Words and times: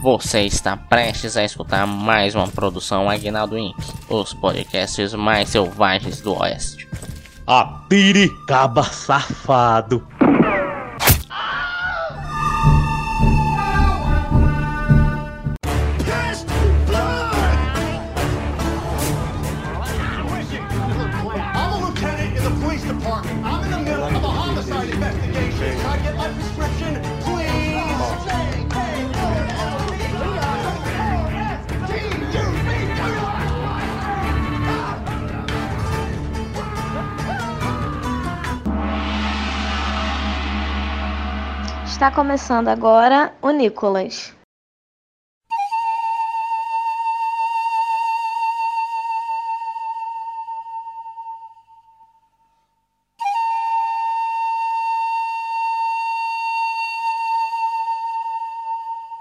Você 0.00 0.42
está 0.42 0.76
prestes 0.76 1.36
a 1.36 1.44
escutar 1.44 1.84
mais 1.84 2.34
uma 2.36 2.46
produção 2.46 3.10
Aguinaldo 3.10 3.58
Inc., 3.58 3.76
os 4.08 4.32
podcasts 4.32 5.12
mais 5.12 5.48
selvagens 5.48 6.20
do 6.20 6.38
Oeste. 6.38 6.88
Atire, 7.44 8.30
caba 8.46 8.84
safado! 8.84 10.06
Está 41.98 42.12
começando 42.12 42.68
agora 42.68 43.32
o 43.42 43.50
Nicolas. 43.50 44.37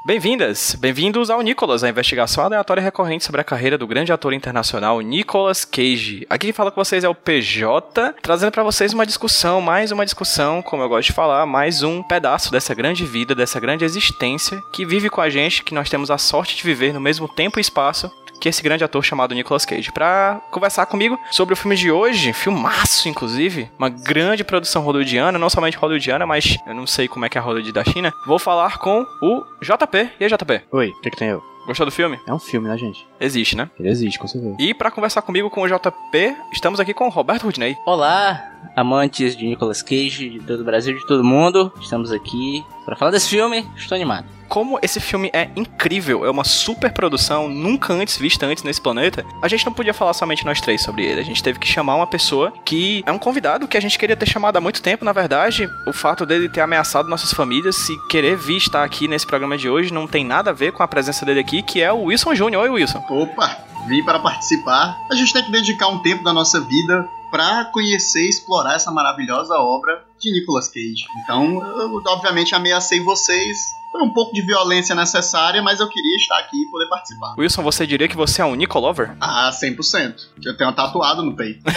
Bem-vindas, 0.08 0.74
bem-vindos 0.80 1.30
ao 1.30 1.42
Nicolas, 1.42 1.84
a 1.84 1.90
investigação 1.90 2.46
aleatória 2.46 2.82
recorrente 2.82 3.26
sobre 3.26 3.42
a 3.42 3.44
carreira 3.44 3.78
do 3.78 3.86
grande 3.86 4.14
ator 4.14 4.32
internacional 4.32 5.02
Nicolas 5.02 5.66
Cage. 5.66 6.26
Aqui 6.30 6.48
quem 6.48 6.54
fala 6.54 6.72
com 6.72 6.82
vocês 6.82 7.04
é 7.04 7.10
o 7.10 7.14
PJ, 7.14 8.16
trazendo 8.22 8.54
para 8.54 8.64
vocês 8.64 8.94
uma 8.94 9.06
discussão, 9.06 9.60
mais 9.60 9.92
uma 9.92 10.06
discussão, 10.06 10.62
como 10.62 10.82
eu 10.82 10.88
gosto 10.88 11.08
de 11.08 11.14
falar, 11.14 11.46
mais 11.46 11.84
um 11.84 12.02
pedaço 12.02 12.54
dessa 12.54 12.74
grande 12.74 13.06
vida, 13.06 13.36
dessa 13.36 13.60
grande 13.60 13.84
existência 13.84 14.64
que 14.72 14.86
vive 14.86 15.10
com 15.10 15.20
a 15.20 15.30
gente, 15.30 15.62
que 15.62 15.74
nós 15.74 15.90
temos 15.90 16.10
a 16.10 16.18
sorte 16.18 16.56
de 16.56 16.64
viver 16.64 16.94
no 16.94 17.02
mesmo 17.02 17.28
tempo 17.28 17.60
e 17.60 17.62
espaço 17.62 18.10
que 18.40 18.50
esse 18.50 18.62
grande 18.62 18.84
ator 18.84 19.04
chamado 19.04 19.36
Nicolas 19.36 19.66
Cage, 19.66 19.92
para 19.92 20.42
conversar 20.52 20.86
comigo 20.86 21.20
sobre 21.32 21.54
o 21.54 21.58
filme 21.58 21.76
de 21.76 21.92
hoje, 21.92 22.34
filmaço 22.34 23.08
inclusive, 23.10 23.70
uma 23.78 23.90
grande 23.90 24.44
produção 24.44 24.84
hollywoodiana, 24.84 25.40
não 25.40 25.50
somente 25.50 25.78
hollywoodiana, 25.78 26.26
mas 26.26 26.58
eu 26.66 26.74
não 26.74 26.88
sei 26.88 27.08
como 27.08 27.26
é 27.26 27.30
que 27.30 27.38
é 27.38 27.42
a 27.42 27.44
Hollywood 27.44 27.72
da 27.72 27.84
China. 27.84 28.14
Vou 28.26 28.40
falar 28.40 28.78
com 28.78 29.06
o 29.22 29.44
JP. 29.62 30.10
E 30.20 30.24
aí, 30.24 30.30
JP? 30.30 30.62
Oi, 30.72 30.90
o 30.90 31.02
que, 31.02 31.10
que 31.10 31.18
tem 31.18 31.30
eu? 31.30 31.44
Gostou 31.68 31.86
do 31.86 31.92
filme? 31.92 32.18
É 32.26 32.34
um 32.34 32.40
filme, 32.40 32.70
né, 32.70 32.78
gente? 32.78 33.06
Existe, 33.20 33.58
né? 33.58 33.70
Ele 33.78 33.90
existe, 33.90 34.18
com 34.18 34.28
certeza. 34.28 34.56
E 34.58 34.74
para 34.74 34.90
conversar 34.90 35.22
comigo 35.22 35.50
com 35.50 35.64
o 35.64 35.68
JP, 35.68 36.36
estamos 36.54 36.80
aqui 36.80 36.94
com 36.94 37.08
o 37.08 37.10
Roberto 37.10 37.44
Rudney. 37.44 37.76
Olá, 37.86 38.50
amantes 38.74 39.36
de 39.36 39.46
Nicolas 39.46 39.82
Cage, 39.82 40.30
de 40.30 40.40
todo 40.40 40.62
o 40.62 40.64
Brasil, 40.64 40.96
de 40.96 41.06
todo 41.06 41.26
mundo. 41.26 41.74
Estamos 41.82 42.10
aqui 42.12 42.64
para 42.86 42.96
falar 42.96 43.12
desse 43.12 43.30
filme. 43.30 43.70
Estou 43.76 43.96
animado. 43.98 44.37
Como 44.48 44.80
esse 44.82 45.00
filme 45.00 45.30
é 45.34 45.50
incrível, 45.56 46.26
é 46.26 46.32
uma 46.32 46.44
super 46.44 46.92
produção, 46.92 47.48
nunca 47.50 47.94
antes 47.94 48.18
vista 48.18 48.46
antes 48.46 48.64
nesse 48.64 48.82
planeta, 48.82 49.26
a 49.42 49.48
gente 49.48 49.66
não 49.66 49.74
podia 49.74 49.94
falar 49.94 50.14
somente 50.14 50.46
nós 50.46 50.62
três 50.62 50.82
sobre 50.82 51.06
ele. 51.06 51.20
A 51.20 51.24
gente 51.24 51.44
teve 51.44 51.60
que 51.60 51.68
chamar 51.68 51.96
uma 51.96 52.08
pessoa 52.08 52.54
que 52.64 53.04
é 53.06 53.12
um 53.12 53.20
convidado 53.20 53.68
que 53.68 53.78
a 53.78 53.82
gente 53.82 54.00
queria 54.00 54.16
ter 54.16 54.28
chamado 54.28 54.58
há 54.58 54.62
muito 54.62 54.82
tempo. 54.82 55.04
Na 55.04 55.14
verdade, 55.14 55.70
o 55.86 55.94
fato 55.94 56.26
dele 56.26 56.50
ter 56.50 56.62
ameaçado 56.62 57.10
nossas 57.10 57.34
famílias 57.34 57.90
e 57.90 58.08
querer 58.08 58.38
vir 58.38 58.58
estar 58.58 58.84
aqui 58.84 59.08
nesse 59.08 59.28
programa 59.28 59.58
de 59.58 59.70
hoje 59.70 59.94
não 59.94 60.08
tem 60.08 60.26
nada 60.26 60.52
a 60.52 60.54
ver 60.54 60.72
com 60.72 60.82
a 60.82 60.88
presença 60.88 61.26
dele 61.26 61.40
aqui, 61.40 61.62
que 61.62 61.82
é 61.82 61.92
o 61.92 62.04
Wilson 62.04 62.36
Júnior. 62.36 62.64
Oi, 62.64 62.70
Wilson. 62.70 63.04
Opa, 63.10 63.58
vim 63.88 64.04
para 64.04 64.20
participar. 64.20 64.98
A 65.12 65.16
gente 65.16 65.34
tem 65.34 65.44
que 65.44 65.52
dedicar 65.52 65.88
um 65.88 66.00
tempo 66.00 66.24
da 66.24 66.32
nossa 66.32 66.62
vida 66.62 67.08
para 67.30 67.66
conhecer 67.66 68.26
e 68.26 68.30
explorar 68.30 68.76
essa 68.76 68.92
maravilhosa 68.92 69.56
obra 69.56 70.04
de 70.20 70.32
Nicolas 70.32 70.68
Cage. 70.68 71.06
Então, 71.24 71.62
eu 71.80 72.02
obviamente 72.08 72.54
ameacei 72.56 73.00
vocês. 73.02 73.58
Foi 73.92 74.02
um 74.02 74.10
pouco 74.14 74.34
de 74.34 74.42
violência 74.42 74.94
necessária, 74.94 75.62
mas 75.62 75.80
eu 75.80 75.88
queria 75.90 76.16
estar 76.18 76.38
aqui 76.40 76.58
e 76.62 76.70
poder 76.70 76.88
participar. 76.88 77.34
Wilson, 77.38 77.64
você 77.64 77.88
diria 77.88 78.08
que 78.08 78.18
você 78.18 78.42
é 78.42 78.46
um 78.46 78.54
Nicolover? 78.54 79.16
Ah, 79.20 79.50
100%. 79.52 80.16
Eu 80.44 80.56
tenho 80.58 80.70
um 80.70 80.74
tatuado 80.74 81.24
no 81.24 81.36
peito. 81.36 81.62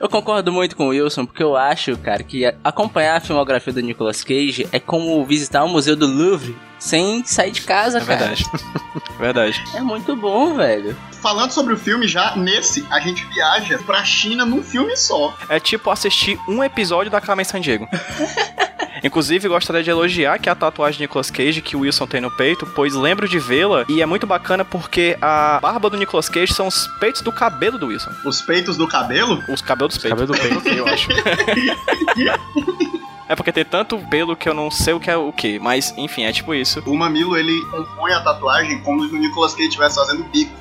Eu 0.00 0.08
concordo 0.08 0.50
muito 0.50 0.74
com 0.76 0.86
o 0.86 0.88
Wilson, 0.88 1.26
porque 1.26 1.42
eu 1.42 1.54
acho, 1.58 1.94
cara, 1.98 2.22
que 2.22 2.46
acompanhar 2.64 3.18
a 3.18 3.20
filmografia 3.20 3.70
do 3.70 3.82
Nicolas 3.82 4.24
Cage 4.24 4.66
é 4.72 4.80
como 4.80 5.22
visitar 5.26 5.62
o 5.62 5.68
Museu 5.68 5.94
do 5.94 6.06
Louvre 6.06 6.56
sem 6.78 7.22
sair 7.22 7.50
de 7.50 7.60
casa, 7.60 7.98
É 7.98 8.00
cara. 8.00 8.16
verdade. 8.28 8.44
verdade. 9.20 9.62
É 9.74 9.82
muito 9.82 10.16
bom, 10.16 10.54
velho. 10.54 10.96
Falando 11.20 11.50
sobre 11.50 11.74
o 11.74 11.76
filme, 11.76 12.08
já 12.08 12.34
nesse, 12.34 12.82
a 12.90 12.98
gente 13.00 13.22
viaja 13.26 13.78
pra 13.84 14.02
China 14.02 14.46
num 14.46 14.62
filme 14.62 14.96
só. 14.96 15.36
É 15.50 15.60
tipo 15.60 15.90
assistir 15.90 16.40
um 16.48 16.64
episódio 16.64 17.12
da 17.12 17.20
Carmen 17.20 17.44
Sandiego. 17.50 17.88
Inclusive, 19.02 19.48
gostaria 19.48 19.82
de 19.82 19.90
elogiar 19.90 20.38
que 20.38 20.48
a 20.50 20.54
tatuagem 20.54 20.98
de 20.98 21.04
Nicolas 21.04 21.30
Cage 21.30 21.62
que 21.62 21.74
o 21.74 21.80
Wilson 21.80 22.06
tem 22.06 22.20
no 22.20 22.30
peito, 22.30 22.66
pois 22.66 22.94
lembro 22.94 23.28
de 23.28 23.38
vê-la 23.38 23.84
e 23.88 24.02
é 24.02 24.06
muito 24.06 24.26
bacana 24.26 24.64
porque 24.64 25.16
a 25.22 25.58
barba 25.60 25.88
do 25.88 25.96
Nicolas 25.96 26.28
Cage 26.28 26.52
são 26.52 26.66
os 26.66 26.86
peitos 26.98 27.22
do 27.22 27.32
cabelo 27.32 27.78
do 27.78 27.86
Wilson. 27.86 28.10
Os 28.24 28.42
peitos 28.42 28.76
do 28.76 28.86
cabelo? 28.86 29.42
Os 29.48 29.62
cabelos 29.62 29.94
dos 29.94 30.02
peitos. 30.02 30.20
Cabelo 30.20 30.38
do 30.38 30.62
peito. 30.62 30.68
eu 30.76 30.86
acho. 30.86 31.08
É 33.30 33.36
porque 33.36 33.52
tem 33.52 33.64
tanto 33.64 33.96
pelo 34.10 34.34
que 34.34 34.48
eu 34.48 34.52
não 34.52 34.72
sei 34.72 34.92
o 34.92 34.98
que 34.98 35.08
é 35.08 35.16
o 35.16 35.32
que, 35.32 35.56
mas 35.60 35.94
enfim, 35.96 36.24
é 36.24 36.32
tipo 36.32 36.52
isso. 36.52 36.82
O 36.84 36.96
mamilo, 36.96 37.36
ele 37.36 37.64
compõe 37.66 38.12
a 38.12 38.20
tatuagem 38.20 38.80
como 38.80 39.08
se 39.08 39.14
o 39.14 39.18
Nicolas 39.18 39.52
Cage 39.52 39.68
estivesse 39.68 39.94
fazendo 39.94 40.24
bico. 40.24 40.52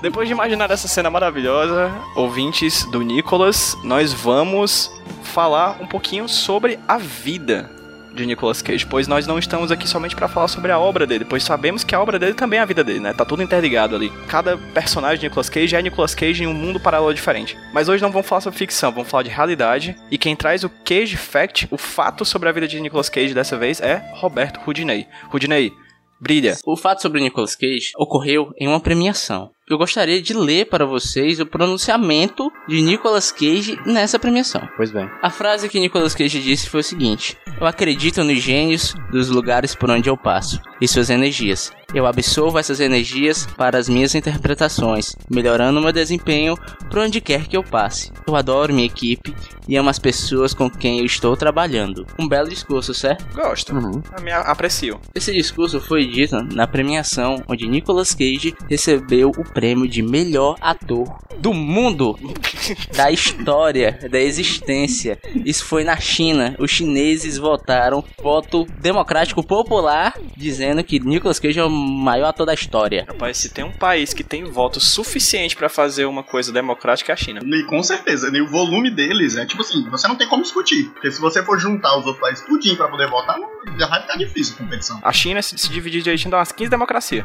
Depois 0.00 0.28
de 0.28 0.32
imaginar 0.32 0.70
essa 0.70 0.86
cena 0.86 1.10
maravilhosa, 1.10 1.92
ouvintes 2.14 2.84
do 2.92 3.02
Nicolas, 3.02 3.76
nós 3.82 4.12
vamos 4.12 4.88
falar 5.36 5.82
um 5.82 5.86
pouquinho 5.86 6.26
sobre 6.26 6.78
a 6.88 6.96
vida 6.96 7.70
de 8.14 8.24
Nicolas 8.24 8.62
Cage, 8.62 8.86
pois 8.86 9.06
nós 9.06 9.26
não 9.26 9.38
estamos 9.38 9.70
aqui 9.70 9.86
somente 9.86 10.16
para 10.16 10.28
falar 10.28 10.48
sobre 10.48 10.72
a 10.72 10.78
obra 10.78 11.06
dele, 11.06 11.26
pois 11.26 11.42
sabemos 11.42 11.84
que 11.84 11.94
a 11.94 12.00
obra 12.00 12.18
dele 12.18 12.32
também 12.32 12.58
é 12.58 12.62
a 12.62 12.64
vida 12.64 12.82
dele, 12.82 13.00
né? 13.00 13.12
Tá 13.12 13.22
tudo 13.22 13.42
interligado 13.42 13.94
ali. 13.94 14.10
Cada 14.28 14.56
personagem 14.56 15.18
de 15.18 15.26
Nicolas 15.26 15.50
Cage 15.50 15.76
é 15.76 15.82
Nicolas 15.82 16.14
Cage 16.14 16.42
em 16.42 16.46
um 16.46 16.54
mundo 16.54 16.80
paralelo 16.80 17.12
diferente. 17.12 17.54
Mas 17.74 17.86
hoje 17.86 18.02
não 18.02 18.10
vamos 18.10 18.26
falar 18.26 18.40
sobre 18.40 18.58
ficção, 18.58 18.90
vamos 18.90 19.10
falar 19.10 19.24
de 19.24 19.28
realidade. 19.28 19.94
E 20.10 20.16
quem 20.16 20.34
traz 20.34 20.64
o 20.64 20.70
Cage 20.70 21.18
Fact, 21.18 21.68
o 21.70 21.76
fato 21.76 22.24
sobre 22.24 22.48
a 22.48 22.52
vida 22.52 22.66
de 22.66 22.80
Nicolas 22.80 23.10
Cage 23.10 23.34
dessa 23.34 23.58
vez 23.58 23.78
é 23.82 24.10
Roberto 24.14 24.60
Rudinei. 24.60 25.06
Rudinei, 25.28 25.70
brilha. 26.18 26.56
O 26.64 26.78
fato 26.78 27.02
sobre 27.02 27.20
Nicolas 27.20 27.54
Cage 27.54 27.90
ocorreu 27.98 28.54
em 28.58 28.66
uma 28.66 28.80
premiação. 28.80 29.50
Eu 29.68 29.76
gostaria 29.76 30.22
de 30.22 30.32
ler 30.32 30.66
para 30.66 30.86
vocês 30.86 31.40
o 31.40 31.46
pronunciamento 31.46 32.52
de 32.68 32.80
Nicolas 32.80 33.32
Cage 33.32 33.76
nessa 33.84 34.16
premiação. 34.16 34.68
Pois 34.76 34.92
bem. 34.92 35.10
A 35.20 35.28
frase 35.28 35.68
que 35.68 35.80
Nicolas 35.80 36.14
Cage 36.14 36.40
disse 36.40 36.70
foi 36.70 36.80
o 36.80 36.84
seguinte: 36.84 37.36
Eu 37.60 37.66
acredito 37.66 38.22
nos 38.22 38.40
gênios 38.40 38.94
dos 39.10 39.28
lugares 39.28 39.74
por 39.74 39.90
onde 39.90 40.08
eu 40.08 40.16
passo 40.16 40.60
e 40.80 40.86
suas 40.86 41.10
energias. 41.10 41.72
Eu 41.94 42.06
absorvo 42.06 42.58
essas 42.58 42.80
energias 42.80 43.46
para 43.56 43.78
as 43.78 43.88
minhas 43.88 44.14
interpretações, 44.14 45.14
melhorando 45.30 45.80
meu 45.80 45.92
desempenho 45.92 46.56
por 46.90 46.98
onde 46.98 47.20
quer 47.20 47.46
que 47.46 47.56
eu 47.56 47.62
passe. 47.62 48.12
Eu 48.26 48.34
adoro 48.34 48.74
minha 48.74 48.86
equipe 48.86 49.34
e 49.68 49.76
amo 49.76 49.88
as 49.88 49.98
pessoas 49.98 50.52
com 50.52 50.68
quem 50.68 50.98
eu 50.98 51.04
estou 51.04 51.36
trabalhando. 51.36 52.06
Um 52.18 52.28
belo 52.28 52.48
discurso, 52.48 52.92
certo? 52.92 53.24
Gosto. 53.34 53.74
Uhum. 53.74 54.02
Eu 54.16 54.22
me 54.22 54.32
aprecio. 54.32 55.00
Esse 55.14 55.32
discurso 55.32 55.80
foi 55.80 56.06
dito 56.06 56.36
na 56.54 56.66
premiação 56.66 57.42
onde 57.48 57.68
Nicolas 57.68 58.12
Cage 58.14 58.54
recebeu 58.68 59.30
o 59.30 59.44
prêmio 59.44 59.88
de 59.88 60.02
melhor 60.02 60.56
ator 60.60 61.18
do 61.38 61.52
mundo, 61.52 62.18
da 62.96 63.10
história, 63.10 63.98
da 64.10 64.18
existência. 64.18 65.18
Isso 65.44 65.64
foi 65.64 65.84
na 65.84 65.96
China. 65.96 66.56
Os 66.58 66.70
chineses 66.70 67.38
votaram 67.38 68.04
voto 68.22 68.66
democrático 68.80 69.42
popular 69.42 70.14
dizendo 70.36 70.82
que 70.82 70.98
Nicolas 70.98 71.38
Cage 71.38 71.58
é 71.58 71.64
o 71.64 71.70
maior 71.76 72.28
ator 72.28 72.46
da 72.46 72.54
história. 72.54 73.04
Rapaz, 73.06 73.36
se 73.38 73.48
tem 73.48 73.64
um 73.64 73.72
país 73.72 74.12
que 74.12 74.24
tem 74.24 74.44
voto 74.44 74.80
suficiente 74.80 75.56
pra 75.56 75.68
fazer 75.68 76.06
uma 76.06 76.22
coisa 76.22 76.52
democrática 76.52 77.12
é 77.12 77.14
a 77.14 77.16
China. 77.16 77.40
E 77.44 77.62
com 77.64 77.82
certeza, 77.82 78.30
né? 78.30 78.40
o 78.40 78.48
volume 78.48 78.90
deles 78.90 79.36
é 79.36 79.44
tipo 79.44 79.62
assim, 79.62 79.88
você 79.90 80.08
não 80.08 80.16
tem 80.16 80.28
como 80.28 80.42
discutir. 80.42 80.90
Porque 80.90 81.10
se 81.10 81.20
você 81.20 81.42
for 81.42 81.58
juntar 81.58 81.98
os 81.98 82.06
outros 82.06 82.20
países 82.20 82.44
tudinho 82.44 82.76
pra 82.76 82.88
poder 82.88 83.08
votar, 83.08 83.36
já 83.78 83.86
vai 83.86 84.00
ficar 84.02 84.16
difícil 84.16 84.54
a 84.54 84.58
competição. 84.58 85.00
A 85.02 85.12
China, 85.12 85.42
se, 85.42 85.56
se 85.58 85.68
dividir 85.68 86.02
direitinho, 86.02 86.30
dá 86.30 86.38
umas 86.38 86.52
15 86.52 86.70
democracias. 86.70 87.24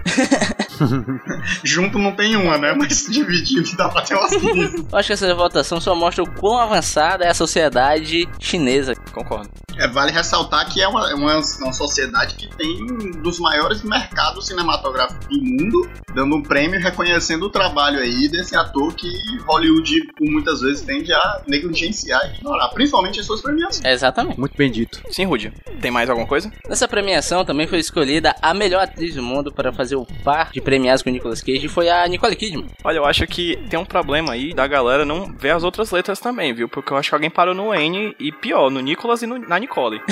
Junto 1.63 1.97
não 1.97 2.15
tem 2.15 2.36
uma, 2.36 2.57
né? 2.57 2.74
Mas 2.74 3.06
dividindo 3.07 3.75
dá 3.75 3.89
pra 3.89 4.01
ter 4.01 4.15
umas 4.15 4.31
15. 4.31 4.88
Eu 4.92 4.97
acho 4.97 5.07
que 5.07 5.13
essa 5.13 5.33
votação 5.36 5.80
só 5.80 5.95
mostra 5.95 6.24
o 6.24 6.31
quão 6.31 6.57
avançada 6.57 7.25
é 7.25 7.30
a 7.30 7.33
sociedade 7.33 8.27
chinesa. 8.39 8.95
Concordo. 9.13 9.50
É, 9.77 9.88
vale 9.88 10.12
ressaltar 10.12 10.71
que 10.71 10.81
é 10.81 10.88
uma, 10.88 11.09
é 11.09 11.13
uma, 11.13 11.36
uma 11.36 11.74
sociedade 11.74 12.36
que 12.36 12.47
tem 12.56 12.83
um 12.83 13.21
dos 13.21 13.39
maiores 13.39 13.83
mercados 13.83 14.40
cinematográficos 14.45 15.27
do 15.27 15.43
mundo, 15.43 15.89
dando 16.13 16.35
um 16.35 16.41
prêmio 16.41 16.79
e 16.79 16.83
reconhecendo 16.83 17.43
o 17.43 17.49
trabalho 17.49 17.99
aí 17.99 18.27
desse 18.29 18.55
ator 18.55 18.93
que 18.93 19.07
Hollywood, 19.45 20.13
por 20.17 20.29
muitas 20.29 20.61
vezes, 20.61 20.81
tende 20.81 21.13
a 21.13 21.41
negligenciar 21.47 22.21
e 22.25 22.38
ignorar, 22.38 22.69
principalmente 22.69 23.19
em 23.19 23.23
suas 23.23 23.41
premiações. 23.41 23.83
Exatamente. 23.85 24.39
Muito 24.39 24.55
bem 24.57 24.71
dito. 24.71 25.01
Sim, 25.09 25.25
Rude. 25.25 25.53
Tem 25.81 25.91
mais 25.91 26.09
alguma 26.09 26.27
coisa? 26.27 26.51
Nessa 26.67 26.88
premiação 26.88 27.43
também 27.43 27.67
foi 27.67 27.79
escolhida 27.79 28.35
a 28.41 28.53
melhor 28.53 28.83
atriz 28.83 29.15
do 29.15 29.23
mundo 29.23 29.51
para 29.51 29.71
fazer 29.73 29.95
o 29.95 30.05
par 30.23 30.51
de 30.51 30.61
premiados 30.61 31.01
com 31.01 31.09
o 31.09 31.13
Nicolas 31.13 31.41
Cage 31.41 31.65
e 31.65 31.69
foi 31.69 31.89
a 31.89 32.07
Nicole 32.07 32.35
Kidman. 32.35 32.67
Olha, 32.83 32.97
eu 32.97 33.05
acho 33.05 33.25
que 33.27 33.57
tem 33.69 33.79
um 33.79 33.85
problema 33.85 34.33
aí 34.33 34.53
da 34.53 34.67
galera 34.67 35.05
não 35.05 35.33
ver 35.33 35.51
as 35.51 35.63
outras 35.63 35.91
letras 35.91 36.19
também, 36.19 36.53
viu? 36.53 36.69
Porque 36.69 36.91
eu 36.94 36.97
acho 36.97 37.09
que 37.09 37.15
alguém 37.15 37.29
parou 37.29 37.53
no 37.53 37.73
N 37.73 38.15
e 38.19 38.31
pior, 38.31 38.69
no 38.69 38.79
Nicolas 38.79 39.21
e 39.21 39.27
no, 39.27 39.37
na 39.39 39.59
Nicole. 39.59 40.01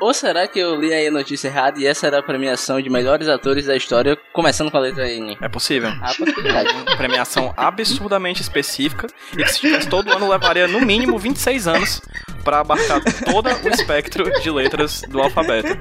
Ou 0.00 0.12
será 0.12 0.46
que 0.46 0.58
eu 0.58 0.78
li 0.78 0.92
aí 0.92 1.06
a 1.06 1.10
notícia 1.10 1.48
errada 1.48 1.78
e 1.80 1.86
essa 1.86 2.06
era 2.06 2.18
a 2.18 2.22
premiação 2.22 2.80
de 2.80 2.90
melhores 2.90 3.28
atores 3.28 3.66
da 3.66 3.76
história, 3.76 4.16
começando 4.32 4.70
com 4.70 4.76
a 4.76 4.80
letra 4.80 5.10
N? 5.10 5.36
É 5.40 5.48
possível. 5.48 5.90
A 6.02 6.14
possibilidade. 6.14 6.70
Uma 6.72 6.96
premiação 6.96 7.52
absurdamente 7.56 8.42
específica 8.42 9.06
e 9.32 9.42
que 9.42 9.52
se 9.52 9.60
tivesse 9.60 9.88
todo 9.88 10.12
ano 10.12 10.28
levaria 10.28 10.68
no 10.68 10.80
mínimo 10.80 11.18
26 11.18 11.68
anos 11.68 12.02
pra 12.46 12.60
abarcar 12.60 13.02
todo 13.02 13.48
o 13.48 13.68
espectro 13.68 14.30
de 14.40 14.50
letras 14.52 15.02
do 15.08 15.20
alfabeto. 15.20 15.76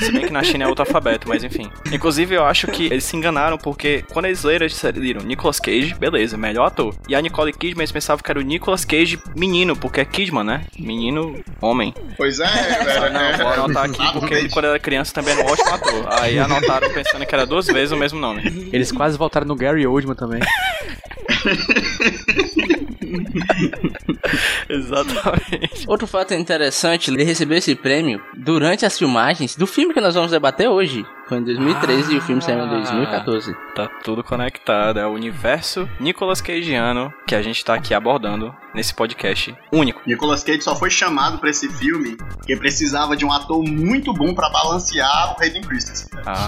Se 0.00 0.10
bem 0.10 0.24
que 0.24 0.32
na 0.32 0.42
China 0.42 0.64
é 0.64 0.66
outro 0.66 0.82
alfabeto, 0.82 1.28
mas 1.28 1.44
enfim. 1.44 1.70
Inclusive, 1.92 2.34
eu 2.34 2.46
acho 2.46 2.66
que 2.68 2.86
eles 2.86 3.04
se 3.04 3.14
enganaram 3.14 3.58
porque 3.58 4.02
quando 4.10 4.24
eles 4.24 4.42
leram, 4.42 4.64
eles 4.64 4.82
viram 4.94 5.20
Nicolas 5.20 5.60
Cage, 5.60 5.94
beleza, 5.94 6.38
melhor 6.38 6.68
ator. 6.68 6.94
E 7.06 7.14
a 7.14 7.20
Nicole 7.20 7.52
Kidman, 7.52 7.82
eles 7.82 7.92
pensavam 7.92 8.22
que 8.22 8.30
era 8.30 8.40
o 8.40 8.42
Nicolas 8.42 8.82
Cage 8.86 9.18
menino, 9.36 9.76
porque 9.76 10.00
é 10.00 10.06
Kidman, 10.06 10.42
né? 10.42 10.64
Menino, 10.78 11.38
homem. 11.60 11.92
Pois 12.16 12.40
é, 12.40 12.46
velho. 12.46 13.12
Não, 13.12 13.36
vou 13.36 13.48
anotar 13.48 13.84
aqui 13.84 14.12
porque 14.14 14.32
ele, 14.32 14.48
quando 14.48 14.64
era 14.64 14.78
criança, 14.78 15.12
também 15.12 15.34
era 15.34 15.44
um 15.44 15.52
ótimo 15.52 15.74
ator. 15.74 16.06
Aí 16.22 16.38
anotaram 16.38 16.90
pensando 16.94 17.26
que 17.26 17.34
era 17.34 17.44
duas 17.44 17.66
vezes 17.66 17.92
o 17.92 17.96
mesmo 17.96 18.18
nome. 18.18 18.70
Eles 18.72 18.90
quase 18.90 19.18
voltaram 19.18 19.46
no 19.46 19.54
Gary 19.54 19.86
Oldman 19.86 20.14
também. 20.16 20.40
Exatamente. 24.68 25.84
Outro 25.86 26.06
fato 26.06 26.34
interessante, 26.34 27.10
ele 27.10 27.24
recebeu 27.24 27.56
esse 27.58 27.74
prêmio 27.74 28.22
durante 28.36 28.86
as 28.86 28.98
filmagens 28.98 29.56
do 29.56 29.66
filme 29.66 29.94
que 29.94 30.00
nós 30.00 30.14
vamos 30.14 30.30
debater 30.30 30.68
hoje. 30.68 31.04
Foi 31.28 31.38
em 31.38 31.42
2013 31.42 32.14
e 32.14 32.18
o 32.18 32.22
filme 32.22 32.40
saiu 32.40 32.64
em 32.64 32.68
2014. 32.68 33.56
Tá 33.74 33.88
tudo 34.04 34.22
conectado, 34.22 35.00
é 35.00 35.06
o 35.06 35.10
universo 35.10 35.88
Nicolas 35.98 36.40
Cageano 36.40 37.12
que 37.26 37.34
a 37.34 37.42
gente 37.42 37.64
tá 37.64 37.74
aqui 37.74 37.92
abordando 37.92 38.54
nesse 38.72 38.94
podcast 38.94 39.52
único. 39.72 40.00
Nicolas 40.06 40.44
Cage 40.44 40.62
só 40.62 40.76
foi 40.76 40.88
chamado 40.88 41.38
pra 41.38 41.50
esse 41.50 41.68
filme 41.68 42.16
porque 42.16 42.56
precisava 42.56 43.16
de 43.16 43.24
um 43.24 43.32
ator 43.32 43.60
muito 43.64 44.12
bom 44.12 44.34
pra 44.34 44.48
balancear 44.50 45.34
o 45.34 45.42
Hayden 45.42 45.62
Christensen. 45.62 46.08
Ah, 46.24 46.46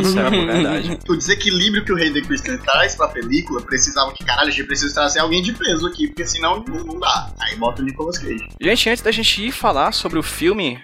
isso 0.00 0.18
era 0.18 0.30
por 0.30 0.46
verdade. 0.46 0.98
O 1.08 1.16
desequilíbrio 1.16 1.84
que 1.84 1.92
o 1.92 1.96
Hayden 1.96 2.24
Christensen 2.24 2.58
traz 2.58 2.96
pra 2.96 3.08
película 3.08 3.60
precisava 3.62 4.12
que, 4.12 4.24
caralho, 4.24 4.48
a 4.48 4.50
gente 4.50 4.66
precisa 4.66 4.92
trazer 4.92 5.20
alguém 5.20 5.42
de 5.42 5.52
peso 5.52 5.86
aqui, 5.86 6.08
porque 6.08 6.26
senão 6.26 6.64
não, 6.66 6.84
não 6.84 6.98
dá. 6.98 7.30
Aí 7.38 7.56
bota 7.56 7.82
o 7.82 7.84
Nicolas 7.84 8.18
Cage. 8.18 8.48
Gente, 8.60 8.90
antes 8.90 9.02
da 9.02 9.12
gente 9.12 9.46
ir 9.46 9.52
falar 9.52 9.92
sobre 9.92 10.18
o 10.18 10.22
filme 10.22 10.80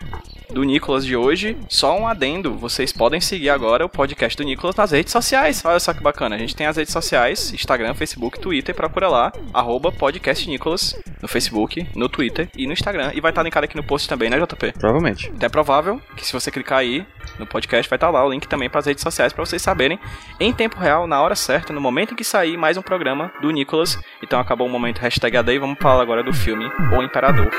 do 0.53 0.65
Nicolas 0.65 1.05
de 1.05 1.17
hoje, 1.17 1.57
só 1.69 1.99
um 1.99 2.07
adendo. 2.07 2.55
Vocês 2.55 2.93
podem 3.01 3.19
seguir 3.19 3.49
agora 3.49 3.87
o 3.87 3.89
podcast 3.89 4.37
do 4.37 4.45
Nicolas 4.45 4.77
nas 4.77 4.91
redes 4.91 5.11
sociais. 5.11 5.65
Olha 5.65 5.81
só 5.81 5.95
que 5.95 6.03
bacana. 6.03 6.37
A 6.37 6.39
gente 6.39 6.55
tem 6.55 6.67
as 6.67 6.77
redes 6.77 6.93
sociais, 6.93 7.51
Instagram, 7.51 7.95
Facebook, 7.95 8.39
Twitter, 8.39 8.75
procura 8.75 9.09
lá, 9.09 9.33
arroba 9.55 9.91
podcast 9.91 10.47
Nicolas, 10.47 10.95
no 11.23 11.27
Facebook, 11.27 11.89
no 11.97 12.11
Twitter 12.11 12.51
e 12.55 12.67
no 12.67 12.75
Instagram. 12.75 13.11
E 13.15 13.21
vai 13.23 13.31
estar 13.31 13.43
linkado 13.43 13.65
aqui 13.65 13.75
no 13.75 13.83
post 13.83 14.07
também, 14.07 14.29
né, 14.29 14.39
JP? 14.39 14.73
Provavelmente. 14.73 15.33
É 15.41 15.49
provável 15.49 15.99
que 16.15 16.27
se 16.27 16.33
você 16.35 16.51
clicar 16.51 16.81
aí 16.81 17.07
no 17.39 17.47
podcast, 17.47 17.89
vai 17.89 17.97
estar 17.97 18.11
lá 18.11 18.23
o 18.23 18.29
link 18.29 18.47
também 18.47 18.69
para 18.69 18.81
as 18.81 18.87
redes 18.87 19.03
sociais 19.03 19.33
para 19.33 19.47
vocês 19.47 19.63
saberem 19.63 19.99
em 20.39 20.53
tempo 20.53 20.79
real, 20.79 21.07
na 21.07 21.23
hora 21.23 21.35
certa, 21.35 21.73
no 21.73 21.81
momento 21.81 22.13
em 22.13 22.17
que 22.17 22.25
sair 22.25 22.59
mais 22.59 22.77
um 22.77 22.83
programa 22.83 23.33
do 23.41 23.51
Nicolas. 23.51 23.99
Então 24.23 24.39
acabou 24.39 24.67
o 24.67 24.71
momento 24.71 24.99
hashtag 24.99 25.39
AD 25.39 25.55
e 25.55 25.59
vamos 25.59 25.79
falar 25.81 26.03
agora 26.03 26.23
do 26.23 26.35
filme 26.35 26.71
O 26.95 27.03
Imperador. 27.03 27.51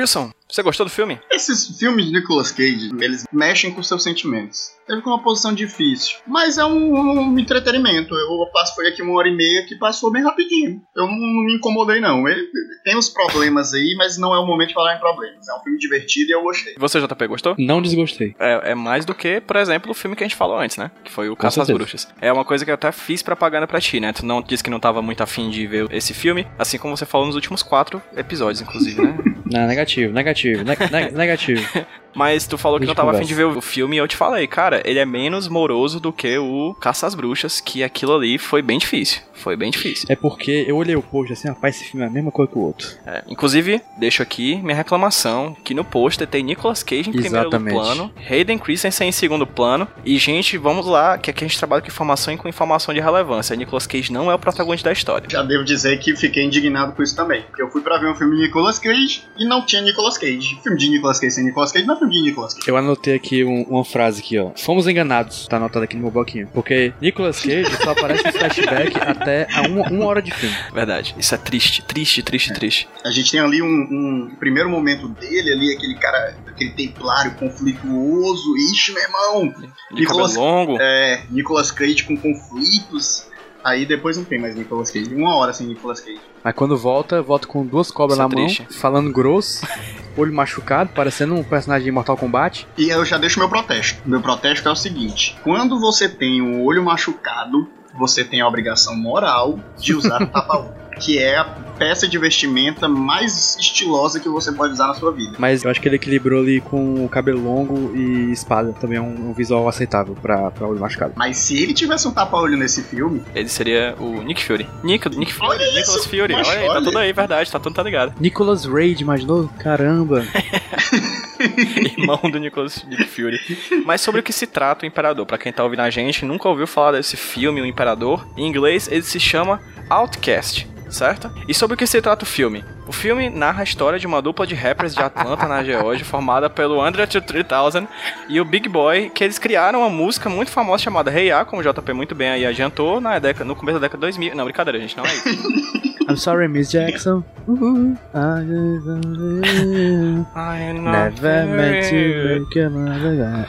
Wilson, 0.00 0.32
você 0.48 0.62
gostou 0.62 0.84
do 0.84 0.90
filme? 0.90 1.20
Esses 1.30 1.78
filmes 1.78 2.06
de 2.06 2.12
Nicolas 2.12 2.50
Cage, 2.50 2.90
eles 3.00 3.24
mexem 3.32 3.72
com 3.72 3.82
seus 3.82 4.02
sentimentos. 4.02 4.72
Teve 4.86 5.00
com 5.02 5.10
uma 5.10 5.22
posição 5.22 5.54
difícil. 5.54 6.18
Mas 6.26 6.58
é 6.58 6.64
um, 6.64 6.92
um 6.92 7.38
entretenimento. 7.38 8.14
Eu 8.14 8.46
passo 8.52 8.74
foi 8.74 8.88
aqui 8.88 9.00
uma 9.00 9.14
hora 9.14 9.28
e 9.28 9.36
meia 9.36 9.64
que 9.64 9.76
passou 9.76 10.10
bem 10.10 10.24
rapidinho. 10.24 10.82
Eu 10.96 11.06
não, 11.06 11.12
não 11.12 11.44
me 11.44 11.54
incomodei, 11.54 12.00
não. 12.00 12.26
Ele 12.26 12.48
tem 12.82 12.96
os 12.96 13.08
problemas 13.08 13.72
aí, 13.72 13.94
mas 13.96 14.18
não 14.18 14.34
é 14.34 14.40
o 14.40 14.46
momento 14.46 14.68
de 14.68 14.74
falar 14.74 14.96
em 14.96 14.98
problemas. 14.98 15.46
É 15.48 15.54
um 15.54 15.60
filme 15.60 15.78
divertido 15.78 16.30
e 16.30 16.34
eu 16.34 16.42
gostei. 16.42 16.74
Você, 16.76 17.00
JP, 17.00 17.26
gostou? 17.28 17.54
Não 17.56 17.80
desgostei. 17.80 18.34
É, 18.38 18.72
é 18.72 18.74
mais 18.74 19.04
do 19.04 19.14
que, 19.14 19.40
por 19.40 19.56
exemplo, 19.56 19.92
o 19.92 19.94
filme 19.94 20.16
que 20.16 20.24
a 20.24 20.26
gente 20.26 20.36
falou 20.36 20.58
antes, 20.58 20.76
né? 20.76 20.90
Que 21.04 21.12
foi 21.12 21.28
o 21.28 21.36
Caça 21.36 21.62
às. 21.62 21.70
Bruxas. 21.70 22.08
É 22.20 22.32
uma 22.32 22.44
coisa 22.44 22.64
que 22.64 22.70
eu 22.70 22.74
até 22.74 22.90
fiz 22.90 23.22
propaganda 23.22 23.68
pra 23.68 23.80
ti, 23.80 24.00
né? 24.00 24.12
Tu 24.12 24.26
não 24.26 24.42
disse 24.42 24.64
que 24.64 24.70
não 24.70 24.80
tava 24.80 25.00
muito 25.00 25.22
afim 25.22 25.48
de 25.48 25.66
ver 25.68 25.86
esse 25.92 26.12
filme, 26.12 26.46
assim 26.58 26.78
como 26.78 26.96
você 26.96 27.06
falou 27.06 27.26
nos 27.26 27.36
últimos 27.36 27.62
quatro 27.62 28.02
episódios, 28.16 28.60
inclusive, 28.60 29.00
né? 29.00 29.16
Não, 29.50 29.66
negativo, 29.66 30.12
negativo, 30.12 30.64
ne- 30.64 30.76
ne- 30.90 31.10
negativo. 31.16 31.66
Mas 32.14 32.44
tu 32.46 32.58
falou 32.58 32.80
que 32.80 32.86
não 32.86 32.94
tava 32.94 33.12
afim 33.12 33.24
de 33.24 33.34
ver 33.34 33.44
o 33.44 33.60
filme 33.60 33.94
e 33.94 33.98
eu 34.00 34.08
te 34.08 34.16
falei, 34.16 34.44
cara, 34.46 34.82
ele 34.84 34.98
é 34.98 35.04
menos 35.06 35.46
moroso 35.46 36.00
do 36.00 36.12
que 36.12 36.36
o 36.38 36.74
Caça 36.80 37.06
às 37.06 37.14
Bruxas, 37.14 37.60
que 37.60 37.84
aquilo 37.84 38.14
ali 38.16 38.36
foi 38.36 38.62
bem 38.62 38.78
difícil. 38.78 39.22
Foi 39.32 39.56
bem 39.56 39.70
difícil. 39.70 40.06
É 40.10 40.16
porque 40.16 40.64
eu 40.66 40.76
olhei 40.76 40.96
o 40.96 41.02
post 41.02 41.32
assim, 41.32 41.48
rapaz, 41.48 41.76
esse 41.76 41.84
filme 41.84 42.04
é 42.04 42.08
a 42.08 42.12
mesma 42.12 42.30
coisa 42.32 42.50
que 42.50 42.58
o 42.58 42.62
outro. 42.62 42.88
É, 43.06 43.22
inclusive, 43.28 43.80
deixo 43.96 44.22
aqui 44.22 44.56
minha 44.56 44.74
reclamação, 44.76 45.56
que 45.64 45.72
no 45.72 45.84
pôster 45.84 46.26
tem 46.26 46.42
Nicolas 46.42 46.82
Cage 46.82 47.08
em 47.08 47.12
primeiro 47.12 47.38
Exatamente. 47.48 47.74
plano, 47.74 48.12
Hayden 48.28 48.58
Christensen 48.58 49.08
em 49.08 49.12
segundo 49.12 49.46
plano, 49.46 49.86
e 50.04 50.18
gente, 50.18 50.58
vamos 50.58 50.86
lá, 50.86 51.16
que 51.16 51.30
aqui 51.30 51.44
a 51.44 51.48
gente 51.48 51.56
trabalha 51.56 51.80
com 51.80 51.88
informação 51.88 52.34
e 52.34 52.36
com 52.36 52.48
informação 52.48 52.92
de 52.92 53.00
relevância. 53.00 53.54
Nicolas 53.56 53.86
Cage 53.86 54.12
não 54.12 54.30
é 54.30 54.34
o 54.34 54.38
protagonista 54.38 54.88
da 54.90 54.92
história. 54.92 55.30
Já 55.30 55.42
devo 55.42 55.64
dizer 55.64 55.98
que 56.00 56.14
fiquei 56.16 56.44
indignado 56.44 56.92
com 56.92 57.02
isso 57.02 57.14
também. 57.16 57.42
Porque 57.42 57.62
eu 57.62 57.70
fui 57.70 57.80
pra 57.82 57.98
ver 57.98 58.10
um 58.10 58.14
filme 58.16 58.36
de 58.36 58.42
Nicolas 58.42 58.78
Cage 58.80 59.22
e 59.40 59.44
não 59.46 59.64
tinha 59.64 59.82
Nicolas 59.82 60.16
Cage. 60.18 60.60
Filme 60.62 60.78
de 60.78 60.88
Nicolas 60.90 61.18
Cage 61.18 61.32
sem 61.34 61.44
Nicolas 61.44 61.72
Cage 61.72 61.86
não 61.86 61.94
é 61.94 61.98
filme 61.98 62.12
de 62.14 62.22
Nicolas 62.22 62.54
Cage. 62.54 62.68
Eu 62.68 62.76
anotei 62.76 63.14
aqui 63.14 63.42
um- 63.42 63.62
uma 63.62 63.84
frase 63.84 64.20
aqui, 64.20 64.38
ó. 64.38 64.50
Fomos 64.56 64.86
enganados, 64.86 65.48
tá 65.48 65.56
anotado 65.56 65.84
aqui 65.84 65.96
no 65.96 66.02
meu 66.02 66.10
bloquinho. 66.10 66.46
Porque 66.52 66.92
Nicolas 67.00 67.40
Cage 67.40 67.74
só 67.82 67.90
aparece 67.92 68.28
em 68.28 68.32
flashback 68.32 68.92
até 69.00 69.48
a 69.52 69.62
uma, 69.62 69.88
uma 69.88 70.04
hora 70.06 70.20
de 70.22 70.30
filme. 70.32 70.54
Verdade. 70.72 71.14
Isso 71.18 71.34
é 71.34 71.38
triste, 71.38 71.82
triste, 71.82 72.22
triste, 72.22 72.52
triste. 72.52 72.88
A 73.04 73.10
gente 73.10 73.30
tem 73.32 73.40
ali 73.40 73.62
um, 73.62 73.66
um 73.66 74.36
primeiro 74.38 74.68
momento 74.68 75.08
dele, 75.08 75.52
ali, 75.52 75.74
aquele 75.74 75.94
cara, 75.94 76.36
aquele 76.46 76.70
templário 76.72 77.34
conflituoso. 77.36 78.56
Ixi, 78.72 78.92
meu 78.92 79.02
irmão! 79.02 79.48
De 79.92 80.00
Nicolas- 80.00 80.34
cabelo 80.34 80.50
longo. 80.52 80.76
É, 80.80 81.22
Nicolas 81.30 81.70
Cage 81.70 82.04
com 82.04 82.16
conflitos. 82.16 83.26
Aí 83.62 83.84
depois 83.84 84.16
não 84.16 84.24
tem 84.24 84.38
mais 84.38 84.54
Nicolas 84.54 84.90
Cage. 84.90 85.14
Uma 85.14 85.34
hora 85.36 85.52
sem 85.52 85.66
Nicolas 85.66 86.00
Cage. 86.00 86.20
Mas 86.42 86.54
quando 86.54 86.76
volta, 86.76 87.20
volta 87.20 87.46
com 87.46 87.64
duas 87.64 87.90
cobras 87.90 88.18
é 88.18 88.22
na 88.22 88.28
mão, 88.28 88.46
triste. 88.46 88.66
falando 88.70 89.12
grosso, 89.12 89.66
olho 90.16 90.32
machucado, 90.32 90.90
parecendo 90.94 91.34
um 91.34 91.42
personagem 91.44 91.84
de 91.84 91.90
Mortal 91.90 92.16
Kombat. 92.16 92.66
E 92.76 92.88
eu 92.88 93.04
já 93.04 93.18
deixo 93.18 93.38
meu 93.38 93.48
protesto. 93.48 94.00
Meu 94.06 94.20
protesto 94.20 94.68
é 94.68 94.72
o 94.72 94.76
seguinte: 94.76 95.36
quando 95.42 95.78
você 95.78 96.08
tem 96.08 96.40
um 96.40 96.64
olho 96.64 96.82
machucado, 96.82 97.68
você 97.98 98.24
tem 98.24 98.40
a 98.40 98.48
obrigação 98.48 98.96
moral 98.96 99.58
de 99.78 99.94
usar 99.94 100.22
o 100.22 100.26
tapa-olho. 100.26 100.74
Que 101.00 101.18
é 101.18 101.36
a 101.36 101.44
peça 101.44 102.06
de 102.06 102.18
vestimenta 102.18 102.88
mais 102.88 103.56
estilosa 103.58 104.20
que 104.20 104.28
você 104.28 104.52
pode 104.52 104.74
usar 104.74 104.88
na 104.88 104.94
sua 104.94 105.10
vida. 105.12 105.32
Mas 105.38 105.64
eu 105.64 105.70
acho 105.70 105.80
que 105.80 105.88
ele 105.88 105.96
equilibrou 105.96 106.40
ali 106.40 106.60
com 106.60 107.04
o 107.04 107.08
cabelo 107.08 107.42
longo 107.42 107.96
e 107.96 108.30
espada. 108.32 108.72
Também 108.72 108.98
é 108.98 109.00
um, 109.00 109.30
um 109.30 109.32
visual 109.32 109.68
aceitável 109.68 110.14
pra, 110.20 110.50
pra 110.50 110.66
olho 110.66 110.78
machucado. 110.78 111.14
Mas 111.16 111.38
se 111.38 111.62
ele 111.62 111.72
tivesse 111.72 112.06
um 112.06 112.12
tapa-olho 112.12 112.56
nesse 112.56 112.82
filme, 112.82 113.22
Ele 113.34 113.48
seria 113.48 113.94
o 113.98 114.22
Nick 114.22 114.44
Fury. 114.44 114.68
Nick, 114.84 115.08
Nick 115.16 115.32
Fury, 115.32 115.48
Olha 115.48 115.64
isso, 115.64 115.76
Nicholas 115.78 116.06
Fury. 116.06 116.34
Olha 116.34 116.60
aí, 116.60 116.68
tá 116.68 116.82
tudo 116.82 116.98
aí, 116.98 117.12
verdade, 117.12 117.50
tá 117.50 117.58
tudo 117.58 117.74
tá 117.74 117.82
ligado. 117.82 118.14
Nicolas 118.20 118.64
Rage, 118.66 119.02
imaginou? 119.02 119.48
Caramba! 119.58 120.24
Irmão 121.98 122.20
do 122.30 122.38
Nicholas 122.38 122.84
Nick 122.84 123.04
Fury. 123.06 123.38
Mas 123.84 124.00
sobre 124.00 124.20
o 124.20 124.22
que 124.22 124.32
se 124.32 124.46
trata 124.46 124.84
o 124.84 124.86
Imperador? 124.86 125.24
Pra 125.26 125.38
quem 125.38 125.52
tá 125.52 125.64
ouvindo 125.64 125.80
a 125.80 125.90
gente, 125.90 126.24
nunca 126.24 126.48
ouviu 126.48 126.66
falar 126.66 126.92
desse 126.92 127.16
filme, 127.16 127.60
o 127.60 127.66
Imperador. 127.66 128.26
Em 128.36 128.46
inglês, 128.46 128.88
ele 128.90 129.02
se 129.02 129.18
chama 129.18 129.60
Outcast. 129.88 130.68
Certo? 130.90 131.30
E 131.46 131.54
sobre 131.54 131.74
o 131.74 131.76
que 131.76 131.86
se 131.86 132.00
trata 132.00 132.24
o 132.24 132.26
filme? 132.26 132.64
O 132.86 132.92
filme 132.92 133.30
narra 133.30 133.60
a 133.60 133.64
história 133.64 133.98
de 133.98 134.06
uma 134.06 134.20
dupla 134.20 134.46
de 134.46 134.54
rappers 134.54 134.94
de 134.94 135.02
Atlanta, 135.02 135.46
na 135.46 135.62
Geórgia, 135.62 136.04
formada 136.06 136.50
pelo 136.50 136.80
Andre 136.80 137.06
3000 137.06 137.88
e 138.28 138.40
o 138.40 138.44
Big 138.44 138.68
Boy, 138.68 139.10
que 139.10 139.22
eles 139.22 139.38
criaram 139.38 139.80
uma 139.80 139.90
música 139.90 140.28
muito 140.28 140.50
famosa 140.50 140.82
chamada 140.82 141.10
Hey 141.12 141.28
Ya, 141.28 141.44
como 141.44 141.62
o 141.62 141.64
JP 141.64 141.92
muito 141.92 142.14
bem 142.14 142.30
aí 142.30 142.46
adiantou, 142.46 143.00
na 143.00 143.18
década, 143.18 143.44
no 143.44 143.56
começo 143.56 143.78
da 143.78 143.86
década 143.86 143.98
de 143.98 144.18
2000. 144.18 144.34
Não, 144.34 144.44
brincadeira, 144.44 144.78
gente, 144.78 144.96
não 144.96 145.04
é 145.04 145.14
isso. 145.14 145.80
I'm 146.10 146.16
sorry, 146.16 146.48
Miss 146.48 146.70
Jackson. 146.70 147.22
Uh, 147.48 147.96
I 148.14 148.42
I 150.34 150.58
am 150.70 150.84
not 150.84 150.92
never 150.92 151.46
meant 151.46 151.88
to 151.88 151.96
very- 151.96 152.40
make 152.40 152.68
mother. 152.70 153.46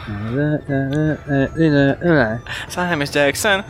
Sorry, 2.70 2.96
Miss 2.96 3.12
Jackson. 3.12 3.63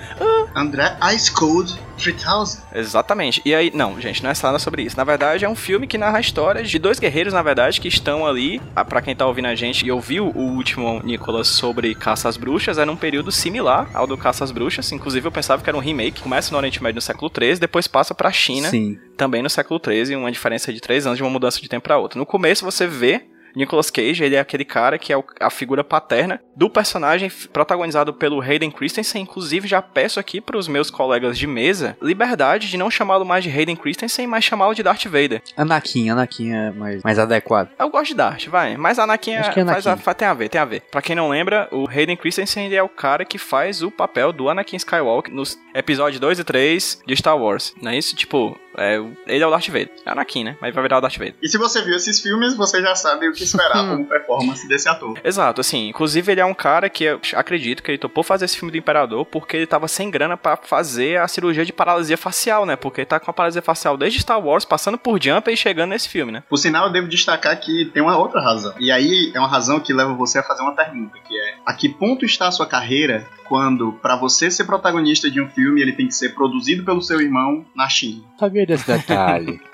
André 0.53 0.97
Ice 1.13 1.31
Cold 1.31 1.79
3000. 1.97 2.61
Exatamente. 2.75 3.41
E 3.45 3.55
aí, 3.55 3.71
não, 3.73 3.99
gente, 4.01 4.21
não 4.23 4.29
é 4.29 4.33
nada 4.43 4.59
sobre 4.59 4.81
isso. 4.83 4.97
Na 4.97 5.03
verdade, 5.05 5.45
é 5.45 5.49
um 5.49 5.55
filme 5.55 5.87
que 5.87 5.97
narra 5.97 6.17
a 6.17 6.21
história 6.21 6.61
de 6.63 6.77
dois 6.79 6.99
guerreiros, 6.99 7.31
na 7.33 7.41
verdade, 7.41 7.79
que 7.79 7.87
estão 7.87 8.25
ali. 8.27 8.61
ah, 8.75 8.83
Pra 8.83 9.01
quem 9.01 9.15
tá 9.15 9.25
ouvindo 9.25 9.45
a 9.47 9.55
gente 9.55 9.85
e 9.85 9.91
ouviu 9.91 10.27
o 10.35 10.41
último 10.55 10.99
Nicolas 11.05 11.47
sobre 11.47 11.95
Caça 11.95 12.27
às 12.27 12.35
Bruxas, 12.35 12.77
era 12.77 12.91
um 12.91 12.95
período 12.97 13.31
similar 13.31 13.87
ao 13.93 14.05
do 14.05 14.17
Caça 14.17 14.43
às 14.43 14.51
Bruxas. 14.51 14.91
Inclusive, 14.91 15.25
eu 15.27 15.31
pensava 15.31 15.61
que 15.63 15.69
era 15.69 15.77
um 15.77 15.81
remake. 15.81 16.21
Começa 16.21 16.51
no 16.51 16.57
Oriente 16.57 16.81
Médio 16.83 16.95
no 16.95 17.01
século 17.01 17.31
XIII, 17.33 17.59
depois 17.59 17.87
passa 17.87 18.13
pra 18.13 18.31
China, 18.31 18.69
Sim. 18.69 18.80
Também 19.17 19.41
no 19.41 19.49
século 19.49 19.79
XIII, 19.83 20.15
uma 20.15 20.31
diferença 20.31 20.71
de 20.73 20.79
três 20.79 21.05
anos 21.05 21.17
de 21.17 21.23
uma 21.23 21.29
mudança 21.29 21.59
de 21.61 21.69
tempo 21.69 21.83
pra 21.83 21.97
outra. 21.97 22.17
No 22.19 22.25
começo, 22.25 22.65
você 22.65 22.85
vê. 22.87 23.23
Nicolas 23.53 23.89
Cage, 23.91 24.23
ele 24.23 24.35
é 24.35 24.39
aquele 24.39 24.63
cara 24.63 24.97
que 24.97 25.11
é 25.11 25.23
a 25.41 25.49
figura 25.49 25.83
paterna 25.83 26.39
do 26.55 26.69
personagem 26.69 27.29
protagonizado 27.51 28.13
pelo 28.13 28.39
Hayden 28.41 28.71
Christensen. 28.71 29.23
Inclusive, 29.23 29.67
já 29.67 29.81
peço 29.81 30.21
aqui 30.21 30.39
pros 30.39 30.69
meus 30.69 30.89
colegas 30.89 31.37
de 31.37 31.45
mesa 31.45 31.97
liberdade 32.01 32.69
de 32.69 32.77
não 32.77 32.89
chamá-lo 32.89 33.25
mais 33.25 33.43
de 33.43 33.49
Hayden 33.49 33.75
Christensen, 33.75 34.25
mas 34.25 34.45
chamá-lo 34.45 34.73
de 34.73 34.81
Darth 34.81 35.03
Vader. 35.03 35.41
Anakin, 35.57 36.09
Anakin 36.09 36.53
é 36.53 36.71
mais, 36.71 37.03
mais 37.03 37.19
adequado. 37.19 37.67
Eu 37.77 37.89
gosto 37.89 38.11
de 38.11 38.15
Darth, 38.15 38.45
vai. 38.47 38.77
Mas 38.77 38.97
Anakin, 38.97 39.35
Acho 39.35 39.51
que 39.51 39.59
é 39.59 39.65
faz 39.65 39.85
Anakin. 39.85 40.01
a- 40.01 40.03
faz- 40.05 40.17
tem 40.17 40.27
a 40.29 40.33
ver, 40.33 40.47
tem 40.47 40.61
a 40.61 40.65
ver. 40.65 40.83
Pra 40.89 41.01
quem 41.01 41.15
não 41.17 41.27
lembra, 41.27 41.67
o 41.73 41.85
Hayden 41.89 42.15
Christensen 42.15 42.67
ele 42.67 42.75
é 42.77 42.83
o 42.83 42.87
cara 42.87 43.25
que 43.25 43.37
faz 43.37 43.83
o 43.83 43.91
papel 43.91 44.31
do 44.31 44.47
Anakin 44.47 44.77
Skywalker 44.77 45.33
nos 45.33 45.59
episódios 45.75 46.21
2 46.21 46.39
e 46.39 46.43
3 46.45 47.01
de 47.05 47.17
Star 47.17 47.37
Wars. 47.37 47.73
Não 47.81 47.91
é 47.91 47.97
isso? 47.97 48.15
Tipo, 48.15 48.57
é, 48.77 49.01
ele 49.27 49.43
é 49.43 49.47
o 49.47 49.49
Darth 49.49 49.67
Vader. 49.67 49.89
É 50.05 50.11
Anakin, 50.11 50.43
né? 50.43 50.57
Mas 50.61 50.73
vai 50.73 50.83
virar 50.83 50.97
o 50.97 51.01
Darth 51.01 51.17
Vader. 51.17 51.35
E 51.41 51.47
se 51.47 51.57
você 51.57 51.81
viu 51.81 51.95
esses 51.95 52.19
filmes, 52.19 52.55
você 52.55 52.81
já 52.81 52.95
sabe 52.95 53.27
o 53.27 53.33
que 53.33 53.43
esperar 53.43 53.85
como 53.87 54.05
performance 54.05 54.67
desse 54.67 54.87
ator. 54.87 55.19
Exato, 55.23 55.61
assim, 55.61 55.89
inclusive 55.89 56.31
ele 56.31 56.41
é 56.41 56.45
um 56.45 56.53
cara 56.53 56.89
que 56.89 57.03
eu 57.03 57.19
acredito 57.35 57.83
que 57.83 57.91
ele 57.91 57.97
topou 57.97 58.23
fazer 58.23 58.45
esse 58.45 58.57
filme 58.57 58.71
do 58.71 58.77
Imperador 58.77 59.25
porque 59.25 59.57
ele 59.57 59.67
tava 59.67 59.87
sem 59.87 60.09
grana 60.09 60.37
pra 60.37 60.57
fazer 60.57 61.19
a 61.19 61.27
cirurgia 61.27 61.65
de 61.65 61.73
paralisia 61.73 62.17
facial, 62.17 62.65
né? 62.65 62.75
Porque 62.75 63.01
ele 63.01 63.05
tá 63.05 63.19
com 63.19 63.29
a 63.29 63.33
paralisia 63.33 63.61
facial 63.61 63.97
desde 63.97 64.21
Star 64.21 64.43
Wars, 64.43 64.65
passando 64.65 64.97
por 64.97 65.21
Jumper 65.21 65.53
e 65.53 65.57
chegando 65.57 65.89
nesse 65.89 66.09
filme, 66.09 66.31
né? 66.31 66.43
Por 66.49 66.57
sinal, 66.57 66.87
eu 66.87 66.91
devo 66.91 67.07
destacar 67.07 67.59
que 67.59 67.85
tem 67.93 68.01
uma 68.01 68.17
outra 68.17 68.41
razão. 68.41 68.73
E 68.79 68.91
aí 68.91 69.31
é 69.33 69.39
uma 69.39 69.47
razão 69.47 69.79
que 69.79 69.93
leva 69.93 70.13
você 70.13 70.39
a 70.39 70.43
fazer 70.43 70.61
uma 70.61 70.75
pergunta, 70.75 71.17
que 71.27 71.37
é: 71.37 71.55
a 71.65 71.73
que 71.73 71.89
ponto 71.89 72.25
está 72.25 72.47
a 72.47 72.51
sua 72.51 72.65
carreira 72.65 73.27
quando, 73.51 73.91
pra 74.01 74.15
você 74.15 74.49
ser 74.49 74.63
protagonista 74.63 75.29
de 75.29 75.41
um 75.41 75.49
filme, 75.49 75.81
ele 75.81 75.91
tem 75.91 76.07
que 76.07 76.15
ser 76.15 76.29
produzido 76.29 76.85
pelo 76.85 77.01
seu 77.01 77.19
irmão 77.19 77.65
na 77.75 77.89
China? 77.89 78.23
Sabia 78.39 78.60
desse 78.65 78.87
detalhe. 78.87 79.59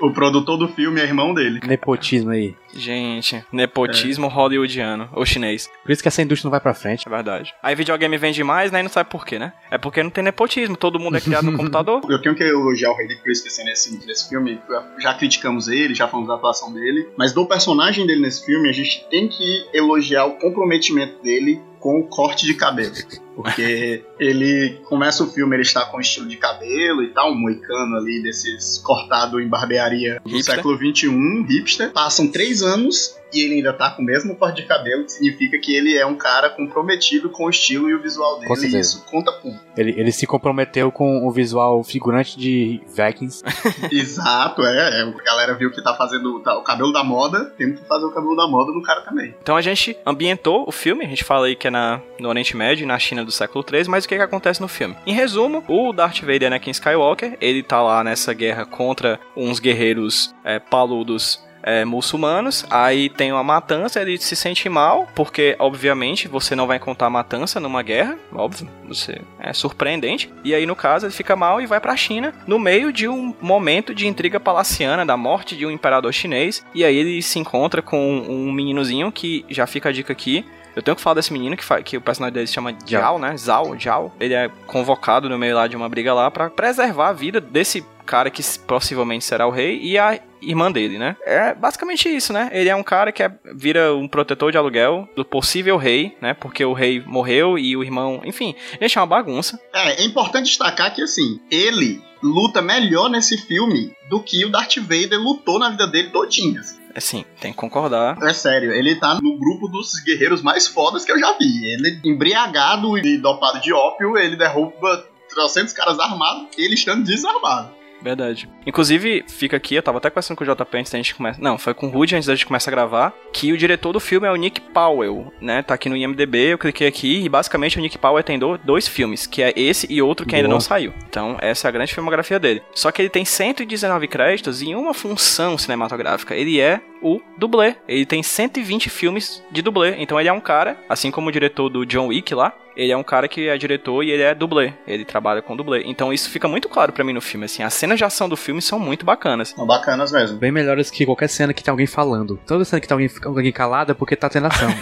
O 0.00 0.10
produtor 0.10 0.58
do 0.58 0.68
filme 0.68 1.00
é 1.00 1.04
irmão 1.04 1.32
dele. 1.32 1.60
Nepotismo 1.66 2.30
aí. 2.30 2.54
Gente, 2.74 3.44
nepotismo 3.52 4.28
hollywoodiano, 4.28 5.08
ou 5.12 5.24
chinês, 5.24 5.70
Por 5.82 5.92
isso 5.92 6.02
que 6.02 6.08
essa 6.08 6.22
indústria 6.22 6.46
não 6.48 6.50
vai 6.50 6.60
pra 6.60 6.74
frente. 6.74 7.06
é 7.06 7.10
verdade. 7.10 7.54
Aí 7.62 7.74
videogame 7.74 8.16
vende 8.18 8.42
mais, 8.42 8.70
né? 8.72 8.80
E 8.80 8.82
não 8.82 8.90
sabe 8.90 9.08
por 9.10 9.24
quê, 9.24 9.38
né? 9.38 9.52
É 9.70 9.78
porque 9.78 10.02
não 10.02 10.10
tem 10.10 10.24
nepotismo, 10.24 10.76
todo 10.76 10.98
mundo 10.98 11.16
é 11.16 11.20
criado 11.20 11.50
no 11.50 11.56
computador. 11.58 12.02
Eu 12.08 12.20
tenho 12.20 12.34
que 12.34 12.42
elogiar 12.42 12.90
o 12.90 12.96
Hayden 12.96 13.18
Christensen 13.22 13.64
nesse, 13.64 14.06
nesse 14.06 14.28
filme. 14.28 14.60
Já 15.00 15.14
criticamos 15.14 15.68
ele, 15.68 15.94
já 15.94 16.08
falamos 16.08 16.28
da 16.28 16.34
atuação 16.34 16.72
dele. 16.72 17.08
Mas 17.16 17.32
do 17.32 17.46
personagem 17.46 18.06
dele 18.06 18.20
nesse 18.20 18.44
filme, 18.44 18.68
a 18.68 18.72
gente 18.72 19.06
tem 19.10 19.28
que 19.28 19.66
elogiar 19.72 20.24
o 20.26 20.32
comprometimento 20.38 21.22
dele 21.22 21.60
com 21.80 22.00
o 22.00 22.04
corte 22.04 22.46
de 22.46 22.54
cabelo. 22.54 22.94
Porque 23.36 24.02
ele 24.18 24.80
começa 24.84 25.22
o 25.22 25.26
filme, 25.30 25.54
ele 25.54 25.62
está 25.62 25.84
com 25.84 26.00
estilo 26.00 26.26
de 26.26 26.38
cabelo 26.38 27.02
e 27.02 27.08
tal, 27.08 27.32
um 27.32 27.38
moicano 27.38 27.96
ali 27.96 28.22
desses 28.22 28.78
cortado 28.78 29.38
em 29.38 29.46
barbearia 29.46 30.18
do 30.24 30.30
Hipster. 30.30 30.54
século 30.54 30.78
XXI, 30.78 31.08
hipster. 31.46 31.92
Passam 31.92 32.26
três 32.28 32.62
anos 32.64 33.16
e 33.34 33.42
ele 33.44 33.54
ainda 33.56 33.72
tá 33.72 33.90
com 33.90 34.00
o 34.00 34.04
mesmo 34.04 34.36
corte 34.36 34.62
de 34.62 34.68
cabelo, 34.68 35.04
que 35.04 35.12
significa 35.12 35.58
que 35.58 35.74
ele 35.74 35.96
é 35.96 36.06
um 36.06 36.14
cara 36.14 36.48
comprometido 36.48 37.28
com 37.28 37.46
o 37.46 37.50
estilo 37.50 37.90
e 37.90 37.94
o 37.94 38.00
visual 38.00 38.38
dele. 38.38 38.48
Com 38.48 38.54
e 38.54 38.80
isso 38.80 39.04
conta 39.06 39.32
ponto. 39.32 39.58
Ele, 39.76 39.92
ele 39.98 40.12
se 40.12 40.26
comprometeu 40.26 40.92
com 40.92 41.26
o 41.26 41.30
visual 41.32 41.82
figurante 41.82 42.38
de 42.38 42.80
Vikings. 42.86 43.42
Exato, 43.90 44.64
é, 44.64 45.00
é. 45.00 45.02
A 45.02 45.24
galera 45.24 45.54
viu 45.54 45.70
que 45.70 45.82
tá 45.82 45.94
fazendo 45.94 46.40
tá, 46.40 46.56
o 46.56 46.62
cabelo 46.62 46.92
da 46.92 47.02
moda, 47.02 47.52
temos 47.56 47.80
que 47.80 47.86
fazer 47.86 48.04
o 48.04 48.12
cabelo 48.12 48.36
da 48.36 48.46
moda 48.46 48.72
no 48.72 48.82
cara 48.82 49.00
também. 49.00 49.34
Então 49.42 49.56
a 49.56 49.62
gente 49.62 49.96
ambientou 50.06 50.64
o 50.66 50.72
filme, 50.72 51.04
a 51.04 51.08
gente 51.08 51.24
fala 51.24 51.46
aí 51.46 51.56
que 51.56 51.66
é 51.66 51.70
na, 51.70 52.00
no 52.20 52.28
Oriente 52.28 52.56
Médio 52.56 52.84
e 52.84 52.86
na 52.86 52.98
China 52.98 53.24
do 53.24 53.32
século 53.32 53.64
III, 53.68 53.88
mas 53.88 54.04
o 54.04 54.08
que, 54.08 54.16
que 54.16 54.22
acontece 54.22 54.60
no 54.60 54.68
filme? 54.68 54.96
Em 55.04 55.12
resumo, 55.12 55.64
o 55.66 55.92
Darth 55.92 56.20
Vader 56.20 56.46
Anakin 56.46 56.70
Skywalker, 56.70 57.36
ele 57.40 57.62
tá 57.62 57.82
lá 57.82 58.04
nessa 58.04 58.32
guerra 58.32 58.64
contra 58.64 59.18
uns 59.36 59.58
guerreiros 59.58 60.32
é, 60.44 60.58
paludos 60.58 61.43
é, 61.64 61.84
muçulmanos, 61.84 62.66
aí 62.68 63.08
tem 63.08 63.32
uma 63.32 63.42
matança, 63.42 64.00
ele 64.00 64.18
se 64.18 64.36
sente 64.36 64.68
mal, 64.68 65.08
porque 65.14 65.56
obviamente 65.58 66.28
você 66.28 66.54
não 66.54 66.66
vai 66.66 66.78
contar 66.78 67.08
matança 67.08 67.58
numa 67.58 67.82
guerra, 67.82 68.18
óbvio, 68.32 68.68
você 68.86 69.20
é 69.40 69.52
surpreendente, 69.52 70.32
e 70.44 70.54
aí 70.54 70.66
no 70.66 70.76
caso 70.76 71.06
ele 71.06 71.12
fica 71.12 71.34
mal 71.34 71.60
e 71.60 71.66
vai 71.66 71.80
pra 71.80 71.96
China, 71.96 72.34
no 72.46 72.58
meio 72.58 72.92
de 72.92 73.08
um 73.08 73.34
momento 73.40 73.94
de 73.94 74.06
intriga 74.06 74.38
palaciana, 74.38 75.06
da 75.06 75.16
morte 75.16 75.56
de 75.56 75.64
um 75.64 75.70
imperador 75.70 76.12
chinês, 76.12 76.64
e 76.74 76.84
aí 76.84 76.94
ele 76.94 77.22
se 77.22 77.38
encontra 77.38 77.80
com 77.80 77.98
um 78.28 78.52
meninozinho 78.52 79.10
que 79.10 79.44
já 79.48 79.66
fica 79.66 79.88
a 79.88 79.92
dica 79.92 80.12
aqui, 80.12 80.44
eu 80.76 80.82
tenho 80.82 80.96
que 80.96 81.02
falar 81.02 81.14
desse 81.14 81.32
menino 81.32 81.56
que, 81.56 81.82
que 81.84 81.96
o 81.96 82.00
personagem 82.00 82.34
dele 82.34 82.46
se 82.48 82.52
chama 82.52 82.76
Jiao, 82.84 83.18
né? 83.18 83.36
Zhao, 83.36 83.78
Jiao. 83.78 84.12
Ele 84.18 84.34
é 84.34 84.50
convocado 84.66 85.28
no 85.28 85.38
meio 85.38 85.54
lá 85.54 85.68
de 85.68 85.76
uma 85.76 85.88
briga 85.88 86.12
lá 86.12 86.30
pra 86.30 86.50
preservar 86.50 87.10
a 87.10 87.12
vida 87.12 87.40
desse 87.40 87.84
cara 88.04 88.28
que 88.28 88.42
possivelmente 88.66 89.24
será 89.24 89.46
o 89.46 89.50
rei. 89.50 89.78
E 89.80 89.96
a 89.96 90.18
irmã 90.48 90.70
dele, 90.70 90.98
né? 90.98 91.16
É 91.24 91.54
basicamente 91.54 92.08
isso, 92.08 92.32
né? 92.32 92.50
Ele 92.52 92.68
é 92.68 92.76
um 92.76 92.82
cara 92.82 93.12
que 93.12 93.22
é- 93.22 93.32
vira 93.54 93.94
um 93.94 94.06
protetor 94.08 94.50
de 94.52 94.58
aluguel 94.58 95.08
do 95.16 95.24
possível 95.24 95.76
rei, 95.76 96.16
né? 96.20 96.34
Porque 96.34 96.64
o 96.64 96.72
rei 96.72 97.02
morreu 97.06 97.58
e 97.58 97.76
o 97.76 97.82
irmão, 97.82 98.20
enfim, 98.24 98.54
gente, 98.80 98.96
é 98.96 99.00
uma 99.00 99.06
bagunça. 99.06 99.58
É, 99.72 100.02
é 100.02 100.04
importante 100.04 100.46
destacar 100.46 100.94
que 100.94 101.02
assim, 101.02 101.40
ele 101.50 102.02
luta 102.22 102.62
melhor 102.62 103.10
nesse 103.10 103.36
filme 103.36 103.92
do 104.08 104.20
que 104.20 104.44
o 104.44 104.50
Darth 104.50 104.76
Vader 104.78 105.20
lutou 105.20 105.58
na 105.58 105.70
vida 105.70 105.86
dele 105.86 106.10
todinha. 106.10 106.60
assim. 106.60 106.80
Assim, 106.96 107.24
tem 107.40 107.50
que 107.50 107.58
concordar. 107.58 108.16
É 108.22 108.32
sério, 108.32 108.72
ele 108.72 108.94
tá 108.94 109.18
no 109.20 109.36
grupo 109.36 109.66
dos 109.68 109.92
guerreiros 110.04 110.40
mais 110.42 110.66
fodas 110.68 111.04
que 111.04 111.10
eu 111.10 111.18
já 111.18 111.36
vi. 111.36 111.66
Ele, 111.72 112.00
embriagado 112.04 112.96
e 112.96 113.18
dopado 113.18 113.60
de 113.60 113.72
ópio, 113.72 114.16
ele 114.16 114.36
derruba 114.36 115.04
300 115.28 115.72
caras 115.74 115.98
armados, 115.98 116.46
ele 116.56 116.74
estando 116.74 117.02
desarmado. 117.04 117.70
Verdade. 118.04 118.48
Inclusive, 118.66 119.24
fica 119.26 119.56
aqui, 119.56 119.74
eu 119.74 119.82
tava 119.82 119.96
até 119.96 120.10
conversando 120.10 120.36
com 120.36 120.44
o 120.44 120.46
JP 120.46 120.76
antes 120.76 120.92
da 120.92 120.98
gente 120.98 121.14
começar. 121.14 121.40
Não, 121.40 121.56
foi 121.56 121.72
com 121.72 121.86
o 121.86 121.90
Rudy 121.90 122.14
antes 122.16 122.26
da 122.26 122.34
gente 122.34 122.44
começar 122.44 122.70
a 122.70 122.74
gravar. 122.74 123.14
Que 123.32 123.50
o 123.52 123.56
diretor 123.56 123.92
do 123.92 123.98
filme 124.00 124.26
é 124.26 124.30
o 124.30 124.36
Nick 124.36 124.60
Powell, 124.60 125.32
né? 125.40 125.62
Tá 125.62 125.72
aqui 125.74 125.88
no 125.88 125.96
IMDB, 125.96 126.52
eu 126.52 126.58
cliquei 126.58 126.86
aqui 126.86 127.24
e 127.24 127.28
basicamente 127.28 127.78
o 127.78 127.80
Nick 127.80 127.96
Powell 127.96 128.22
tem 128.22 128.38
do- 128.38 128.58
dois 128.58 128.86
filmes, 128.86 129.26
que 129.26 129.42
é 129.42 129.52
esse 129.56 129.86
e 129.90 130.02
outro 130.02 130.26
que 130.26 130.36
ainda 130.36 130.48
Boa. 130.48 130.54
não 130.56 130.60
saiu. 130.60 130.92
Então, 131.08 131.38
essa 131.40 131.66
é 131.66 131.68
a 131.68 131.72
grande 131.72 131.94
filmografia 131.94 132.38
dele. 132.38 132.62
Só 132.74 132.92
que 132.92 133.00
ele 133.00 133.08
tem 133.08 133.24
119 133.24 134.06
créditos 134.06 134.60
em 134.60 134.74
uma 134.74 134.92
função 134.92 135.56
cinematográfica. 135.56 136.34
Ele 136.36 136.60
é 136.60 136.80
o 137.04 137.20
dublê. 137.38 137.76
Ele 137.86 138.06
tem 138.06 138.22
120 138.22 138.88
filmes 138.88 139.42
de 139.52 139.60
dublê. 139.60 139.96
Então 139.98 140.18
ele 140.18 140.28
é 140.28 140.32
um 140.32 140.40
cara, 140.40 140.76
assim 140.88 141.10
como 141.10 141.28
o 141.28 141.32
diretor 141.32 141.68
do 141.68 141.84
John 141.84 142.08
Wick 142.08 142.34
lá, 142.34 142.54
ele 142.76 142.90
é 142.90 142.96
um 142.96 143.04
cara 143.04 143.28
que 143.28 143.48
é 143.48 143.56
diretor 143.56 144.02
e 144.02 144.10
ele 144.10 144.22
é 144.22 144.34
dublê. 144.34 144.72
Ele 144.86 145.04
trabalha 145.04 145.42
com 145.42 145.54
dublê. 145.54 145.82
Então 145.84 146.12
isso 146.12 146.30
fica 146.30 146.48
muito 146.48 146.68
claro 146.68 146.92
pra 146.92 147.04
mim 147.04 147.12
no 147.12 147.20
filme, 147.20 147.44
assim. 147.44 147.62
As 147.62 147.74
cenas 147.74 147.98
de 147.98 148.04
ação 148.04 148.28
do 148.28 148.36
filme 148.36 148.60
são 148.60 148.80
muito 148.80 149.04
bacanas. 149.04 149.50
São 149.50 149.66
bacanas 149.66 150.10
mesmo. 150.10 150.38
Bem 150.38 150.50
melhores 150.50 150.90
que 150.90 151.04
qualquer 151.04 151.28
cena 151.28 151.52
que 151.52 151.62
tem 151.62 151.70
alguém 151.70 151.86
falando. 151.86 152.40
Toda 152.46 152.64
cena 152.64 152.80
que 152.80 152.88
tem 152.88 152.94
alguém, 152.94 153.10
alguém 153.24 153.52
calado 153.52 153.92
é 153.92 153.94
porque 153.94 154.16
tá 154.16 154.28
tendo 154.28 154.46
ação. 154.46 154.70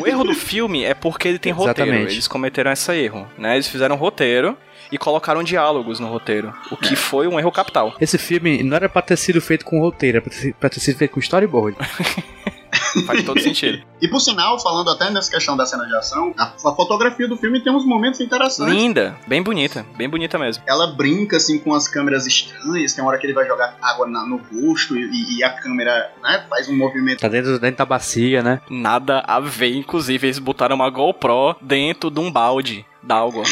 O 0.00 0.06
erro 0.06 0.22
do 0.22 0.34
filme 0.34 0.84
é 0.84 0.92
porque 0.92 1.26
ele 1.26 1.38
tem 1.38 1.50
roteiro. 1.50 1.80
Exatamente. 1.82 2.12
Eles 2.12 2.28
cometeram 2.28 2.70
esse 2.70 2.92
erro, 2.92 3.26
né? 3.38 3.54
Eles 3.54 3.66
fizeram 3.66 3.96
roteiro 3.96 4.56
e 4.92 4.98
colocaram 4.98 5.42
diálogos 5.42 5.98
no 5.98 6.06
roteiro, 6.08 6.52
o 6.70 6.76
que 6.76 6.94
foi 6.94 7.26
um 7.26 7.38
erro 7.40 7.50
capital. 7.50 7.94
Esse 8.00 8.18
filme 8.18 8.62
não 8.62 8.76
era 8.76 8.88
pra 8.88 9.02
ter 9.02 9.16
sido 9.16 9.40
feito 9.40 9.64
com 9.64 9.80
roteiro, 9.80 10.18
era 10.18 10.22
pra 10.22 10.30
ter, 10.38 10.54
pra 10.54 10.68
ter 10.70 10.78
sido 10.80 10.98
feito 10.98 11.12
com 11.12 11.20
storyboard. 11.20 11.76
Faz 13.06 13.22
todo 13.24 13.40
sentido. 13.40 13.82
E 14.00 14.08
por 14.08 14.20
sinal, 14.20 14.58
falando 14.60 14.90
até 14.90 15.10
nessa 15.10 15.30
questão 15.30 15.56
da 15.56 15.64
cena 15.64 15.86
de 15.86 15.94
ação, 15.94 16.34
a, 16.38 16.44
a 16.44 16.74
fotografia 16.74 17.26
do 17.28 17.36
filme 17.36 17.60
tem 17.62 17.72
uns 17.72 17.86
momentos 17.86 18.20
interessantes. 18.20 18.74
Linda, 18.74 19.16
bem 19.26 19.42
bonita, 19.42 19.84
bem 19.96 20.08
bonita 20.08 20.38
mesmo. 20.38 20.62
Ela 20.66 20.86
brinca 20.88 21.36
assim 21.38 21.58
com 21.58 21.74
as 21.74 21.86
câmeras 21.88 22.26
estranhas, 22.26 22.92
tem 22.92 23.02
uma 23.02 23.10
hora 23.10 23.18
que 23.18 23.26
ele 23.26 23.32
vai 23.34 23.46
jogar 23.46 23.76
água 23.80 24.06
na- 24.06 24.26
no 24.26 24.36
rosto 24.36 24.96
e, 24.96 25.38
e 25.38 25.44
a 25.44 25.50
câmera 25.50 26.12
né, 26.22 26.44
faz 26.48 26.68
um 26.68 26.76
movimento. 26.76 27.20
Tá 27.20 27.28
dentro, 27.28 27.58
dentro 27.58 27.76
da 27.78 27.84
bacia, 27.86 28.42
né? 28.42 28.60
Nada 28.68 29.22
a 29.26 29.40
ver, 29.40 29.74
inclusive 29.74 30.26
eles 30.26 30.38
botaram 30.38 30.76
uma 30.76 30.88
GoPro 30.90 31.56
dentro 31.62 32.10
de 32.10 32.20
um 32.20 32.30
balde 32.30 32.84
d'água. 33.02 33.44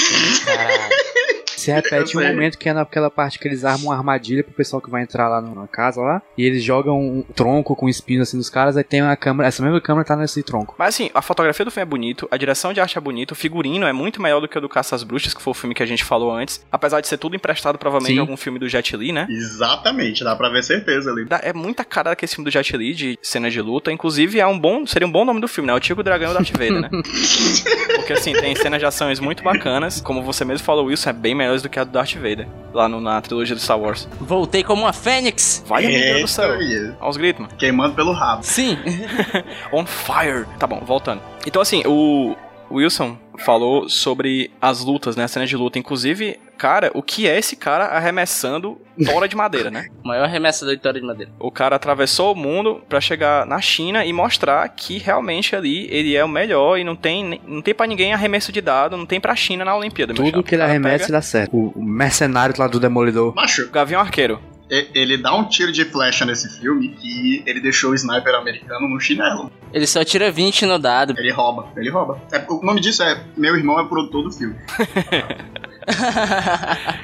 Se 1.60 1.70
repete 1.70 2.16
um 2.16 2.22
momento 2.26 2.58
que 2.58 2.68
é 2.68 2.72
naquela 2.72 3.10
parte 3.10 3.38
que 3.38 3.46
eles 3.46 3.64
armam 3.64 3.86
uma 3.86 3.96
armadilha 3.96 4.42
pro 4.42 4.52
pessoal 4.52 4.80
que 4.80 4.90
vai 4.90 5.02
entrar 5.02 5.28
lá 5.28 5.40
na 5.40 5.66
casa 5.66 6.00
lá. 6.00 6.22
E 6.36 6.44
eles 6.44 6.62
jogam 6.62 6.98
um 7.00 7.22
tronco 7.22 7.74
com 7.76 7.88
espinhos 7.88 8.28
assim 8.28 8.36
nos 8.36 8.48
caras. 8.50 8.76
Aí 8.76 8.84
tem 8.84 9.02
uma 9.02 9.16
câmera. 9.16 9.48
Essa 9.48 9.62
mesma 9.62 9.80
câmera 9.80 10.04
tá 10.06 10.16
nesse 10.16 10.42
tronco. 10.42 10.74
Mas 10.78 10.94
assim, 10.94 11.10
a 11.14 11.22
fotografia 11.22 11.64
do 11.64 11.70
filme 11.70 11.82
é 11.82 11.86
bonito, 11.86 12.28
a 12.30 12.36
direção 12.36 12.72
de 12.72 12.80
arte 12.80 12.96
é 12.96 13.00
bonita, 13.00 13.32
o 13.32 13.36
figurino 13.36 13.86
é 13.86 13.92
muito 13.92 14.20
melhor 14.22 14.40
do 14.40 14.48
que 14.48 14.56
o 14.56 14.60
do 14.60 14.68
Caça 14.68 14.94
às 14.94 15.02
Bruxas, 15.02 15.34
que 15.34 15.42
foi 15.42 15.50
o 15.50 15.54
filme 15.54 15.74
que 15.74 15.82
a 15.82 15.86
gente 15.86 16.04
falou 16.04 16.30
antes. 16.32 16.64
Apesar 16.70 17.00
de 17.00 17.08
ser 17.08 17.18
tudo 17.18 17.36
emprestado 17.36 17.78
provavelmente 17.78 18.08
Sim. 18.10 18.14
de 18.14 18.20
algum 18.20 18.36
filme 18.36 18.58
do 18.58 18.68
Jet 18.68 18.96
Li, 18.96 19.12
né? 19.12 19.26
Exatamente, 19.30 20.24
dá 20.24 20.34
pra 20.36 20.48
ver 20.48 20.62
certeza 20.62 21.10
ali. 21.10 21.24
Dá- 21.26 21.40
É 21.42 21.52
muita 21.52 21.84
cara 21.84 22.10
daquele 22.10 22.30
filme 22.30 22.44
do 22.48 22.52
Jet 22.52 22.76
Li, 22.76 22.94
de 22.94 23.18
cena 23.22 23.50
de 23.50 23.60
luta. 23.60 23.92
Inclusive, 23.92 24.40
é 24.40 24.46
um 24.46 24.58
bom, 24.58 24.86
seria 24.86 25.06
um 25.06 25.12
bom 25.12 25.24
nome 25.24 25.40
do 25.40 25.48
filme, 25.48 25.66
né? 25.66 25.74
O 25.74 25.80
Tigo 25.80 26.02
Dragão 26.02 26.30
o 26.30 26.34
Darth 26.34 26.50
Vader, 26.50 26.80
né? 26.80 26.88
Porque 27.96 28.12
assim, 28.12 28.32
tem 28.32 28.54
cenas 28.56 28.78
de 28.80 28.86
ações 28.86 29.20
muito 29.20 29.42
bacanas. 29.42 30.00
Como 30.00 30.22
você 30.22 30.44
mesmo 30.44 30.64
falou, 30.64 30.86
Wilson, 30.86 31.10
é 31.10 31.12
bem 31.12 31.34
melhores 31.50 31.62
do 31.62 31.68
que 31.68 31.78
a 31.78 31.84
do 31.84 31.90
Darth 31.90 32.14
Vader, 32.14 32.46
lá 32.72 32.88
no- 32.88 33.00
na 33.00 33.20
trilogia 33.20 33.54
do 33.54 33.60
Star 33.60 33.78
Wars. 33.78 34.08
Voltei 34.20 34.62
como 34.62 34.82
uma 34.82 34.92
fênix. 34.92 35.62
Vai, 35.66 35.86
Deus 35.86 36.20
do 36.22 36.28
céu. 36.28 36.52
Eita, 36.52 36.64
ia. 36.64 36.96
Olha 37.00 37.10
os 37.10 37.16
gritos, 37.16 37.42
mano. 37.42 37.54
Queimando 37.58 37.94
pelo 37.94 38.12
rabo. 38.12 38.42
Sim. 38.42 38.78
On 39.72 39.84
fire. 39.84 40.46
Tá 40.58 40.66
bom, 40.66 40.80
voltando. 40.84 41.20
Então, 41.46 41.60
assim, 41.60 41.82
o 41.86 42.34
Wilson 42.70 43.16
falou 43.38 43.88
sobre 43.88 44.50
as 44.60 44.80
lutas, 44.84 45.16
né? 45.16 45.24
A 45.24 45.28
cena 45.28 45.46
de 45.46 45.56
luta. 45.56 45.78
Inclusive, 45.78 46.38
cara, 46.60 46.90
o 46.94 47.02
que 47.02 47.26
é 47.26 47.38
esse 47.38 47.56
cara 47.56 47.86
arremessando 47.86 48.78
tora 49.06 49.26
de 49.26 49.34
madeira, 49.34 49.70
né? 49.70 49.86
O 50.04 50.08
maior 50.08 50.24
arremessador 50.24 50.74
de 50.74 50.80
tora 50.82 51.00
de 51.00 51.06
madeira. 51.06 51.32
O 51.38 51.50
cara 51.50 51.76
atravessou 51.76 52.32
o 52.32 52.36
mundo 52.36 52.82
pra 52.88 53.00
chegar 53.00 53.46
na 53.46 53.60
China 53.60 54.04
e 54.04 54.12
mostrar 54.12 54.68
que 54.68 54.98
realmente 54.98 55.56
ali 55.56 55.86
ele 55.90 56.14
é 56.16 56.24
o 56.24 56.28
melhor 56.28 56.78
e 56.78 56.84
não 56.84 56.94
tem, 56.96 57.24
nem- 57.24 57.40
não 57.46 57.62
tem 57.62 57.74
para 57.74 57.86
ninguém 57.86 58.12
arremesso 58.12 58.52
de 58.52 58.60
dado, 58.60 58.96
não 58.96 59.06
tem 59.06 59.20
pra 59.20 59.34
China 59.34 59.64
na 59.64 59.74
Olimpíada, 59.76 60.12
Tudo 60.12 60.42
que 60.42 60.54
ele 60.54 60.62
arremessa 60.62 61.04
pega 61.06 61.12
dá 61.12 61.22
certo. 61.22 61.56
O, 61.56 61.82
mercenário 61.82 62.54
lá 62.58 62.66
do 62.66 62.78
Demolidor. 62.78 63.34
Macho, 63.34 63.70
Gavião 63.70 64.00
Arqueiro. 64.00 64.38
e- 64.70 64.88
ele 64.94 65.16
dá 65.16 65.34
um 65.34 65.44
tiro 65.48 65.72
de 65.72 65.84
flecha 65.84 66.24
nesse 66.26 66.60
filme 66.60 66.88
que 66.90 67.42
ele 67.46 67.60
deixou 67.60 67.90
o 67.92 67.94
sniper 67.94 68.34
americano 68.34 68.88
no 68.88 69.00
chinelo. 69.00 69.50
Ele 69.72 69.86
só 69.86 70.04
tira 70.04 70.30
20 70.30 70.66
no 70.66 70.78
dado. 70.78 71.14
Ele 71.16 71.32
rouba, 71.32 71.68
ele 71.76 71.90
rouba. 71.90 72.20
É, 72.32 72.44
o 72.48 72.60
nome 72.62 72.80
disso 72.80 73.02
é 73.02 73.24
Meu 73.36 73.56
Irmão 73.56 73.78
é 73.78 73.84
produtor 73.84 74.24
do 74.24 74.32
filme. 74.32 74.56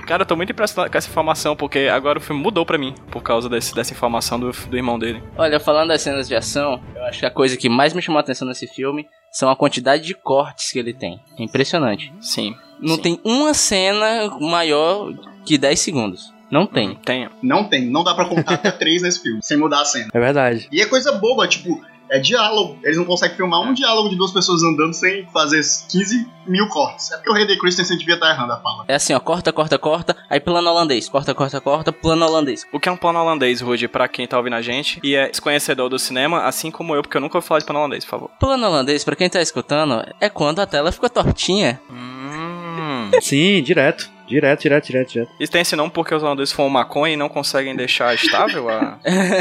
Cara, 0.06 0.22
eu 0.22 0.26
tô 0.26 0.36
muito 0.36 0.52
impressionado 0.52 0.90
com 0.90 0.98
essa 0.98 1.08
informação, 1.08 1.56
porque 1.56 1.88
agora 1.92 2.18
o 2.18 2.22
filme 2.22 2.40
mudou 2.40 2.64
pra 2.64 2.78
mim, 2.78 2.94
por 3.10 3.22
causa 3.22 3.48
desse, 3.48 3.74
dessa 3.74 3.92
informação 3.92 4.38
do, 4.38 4.50
do 4.50 4.76
irmão 4.76 4.98
dele. 4.98 5.22
Olha, 5.36 5.58
falando 5.58 5.88
das 5.88 6.02
cenas 6.02 6.28
de 6.28 6.34
ação, 6.34 6.80
eu 6.94 7.04
acho 7.04 7.20
que 7.20 7.26
a 7.26 7.30
coisa 7.30 7.56
que 7.56 7.68
mais 7.68 7.92
me 7.92 8.02
chamou 8.02 8.18
a 8.18 8.22
atenção 8.22 8.46
nesse 8.46 8.66
filme 8.66 9.06
são 9.30 9.48
a 9.50 9.56
quantidade 9.56 10.04
de 10.04 10.14
cortes 10.14 10.70
que 10.70 10.78
ele 10.78 10.94
tem. 10.94 11.20
É 11.38 11.42
impressionante. 11.42 12.12
Sim. 12.20 12.54
Não 12.80 12.96
Sim. 12.96 13.02
tem 13.02 13.20
uma 13.24 13.54
cena 13.54 14.30
maior 14.40 15.12
que 15.44 15.58
10 15.58 15.78
segundos. 15.80 16.32
Não 16.50 16.66
tem. 16.66 16.94
Tem. 16.96 17.28
Não 17.42 17.64
tem, 17.64 17.90
não 17.90 18.04
dá 18.04 18.14
pra 18.14 18.26
contar 18.26 18.54
até 18.54 18.70
três 18.72 19.02
nesse 19.02 19.20
filme, 19.20 19.40
sem 19.42 19.56
mudar 19.56 19.80
a 19.80 19.84
cena. 19.84 20.08
É 20.12 20.20
verdade. 20.20 20.68
E 20.70 20.80
é 20.80 20.86
coisa 20.86 21.12
boba, 21.12 21.48
tipo, 21.48 21.80
é 22.10 22.18
diálogo. 22.18 22.78
Eles 22.82 22.96
não 22.96 23.04
conseguem 23.04 23.36
filmar 23.36 23.60
um 23.60 23.72
diálogo 23.72 24.08
de 24.08 24.16
duas 24.16 24.32
pessoas 24.32 24.62
andando 24.62 24.92
sem 24.94 25.26
fazer 25.26 25.60
15 25.60 26.28
mil 26.46 26.68
cortes. 26.68 27.10
É 27.12 27.16
porque 27.16 27.30
o 27.30 27.34
Hayden 27.34 27.58
Christensen 27.58 27.98
devia 27.98 28.14
estar 28.14 28.30
errando 28.30 28.52
a 28.52 28.60
fala. 28.60 28.84
É 28.88 28.94
assim, 28.94 29.12
ó, 29.12 29.20
corta, 29.20 29.52
corta, 29.52 29.78
corta, 29.78 30.16
aí 30.30 30.40
plano 30.40 30.68
holandês, 30.68 31.08
corta, 31.08 31.34
corta, 31.34 31.60
corta, 31.60 31.92
plano 31.92 32.24
holandês. 32.26 32.64
O 32.72 32.80
que 32.80 32.88
é 32.88 32.92
um 32.92 32.96
plano 32.96 33.18
holandês, 33.18 33.60
Rudy, 33.60 33.88
pra 33.88 34.08
quem 34.08 34.26
tá 34.26 34.36
ouvindo 34.36 34.56
a 34.56 34.62
gente 34.62 35.00
e 35.02 35.14
é 35.14 35.28
desconhecedor 35.28 35.88
do 35.88 35.98
cinema, 35.98 36.44
assim 36.44 36.70
como 36.70 36.94
eu, 36.94 37.02
porque 37.02 37.16
eu 37.16 37.20
nunca 37.20 37.38
ouvi 37.38 37.46
falar 37.46 37.60
de 37.60 37.66
plano 37.66 37.80
holandês, 37.80 38.04
por 38.04 38.10
favor. 38.10 38.30
Plano 38.38 38.66
holandês, 38.66 39.04
pra 39.04 39.16
quem 39.16 39.28
tá 39.28 39.40
escutando, 39.40 40.04
é 40.20 40.28
quando 40.28 40.60
a 40.60 40.66
tela 40.66 40.92
fica 40.92 41.08
tortinha. 41.08 41.80
Hum. 41.90 43.10
Sim, 43.20 43.62
direto. 43.62 44.15
Direto, 44.26 44.62
direto, 44.62 44.86
direto, 44.86 45.08
direto. 45.10 45.30
Isso 45.38 45.52
tem 45.52 45.60
esse 45.60 45.76
nome 45.76 45.90
porque 45.90 46.14
os 46.14 46.22
holandeses 46.22 46.52
fumam 46.52 46.70
maconha 46.70 47.14
e 47.14 47.16
não 47.16 47.28
conseguem 47.28 47.76
deixar 47.76 48.14
estável 48.14 48.68
a... 48.68 48.98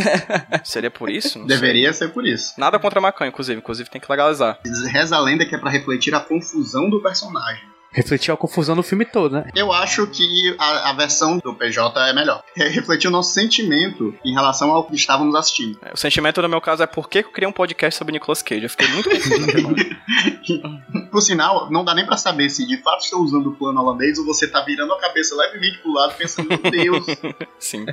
Seria 0.64 0.92
por 0.92 1.10
isso? 1.10 1.40
Não 1.40 1.48
sei. 1.48 1.58
Deveria 1.58 1.94
ser 1.94 2.10
por 2.10 2.26
isso. 2.26 2.54
Nada 2.58 2.80
contra 2.80 3.00
a 3.00 3.02
maconha, 3.02 3.30
inclusive. 3.30 3.60
Inclusive 3.60 3.90
tem 3.90 4.02
que 4.02 4.10
legalizar. 4.10 4.60
Reza 4.92 5.16
a 5.16 5.20
lenda 5.20 5.46
que 5.46 5.56
é 5.56 5.58
pra 5.58 5.70
refletir 5.70 6.14
a 6.14 6.20
confusão 6.20 6.90
do 6.90 7.02
personagem. 7.02 7.75
Refletiu 7.96 8.34
a 8.34 8.38
confusão 8.38 8.76
do 8.76 8.84
filme 8.84 9.06
todo, 9.06 9.32
né? 9.36 9.46
Eu 9.56 9.72
acho 9.72 10.06
que 10.08 10.54
a, 10.60 10.90
a 10.90 10.94
versão 10.94 11.38
do 11.38 11.56
PJ 11.56 12.10
é 12.10 12.14
melhor. 12.14 12.44
É 12.66 12.68
refletir 12.68 13.08
o 13.08 13.12
nosso 13.12 13.32
sentimento 13.32 14.16
em 14.24 14.34
relação 14.34 14.72
ao 14.72 14.86
que 14.86 14.96
estávamos 14.96 15.36
assistindo. 15.36 15.78
O 15.94 15.98
sentimento 15.98 16.42
no 16.42 16.50
meu 16.50 16.60
caso 16.60 16.82
é 16.82 16.88
por 16.88 17.08
que 17.08 17.20
eu 17.20 17.32
criei 17.32 17.48
um 17.48 17.52
podcast 17.52 17.98
sobre 17.98 18.14
Nicolas 18.14 18.42
Cage. 18.42 18.64
Eu 18.64 18.70
fiquei 18.70 18.88
muito 18.88 19.10
confuso. 19.10 19.46
Por 21.12 21.22
sinal, 21.22 21.70
não 21.70 21.84
dá 21.84 21.94
nem 21.94 22.06
pra 22.06 22.18
saber 22.18 22.50
se 22.50 22.66
de 22.66 22.78
fato 22.82 23.04
estou 23.04 23.22
usando 23.22 23.48
o 23.48 23.56
plano 23.56 23.80
holandês 23.80 24.18
ou 24.18 24.26
você 24.26 24.48
tá 24.48 24.62
virando 24.62 24.94
a 24.94 25.00
cabeça 25.00 25.36
levemente 25.36 25.78
pro 25.80 25.94
lado 25.94 26.16
pensando, 26.16 26.50
meu 26.50 26.72
Deus, 26.72 27.06
Sim. 27.60 27.86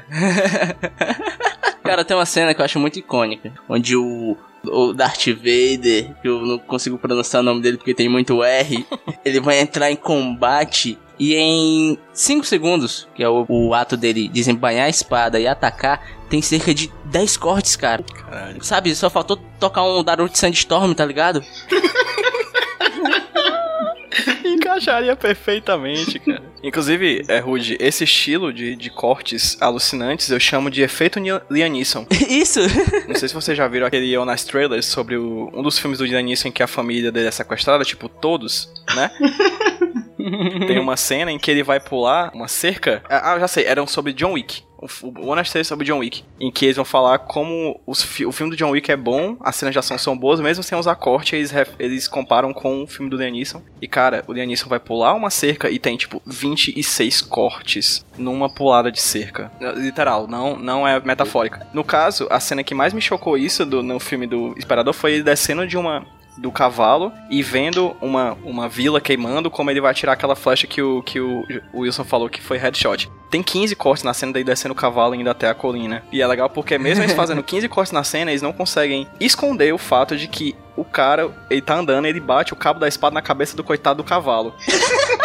Cara, 1.83 2.05
tem 2.05 2.17
uma 2.17 2.27
cena 2.27 2.55
que 2.55 2.61
eu 2.61 2.65
acho 2.65 2.79
muito 2.79 2.99
icônica, 2.99 3.53
onde 3.69 3.97
o, 3.97 4.37
o 4.65 4.93
Darth 4.93 5.27
Vader, 5.27 6.15
que 6.21 6.29
eu 6.29 6.41
não 6.41 6.59
consigo 6.59 6.99
pronunciar 6.99 7.43
o 7.43 7.45
nome 7.45 7.61
dele 7.61 7.77
porque 7.77 7.95
tem 7.95 8.09
muito 8.09 8.43
R, 8.43 8.87
ele 9.25 9.41
vai 9.41 9.61
entrar 9.61 9.91
em 9.91 9.97
combate 9.97 10.99
e 11.19 11.35
em 11.35 11.99
5 12.13 12.45
segundos, 12.45 13.09
que 13.15 13.23
é 13.23 13.29
o, 13.29 13.47
o 13.49 13.75
ato 13.75 13.97
dele 13.97 14.29
desembanhar 14.29 14.87
a 14.87 14.91
espada 14.91 15.39
e 15.39 15.47
atacar, 15.47 16.05
tem 16.29 16.43
cerca 16.43 16.75
de 16.75 16.91
10 17.07 17.37
cortes, 17.37 17.77
cara. 17.77 18.03
Caralho. 18.03 18.65
Sabe, 18.65 18.95
só 18.95 19.09
faltou 19.09 19.37
tocar 19.61 19.85
um 19.85 20.03
Darude 20.03 20.39
Sandstorm, 20.39 20.93
tá 20.95 21.05
ligado? 21.05 21.45
Encaixaria 24.45 25.15
perfeitamente, 25.15 26.19
cara. 26.19 26.52
Inclusive, 26.63 27.25
é 27.29 27.39
Rude, 27.39 27.77
esse 27.81 28.05
estilo 28.05 28.53
de, 28.53 28.77
de 28.77 28.89
cortes 28.91 29.57
alucinantes 29.61 30.31
eu 30.31 30.39
chamo 30.39 30.71
de 30.71 30.83
efeito 30.83 31.19
Ni- 31.19 31.31
Liam 31.51 31.69
Neeson. 31.69 32.07
Isso! 32.29 32.61
Não 33.09 33.15
sei 33.17 33.29
se 33.29 33.35
vocês 33.35 33.57
já 33.59 33.67
viram 33.67 33.87
aquele 33.87 34.17
ou 34.17 34.25
nas 34.25 34.45
trailers 34.45 34.87
sobre 34.87 35.17
o- 35.17 35.51
um 35.53 35.63
dos 35.63 35.79
filmes 35.79 35.99
do 35.99 36.05
Liam 36.07 36.23
Neeson 36.23 36.49
em 36.49 36.53
que 36.53 36.63
a 36.63 36.67
família 36.69 37.11
dele 37.11 37.27
é 37.29 37.31
sequestrada, 37.31 37.85
tipo, 37.85 38.09
todos, 38.09 38.69
né? 38.95 39.11
Tem 40.69 40.79
uma 40.79 40.97
cena 40.97 41.33
em 41.33 41.39
que 41.39 41.51
ele 41.51 41.63
vai 41.65 41.81
pular 41.81 42.31
uma 42.35 42.47
cerca. 42.47 43.03
Ah, 43.09 43.39
já 43.41 43.49
sei, 43.49 43.65
eram 43.65 43.87
sobre 43.87 44.13
John 44.13 44.33
Wick. 44.35 44.63
O, 44.83 44.89
f- 44.89 45.07
o 45.07 45.29
Honest 45.29 45.53
Tales 45.53 45.67
sobre 45.69 45.87
John 45.87 45.99
Wick. 45.99 46.25
Em 46.41 46.51
que 46.51 46.67
eles 46.67 46.77
vão 46.77 46.85
falar 46.85 47.19
como 47.21 47.81
os 47.87 48.03
o 48.23 48.33
filme 48.33 48.51
do 48.51 48.57
John 48.57 48.71
Wick 48.71 48.91
é 48.91 48.97
bom, 48.97 49.37
as 49.41 49.55
cenas 49.57 49.73
de 49.73 49.79
ação 49.79 49.97
são 49.97 50.19
boas, 50.19 50.41
mesmo 50.41 50.63
sem 50.63 50.77
usar 50.77 50.95
corte, 50.97 51.37
eles, 51.37 51.53
eles 51.79 52.09
comparam 52.09 52.53
com 52.53 52.83
o 52.83 52.87
filme 52.87 53.09
do 53.09 53.17
Neeson. 53.17 53.63
E 53.81 53.87
cara, 53.89 54.25
o 54.27 54.33
Neeson 54.33 54.69
vai 54.69 54.81
pular 54.81 55.15
uma 55.15 55.31
cerca 55.31 55.71
e 55.71 55.79
tem 55.79 55.97
tipo 55.97 56.21
26 56.27 57.23
cortes 57.23 58.05
numa 58.19 58.53
pulada 58.53 58.91
de 58.91 59.01
cerca. 59.01 59.51
Literal, 59.77 60.27
não, 60.27 60.57
não 60.59 60.87
é 60.87 60.99
metafórica. 61.01 61.67
No 61.73 61.85
caso, 61.85 62.27
a 62.31 62.41
cena 62.41 62.65
que 62.65 62.75
mais 62.75 62.93
me 62.93 63.01
chocou 63.01 63.37
isso 63.39 63.65
do- 63.65 63.83
no 63.83 64.01
filme 64.01 64.27
do 64.27 64.55
Esperador 64.59 64.93
foi 64.93 65.13
ele 65.15 65.23
descendo 65.23 65.67
de 65.67 65.77
uma 65.77 66.05
do 66.37 66.51
cavalo 66.51 67.13
e 67.29 67.43
vendo 67.43 67.97
uma, 68.01 68.37
uma 68.43 68.69
vila 68.69 69.01
queimando, 69.01 69.51
como 69.51 69.71
ele 69.71 69.81
vai 69.81 69.91
atirar 69.91 70.15
aquela 70.15 70.35
flecha 70.35 70.67
que 70.67 70.81
o, 70.81 71.03
que 71.03 71.21
o, 71.21 71.45
Wilson 71.75 72.05
falou 72.05 72.29
que 72.29 72.41
foi 72.41 72.59
headshot. 72.59 73.11
Tem 73.31 73.43
15 73.43 73.75
cortes 73.77 74.05
na 74.05 74.13
cena 74.13 74.33
dele 74.33 74.45
descendo 74.45 74.73
o 74.73 74.77
cavalo 74.77 75.15
indo 75.15 75.31
até 75.31 75.49
a 75.49 75.55
colina. 75.55 76.03
E 76.13 76.21
é 76.21 76.27
legal 76.27 76.51
porque 76.51 76.77
mesmo 76.79 77.03
eles 77.03 77.15
fazendo 77.17 77.43
15 77.43 77.69
cortes 77.69 77.93
na 77.93 78.05
cena, 78.05 78.31
eles 78.31 78.43
não 78.43 78.53
conseguem 78.53 79.07
esconder 79.19 79.73
o 79.73 79.79
fato 79.79 80.17
de 80.17 80.29
que 80.29 80.55
o 80.77 80.85
cara, 80.85 81.31
ele 81.51 81.61
tá 81.61 81.75
andando, 81.75 82.07
ele 82.07 82.21
bate 82.21 82.53
o 82.53 82.57
cabo 82.57 82.81
da 82.81 82.89
espada 82.89 83.15
na 83.15 83.23
cabeça 83.23 83.57
do 83.57 83.65
coitado 83.65 84.03
do 84.03 84.05
cavalo. 84.05 84.55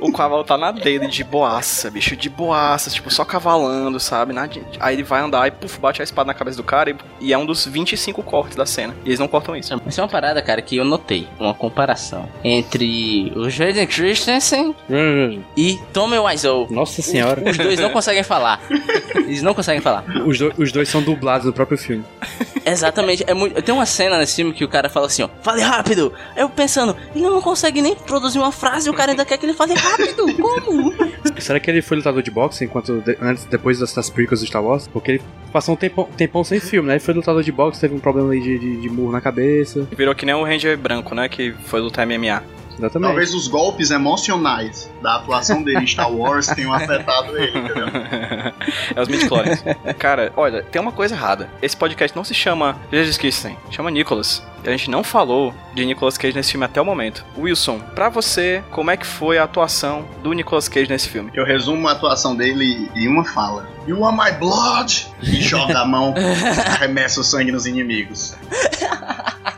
O 0.00 0.12
cavalo 0.12 0.42
tá 0.44 0.56
na 0.56 0.72
dele 0.72 1.06
de 1.06 1.22
boaça, 1.22 1.90
bicho, 1.90 2.16
de 2.16 2.28
boaça, 2.28 2.90
tipo, 2.90 3.10
só 3.12 3.24
cavalando, 3.24 4.00
sabe? 4.00 4.32
Na- 4.32 4.48
Aí 4.80 4.94
ele 4.96 5.02
vai 5.02 5.20
andar 5.20 5.46
e 5.46 5.50
puf, 5.50 5.78
bate 5.78 6.00
a 6.00 6.04
espada 6.04 6.26
na 6.26 6.34
cabeça 6.34 6.56
do 6.56 6.62
cara 6.64 6.90
e, 6.90 6.96
e 7.20 7.32
é 7.32 7.38
um 7.38 7.44
dos 7.46 7.66
25 7.66 8.22
cortes 8.22 8.56
da 8.56 8.64
cena. 8.66 8.94
E 9.04 9.08
eles 9.08 9.18
não 9.20 9.28
cortam 9.28 9.54
isso. 9.54 9.78
Isso 9.86 10.00
é 10.00 10.02
uma 10.02 10.08
parada, 10.08 10.40
cara, 10.42 10.60
que 10.62 10.76
eu 10.76 10.84
notei. 10.84 11.28
Uma 11.38 11.54
comparação 11.54 12.28
entre 12.42 13.32
o 13.36 13.48
Jaden 13.50 13.86
Christensen 13.86 14.74
e 15.56 15.78
Tommy 15.92 16.18
Wiseau. 16.18 16.66
Nossa 16.70 17.02
senhora. 17.02 17.48
Os 17.50 17.56
dois 17.56 17.78
não 17.78 17.90
conseguem 17.90 18.22
falar. 18.22 18.60
Eles 19.14 19.42
não 19.42 19.54
conseguem 19.54 19.80
falar. 19.80 20.04
Os, 20.26 20.38
do- 20.38 20.52
os 20.56 20.72
dois 20.72 20.88
são 20.88 21.02
dublados 21.02 21.46
do 21.46 21.52
próprio 21.52 21.76
filme. 21.78 22.04
Exatamente. 22.64 23.24
É 23.26 23.34
muito... 23.34 23.60
Tem 23.62 23.74
uma 23.74 23.86
cena 23.86 24.18
nesse 24.18 24.36
filme 24.36 24.52
que 24.52 24.64
o 24.64 24.68
cara 24.68 24.88
fala 24.88 25.06
assim, 25.06 25.22
ó, 25.22 25.28
fale 25.42 25.62
rápido. 25.62 26.12
Aí 26.34 26.42
eu 26.42 26.48
pensando, 26.48 26.96
ele 27.14 27.24
não 27.24 27.40
consegue 27.40 27.80
nem 27.82 27.94
produzir 27.94 28.38
uma 28.38 28.52
frase 28.52 28.88
e 28.88 28.90
o 28.90 28.94
cara 28.94 29.12
ainda 29.12 29.24
quer 29.24 29.36
que 29.38 29.46
ele 29.46 29.52
fale 29.54 29.74
rápido. 29.74 29.89
Como? 30.40 30.94
Será 31.38 31.58
que 31.58 31.70
ele 31.70 31.82
foi 31.82 31.96
lutador 31.96 32.22
de 32.22 32.30
boxe 32.30 32.64
enquanto 32.64 33.00
de- 33.00 33.16
antes, 33.20 33.44
depois 33.44 33.78
das, 33.78 33.92
das 33.94 34.10
prequels 34.10 34.40
do 34.40 34.46
Star 34.46 34.62
Wars? 34.62 34.86
Porque 34.88 35.12
ele 35.12 35.22
passou 35.52 35.74
um 35.74 35.76
tempão, 35.76 36.04
tempão 36.16 36.44
sem 36.44 36.60
filme, 36.60 36.88
né? 36.88 36.94
Ele 36.94 37.00
foi 37.00 37.14
lutador 37.14 37.42
de 37.42 37.50
boxe, 37.52 37.80
teve 37.80 37.94
um 37.94 37.98
problema 37.98 38.32
aí 38.32 38.40
de, 38.40 38.58
de, 38.58 38.76
de 38.82 38.88
murro 38.88 39.12
na 39.12 39.20
cabeça. 39.20 39.86
Virou 39.96 40.14
que 40.14 40.26
nem 40.26 40.34
o 40.34 40.44
Ranger 40.44 40.76
branco, 40.78 41.14
né? 41.14 41.28
Que 41.28 41.52
foi 41.66 41.80
lutar 41.80 42.06
MMA. 42.06 42.42
Exatamente. 42.80 43.08
Talvez 43.08 43.34
os 43.34 43.46
golpes 43.46 43.90
emocionais 43.90 44.90
da 45.02 45.16
atuação 45.16 45.62
dele 45.62 45.80
em 45.80 45.86
Star 45.86 46.10
Wars 46.10 46.46
tenham 46.46 46.72
afetado 46.72 47.36
ele, 47.36 47.58
entendeu? 47.58 47.88
é 48.96 49.00
os 49.00 49.08
midichlorians. 49.08 49.62
Cara, 49.98 50.32
olha, 50.36 50.62
tem 50.62 50.80
uma 50.80 50.92
coisa 50.92 51.14
errada. 51.14 51.50
Esse 51.60 51.76
podcast 51.76 52.16
não 52.16 52.24
se 52.24 52.32
chama 52.34 52.76
Jesus 52.90 53.18
Christen, 53.18 53.56
chama 53.70 53.90
Nicholas. 53.90 54.42
E 54.64 54.68
a 54.68 54.72
gente 54.72 54.90
não 54.90 55.02
falou 55.02 55.54
de 55.74 55.84
Nicolas 55.84 56.18
Cage 56.18 56.34
nesse 56.34 56.52
filme 56.52 56.66
até 56.66 56.80
o 56.80 56.84
momento. 56.84 57.24
Wilson, 57.38 57.80
pra 57.94 58.08
você, 58.08 58.62
como 58.70 58.90
é 58.90 58.96
que 58.96 59.06
foi 59.06 59.38
a 59.38 59.44
atuação 59.44 60.04
do 60.22 60.32
Nicolas 60.32 60.68
Cage 60.68 60.88
nesse 60.88 61.08
filme? 61.08 61.30
Eu 61.34 61.44
resumo 61.44 61.88
a 61.88 61.92
atuação 61.92 62.36
dele 62.36 62.90
em 62.94 63.08
uma 63.08 63.24
fala. 63.24 63.68
You 63.86 63.98
want 64.00 64.18
my 64.22 64.32
blood? 64.38 65.06
E 65.22 65.40
joga 65.40 65.80
a 65.80 65.84
mão, 65.86 66.14
arremessa 66.76 67.20
o 67.20 67.24
sangue 67.24 67.50
nos 67.50 67.66
inimigos. 67.66 68.36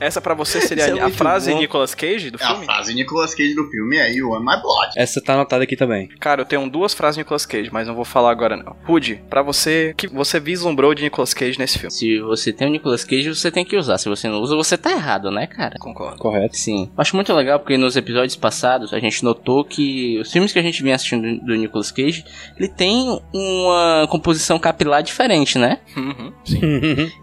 Essa 0.00 0.20
pra 0.20 0.34
você 0.34 0.60
seria 0.60 0.84
é 0.84 1.00
a 1.00 1.10
frase 1.10 1.52
bom. 1.52 1.58
Nicolas 1.58 1.94
Cage 1.94 2.30
do 2.30 2.38
É 2.40 2.44
a 2.44 2.48
filme? 2.48 2.64
frase 2.64 2.94
Nicolas 2.94 3.34
Cage 3.34 3.54
do 3.54 3.64
filme 3.68 3.96
é 3.96 4.12
You 4.12 4.30
want 4.30 4.40
my 4.44 4.60
blood. 4.60 4.92
Essa 4.96 5.20
tá 5.22 5.34
anotada 5.34 5.64
aqui 5.64 5.76
também. 5.76 6.08
Cara, 6.20 6.42
eu 6.42 6.44
tenho 6.46 6.68
duas 6.68 6.94
frases 6.94 7.18
Nicolas 7.18 7.46
Cage, 7.46 7.70
mas 7.72 7.86
não 7.86 7.94
vou 7.94 8.04
falar 8.04 8.30
agora 8.30 8.56
não. 8.56 8.76
Rude, 8.84 9.22
pra 9.28 9.42
você, 9.42 9.90
o 9.92 9.96
que 9.96 10.06
você 10.08 10.38
vislumbrou 10.40 10.94
de 10.94 11.02
Nicolas 11.02 11.34
Cage 11.34 11.58
nesse 11.58 11.78
filme? 11.78 11.92
Se 11.92 12.18
você 12.20 12.52
tem 12.52 12.68
o 12.68 12.70
Nicolas 12.70 13.04
Cage, 13.04 13.28
você 13.34 13.50
tem 13.50 13.64
que 13.64 13.76
usar. 13.76 13.98
Se 13.98 14.08
você 14.08 14.28
não 14.28 14.40
usa, 14.40 14.54
você 14.56 14.76
tá 14.76 14.90
errado, 14.92 15.30
né, 15.30 15.46
cara? 15.46 15.76
Concordo. 15.78 16.18
Correto. 16.18 16.56
Sim. 16.56 16.90
Acho 16.96 17.16
muito 17.16 17.32
legal 17.32 17.58
porque 17.60 17.76
nos 17.76 17.96
episódios 17.96 18.36
passados 18.36 18.92
a 18.92 18.98
gente 18.98 19.22
notou 19.24 19.64
que 19.64 20.18
os 20.20 20.30
filmes 20.32 20.52
que 20.52 20.58
a 20.58 20.62
gente 20.62 20.82
vinha 20.82 20.94
assistindo 20.94 21.40
do 21.44 21.54
Nicolas 21.54 21.90
Cage, 21.90 22.24
ele 22.56 22.68
tem 22.68 23.20
uma 23.32 24.06
composição 24.10 24.58
capilar 24.58 25.02
diferente, 25.02 25.58
né? 25.58 25.78
Uhum. 25.96 26.32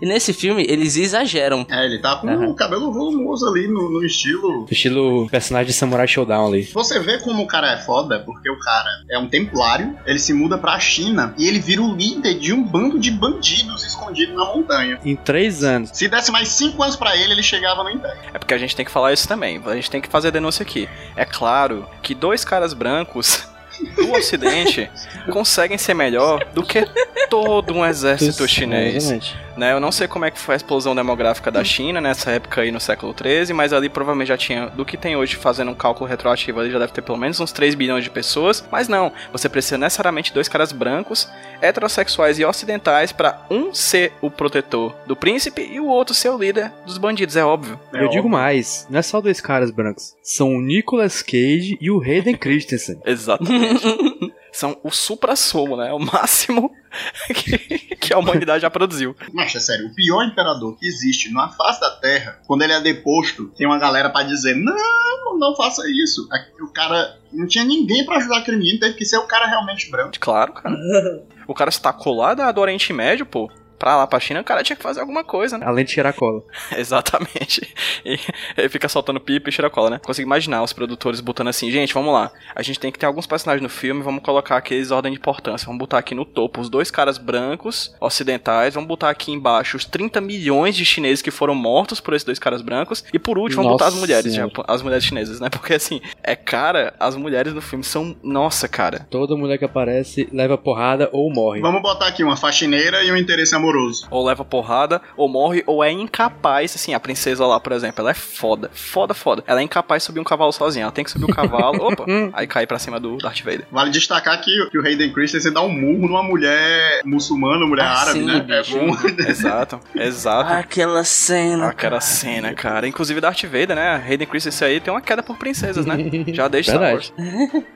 E 0.01 0.05
nesse 0.05 0.33
filme 0.33 0.65
eles 0.67 0.95
exageram. 0.97 1.65
É, 1.69 1.85
ele 1.85 1.99
tá 1.99 2.17
com 2.17 2.27
Aham. 2.29 2.55
O 2.61 2.63
cabelo 2.63 2.93
volumoso 2.93 3.47
ali 3.47 3.67
no, 3.67 3.89
no 3.89 4.05
estilo. 4.05 4.67
Estilo 4.69 5.27
personagem 5.29 5.67
de 5.67 5.73
Samurai 5.73 6.07
Showdown 6.07 6.47
ali. 6.47 6.63
Você 6.63 6.99
vê 6.99 7.17
como 7.17 7.41
o 7.41 7.47
cara 7.47 7.73
é 7.73 7.77
foda, 7.77 8.19
porque 8.19 8.49
o 8.49 8.59
cara 8.59 8.89
é 9.09 9.17
um 9.17 9.27
templário, 9.27 9.97
ele 10.05 10.19
se 10.19 10.31
muda 10.31 10.57
pra 10.57 10.79
China 10.79 11.33
e 11.37 11.47
ele 11.47 11.59
vira 11.59 11.81
o 11.81 11.95
líder 11.95 12.35
de 12.35 12.53
um 12.53 12.63
bando 12.63 12.99
de 12.99 13.09
bandidos 13.09 13.83
escondidos 13.83 14.35
na 14.35 14.45
montanha. 14.45 14.99
Em 15.03 15.15
três 15.15 15.63
anos. 15.63 15.89
Se 15.93 16.07
desse 16.07 16.31
mais 16.31 16.49
cinco 16.49 16.83
anos 16.83 16.95
pra 16.95 17.17
ele, 17.17 17.33
ele 17.33 17.43
chegava 17.43 17.83
no 17.83 17.89
Império. 17.89 18.17
É 18.31 18.37
porque 18.37 18.53
a 18.53 18.57
gente 18.57 18.75
tem 18.75 18.85
que 18.85 18.91
falar 18.91 19.11
isso 19.11 19.27
também. 19.27 19.59
A 19.65 19.75
gente 19.75 19.89
tem 19.89 20.01
que 20.01 20.07
fazer 20.07 20.27
a 20.27 20.31
denúncia 20.31 20.61
aqui. 20.61 20.87
É 21.15 21.25
claro 21.25 21.87
que 22.03 22.13
dois 22.13 22.45
caras 22.45 22.73
brancos 22.73 23.47
do 23.95 24.11
Ocidente 24.11 24.89
conseguem 25.31 25.77
ser 25.77 25.95
melhor 25.95 26.45
do 26.53 26.63
que 26.63 26.85
todo 27.29 27.73
um 27.73 27.85
exército 27.85 28.47
chinês. 28.47 29.33
Né? 29.57 29.73
Eu 29.73 29.79
não 29.79 29.91
sei 29.91 30.07
como 30.07 30.25
é 30.25 30.31
que 30.31 30.39
foi 30.39 30.55
a 30.55 30.57
explosão 30.57 30.95
demográfica 30.95 31.51
da 31.51 31.63
China 31.63 31.99
nessa 31.99 32.31
época 32.31 32.61
aí 32.61 32.71
no 32.71 32.79
século 32.79 33.13
13, 33.13 33.53
mas 33.53 33.73
ali 33.73 33.89
provavelmente 33.89 34.29
já 34.29 34.37
tinha 34.37 34.67
do 34.67 34.85
que 34.85 34.97
tem 34.97 35.15
hoje 35.15 35.35
fazendo 35.35 35.71
um 35.71 35.75
cálculo 35.75 36.09
retroativo 36.09 36.59
ali 36.59 36.71
já 36.71 36.79
deve 36.79 36.93
ter 36.93 37.01
pelo 37.01 37.17
menos 37.17 37.39
uns 37.39 37.51
3 37.51 37.75
bilhões 37.75 38.03
de 38.03 38.09
pessoas, 38.09 38.63
mas 38.71 38.87
não, 38.87 39.11
você 39.31 39.49
precisa 39.49 39.77
necessariamente 39.77 40.29
de 40.29 40.35
dois 40.35 40.47
caras 40.47 40.71
brancos, 40.71 41.27
heterossexuais 41.61 42.39
e 42.39 42.45
ocidentais 42.45 43.11
pra 43.11 43.45
um 43.49 43.73
ser 43.73 44.13
o 44.21 44.29
protetor 44.29 44.95
do 45.05 45.15
príncipe 45.15 45.61
e 45.61 45.79
o 45.79 45.85
outro 45.87 46.13
ser 46.13 46.29
o 46.29 46.37
líder 46.37 46.71
dos 46.85 46.97
bandidos, 46.97 47.35
é 47.35 47.43
óbvio. 47.43 47.79
É 47.93 47.97
Eu 48.03 48.09
digo 48.09 48.27
óbvio. 48.27 48.31
mais, 48.31 48.87
não 48.89 48.99
é 48.99 49.01
só 49.01 49.21
dois 49.21 49.39
caras 49.41 49.71
brancos. 49.71 50.15
São 50.23 50.55
o 50.55 50.61
Nicolas 50.61 51.21
Cage 51.21 51.77
e 51.79 51.91
o 51.91 52.01
Hayden 52.01 52.35
Christensen. 52.37 52.99
Exatamente. 53.05 53.81
São 54.51 54.77
o 54.83 54.91
supra-sumo, 54.91 55.77
né? 55.77 55.93
O 55.93 55.99
máximo 55.99 56.71
que, 57.33 57.95
que 57.95 58.13
a 58.13 58.17
humanidade 58.17 58.61
já 58.63 58.69
produziu. 58.69 59.15
Mas 59.33 59.55
é 59.55 59.59
sério, 59.59 59.87
o 59.87 59.95
pior 59.95 60.23
imperador 60.23 60.77
que 60.77 60.85
existe 60.85 61.31
na 61.31 61.49
face 61.49 61.79
da 61.79 61.91
Terra, 61.91 62.39
quando 62.45 62.61
ele 62.63 62.73
é 62.73 62.81
deposto, 62.81 63.47
tem 63.55 63.65
uma 63.65 63.79
galera 63.79 64.09
pra 64.09 64.23
dizer: 64.23 64.55
não, 64.55 65.37
não 65.37 65.55
faça 65.55 65.83
isso. 65.89 66.27
O 66.61 66.67
cara 66.67 67.17
não 67.31 67.47
tinha 67.47 67.63
ninguém 67.63 68.05
pra 68.05 68.17
ajudar 68.17 68.39
aquele 68.39 68.57
menino, 68.57 68.79
teve 68.79 68.95
que 68.95 69.05
ser 69.05 69.17
o 69.17 69.27
cara 69.27 69.47
realmente 69.47 69.89
branco. 69.89 70.11
Claro, 70.19 70.53
cara. 70.53 70.75
O 71.47 71.53
cara 71.53 71.71
se 71.71 71.81
tacou 71.81 72.15
lá 72.15 72.33
do 72.33 72.61
Oriente 72.61 72.93
Médio, 72.93 73.25
pô. 73.25 73.51
Pra 73.81 73.97
lá 73.97 74.05
pra 74.05 74.19
China, 74.19 74.41
o 74.41 74.43
cara 74.43 74.61
tinha 74.61 74.75
que 74.75 74.83
fazer 74.83 74.99
alguma 74.99 75.23
coisa, 75.23 75.57
né? 75.57 75.65
Além 75.65 75.83
de 75.83 75.91
cheirar 75.91 76.13
cola. 76.13 76.43
Exatamente. 76.77 77.67
E 78.05 78.19
ele 78.55 78.69
fica 78.69 78.87
soltando 78.87 79.19
pipa 79.19 79.49
e 79.49 79.51
cheira 79.51 79.71
cola, 79.71 79.89
né? 79.89 79.99
Consigo 80.05 80.27
imaginar 80.27 80.61
os 80.61 80.71
produtores 80.71 81.19
botando 81.19 81.47
assim, 81.47 81.71
gente, 81.71 81.91
vamos 81.91 82.13
lá. 82.13 82.31
A 82.53 82.61
gente 82.61 82.79
tem 82.79 82.91
que 82.91 82.99
ter 82.99 83.07
alguns 83.07 83.25
personagens 83.25 83.63
no 83.63 83.69
filme, 83.69 84.03
vamos 84.03 84.21
colocar 84.21 84.57
aqueles 84.57 84.91
ordem 84.91 85.11
de 85.11 85.17
importância. 85.17 85.65
Vamos 85.65 85.79
botar 85.79 85.97
aqui 85.97 86.13
no 86.13 86.25
topo 86.25 86.61
os 86.61 86.69
dois 86.69 86.91
caras 86.91 87.17
brancos, 87.17 87.91
ocidentais. 87.99 88.75
Vamos 88.75 88.87
botar 88.87 89.09
aqui 89.09 89.31
embaixo 89.31 89.77
os 89.77 89.83
30 89.85 90.21
milhões 90.21 90.75
de 90.75 90.85
chineses 90.85 91.23
que 91.23 91.31
foram 91.31 91.55
mortos 91.55 91.99
por 91.99 92.13
esses 92.13 92.23
dois 92.25 92.37
caras 92.37 92.61
brancos. 92.61 93.03
E 93.11 93.17
por 93.17 93.39
último, 93.39 93.63
vamos 93.63 93.77
botar 93.79 93.87
as 93.87 93.95
mulheres, 93.95 94.31
japo- 94.35 94.63
as 94.67 94.81
mulheres 94.83 95.03
chinesas, 95.05 95.39
né? 95.39 95.49
Porque 95.51 95.73
assim, 95.73 95.99
é 96.21 96.35
cara, 96.35 96.93
as 96.99 97.15
mulheres 97.15 97.51
no 97.51 97.61
filme 97.61 97.83
são. 97.83 98.15
Nossa, 98.21 98.67
cara. 98.67 99.07
Toda 99.09 99.35
mulher 99.35 99.57
que 99.57 99.65
aparece 99.65 100.29
leva 100.31 100.55
porrada 100.55 101.09
ou 101.11 101.33
morre. 101.33 101.61
Vamos 101.61 101.81
botar 101.81 102.07
aqui 102.07 102.23
uma 102.23 102.37
faxineira 102.37 103.03
e 103.03 103.11
um 103.11 103.17
interesse 103.17 103.55
amoroso. 103.55 103.70
Ou 104.09 104.25
leva 104.25 104.43
porrada, 104.45 105.01
ou 105.15 105.27
morre, 105.27 105.63
ou 105.65 105.83
é 105.83 105.91
incapaz. 105.91 106.73
Assim, 106.75 106.93
a 106.93 106.99
princesa 106.99 107.45
lá, 107.45 107.59
por 107.59 107.71
exemplo, 107.73 108.01
ela 108.01 108.11
é 108.11 108.15
foda. 108.15 108.69
Foda, 108.73 109.13
foda. 109.13 109.43
Ela 109.47 109.59
é 109.61 109.63
incapaz 109.63 110.03
de 110.03 110.05
subir 110.07 110.19
um 110.19 110.23
cavalo 110.23 110.51
sozinha. 110.51 110.83
Ela 110.83 110.91
tem 110.91 111.03
que 111.03 111.11
subir 111.11 111.25
o 111.25 111.33
cavalo. 111.35 111.81
opa! 111.85 112.05
aí 112.33 112.47
cai 112.47 112.65
pra 112.67 112.79
cima 112.79 112.99
do 112.99 113.17
Darth 113.17 113.41
Vader. 113.41 113.65
Vale 113.71 113.91
destacar 113.91 114.39
que, 114.41 114.69
que 114.69 114.77
o 114.77 114.85
Hayden 114.85 115.13
Christensen 115.13 115.53
dá 115.53 115.61
um 115.61 115.69
murro 115.71 116.07
numa 116.07 116.23
mulher 116.23 117.01
muçulmana, 117.05 117.65
mulher 117.65 117.85
Ah, 117.85 118.01
árabe, 118.01 118.19
sim, 118.19 118.25
né? 118.25 118.39
bicho. 118.39 118.77
É 118.77 118.85
bom. 118.85 118.91
Exato, 119.31 119.79
exato. 119.95 120.53
Aquela 120.53 121.03
cena. 121.03 121.67
Aquela 121.67 122.01
cena, 122.01 122.53
cara. 122.53 122.87
Inclusive 122.87 123.21
Darth 123.21 123.43
Vader, 123.43 123.75
né? 123.75 124.03
Hayden 124.07 124.27
Christensen 124.27 124.67
aí 124.67 124.79
tem 124.79 124.93
uma 124.93 125.01
queda 125.01 125.23
por 125.23 125.37
princesas, 125.37 125.85
né? 125.85 125.95
Já 126.33 126.47
deixa 126.47 126.71
Star. 126.73 126.93
Wars. 126.93 127.13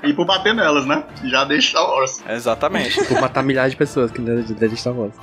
E 0.04 0.14
por 0.14 0.26
bater 0.26 0.54
nelas, 0.54 0.86
né? 0.86 1.04
Já 1.24 1.44
deixa 1.46 1.70
Star 1.70 1.88
Wars. 1.88 2.24
Exatamente. 2.28 3.04
Por 3.06 3.20
matar 3.22 3.44
milhares 3.44 3.72
de 3.72 3.78
pessoas 3.78 4.12
que 4.12 4.22
não 4.22 4.42
de 4.42 4.78
Star 4.78 4.94
Wars. 4.94 5.14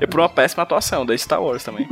E 0.00 0.06
por 0.08 0.20
uma 0.20 0.28
péssima 0.28 0.62
atuação 0.62 1.04
da 1.04 1.16
Star 1.16 1.42
Wars 1.42 1.64
também. 1.64 1.88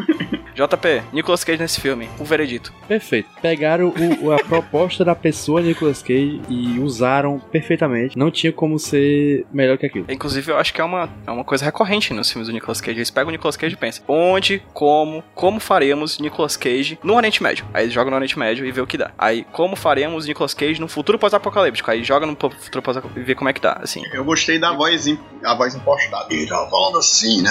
JP, 0.57 1.03
Nicolas 1.13 1.45
Cage 1.45 1.61
nesse 1.61 1.81
filme, 1.81 2.09
o 2.19 2.25
veredito. 2.25 2.73
Perfeito. 2.89 3.29
Pegaram 3.43 3.93
o- 4.23 4.33
a 4.33 4.39
proposta 4.45 5.05
da 5.05 5.15
pessoa 5.15 5.61
Nicolas 5.61 6.03
Cage 6.03 6.41
e 6.49 6.79
usaram 6.79 7.39
perfeitamente. 7.39 8.19
Não 8.19 8.31
tinha 8.31 8.53
como 8.53 8.79
ser 8.79 9.45
melhor 9.53 9.77
que 9.77 9.85
aquilo. 9.87 10.07
Inclusive, 10.09 10.51
eu 10.53 10.57
acho 10.59 10.73
que 10.73 10.81
é 10.81 10.85
uma, 10.85 11.09
é 11.27 11.31
uma 11.31 11.45
coisa 11.45 11.65
recorrente 11.65 12.15
nos 12.15 12.31
filmes 12.31 12.49
do 12.49 12.55
Nicolas 12.55 12.81
Cage. 12.81 12.99
Eles 12.99 13.11
pegam 13.11 13.29
o 13.29 13.33
Nicolas 13.33 13.57
Cage 13.57 13.75
e 13.75 13.79
pensam, 13.79 14.05
onde, 14.09 14.63
como, 14.73 15.23
como 15.35 15.61
faremos 15.61 16.19
Nicolas 16.19 16.57
Cage 16.57 16.99
no 17.03 17.15
Oriente 17.15 17.43
Médio? 17.43 17.67
Aí 17.75 17.85
eles 17.85 17.93
jogam 17.95 18.11
no 18.11 18.17
Oriente 18.17 18.39
Médio 18.39 18.65
e 18.65 18.73
vê 18.73 18.81
o 18.81 18.87
que 18.87 18.97
dá. 18.97 19.11
Aí, 19.19 19.45
como 19.53 19.77
faremos 19.77 20.27
Nicolas 20.27 20.55
Cage 20.55 20.81
no 20.81 20.89
futuro 20.89 21.19
pós-apocalíptico? 21.19 21.91
Aí 21.91 22.03
joga 22.03 22.25
no 22.25 22.33
futuro 22.35 22.83
pós-apocalíptico 22.83 23.21
e 23.21 23.25
vê 23.25 23.35
como 23.35 23.51
é 23.51 23.53
que 23.53 23.61
tá, 23.61 23.79
assim. 23.83 24.03
Eu 24.13 24.25
gostei 24.25 24.59
da 24.59 24.73
voz, 24.73 25.07
a 25.45 25.55
voz 25.55 25.75
impostada. 25.75 26.27
Ele 26.33 26.47
tava 26.47 26.71
falando 26.71 26.99
assim, 26.99 27.43
né? 27.43 27.51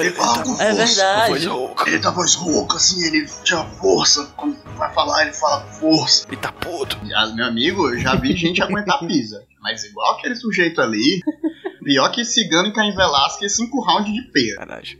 Ele 0.00 0.10
falava 0.12 0.42
com 0.44 0.52
É 0.62 0.74
força. 0.74 0.86
verdade. 0.86 1.48
Ele 1.88 1.98
tá 1.98 2.12
voz 2.28 2.34
rouca, 2.34 2.76
assim, 2.76 3.02
ele 3.06 3.26
tinha 3.44 3.64
força. 3.64 4.26
Quando 4.36 4.56
vai 4.76 4.92
falar, 4.92 5.22
ele 5.22 5.32
fala 5.32 5.62
força. 5.72 6.26
E 6.30 6.36
tá 6.36 6.52
puto. 6.52 6.98
Ah, 7.14 7.26
meu 7.28 7.46
amigo, 7.46 7.88
eu 7.88 7.98
já 7.98 8.14
vi 8.16 8.34
gente 8.36 8.62
aguentar 8.62 8.98
pisa. 9.06 9.44
Mas 9.60 9.84
igual 9.84 10.14
aquele 10.16 10.34
sujeito 10.36 10.80
ali, 10.80 11.20
pior 11.84 12.08
que 12.10 12.24
cigano 12.24 12.68
e 12.68 12.72
Caim 12.72 12.94
Velasquez, 12.94 13.56
cinco 13.56 13.80
rounds 13.80 14.12
de 14.12 14.22
peia. 14.30 14.56
Verdade. 14.58 14.98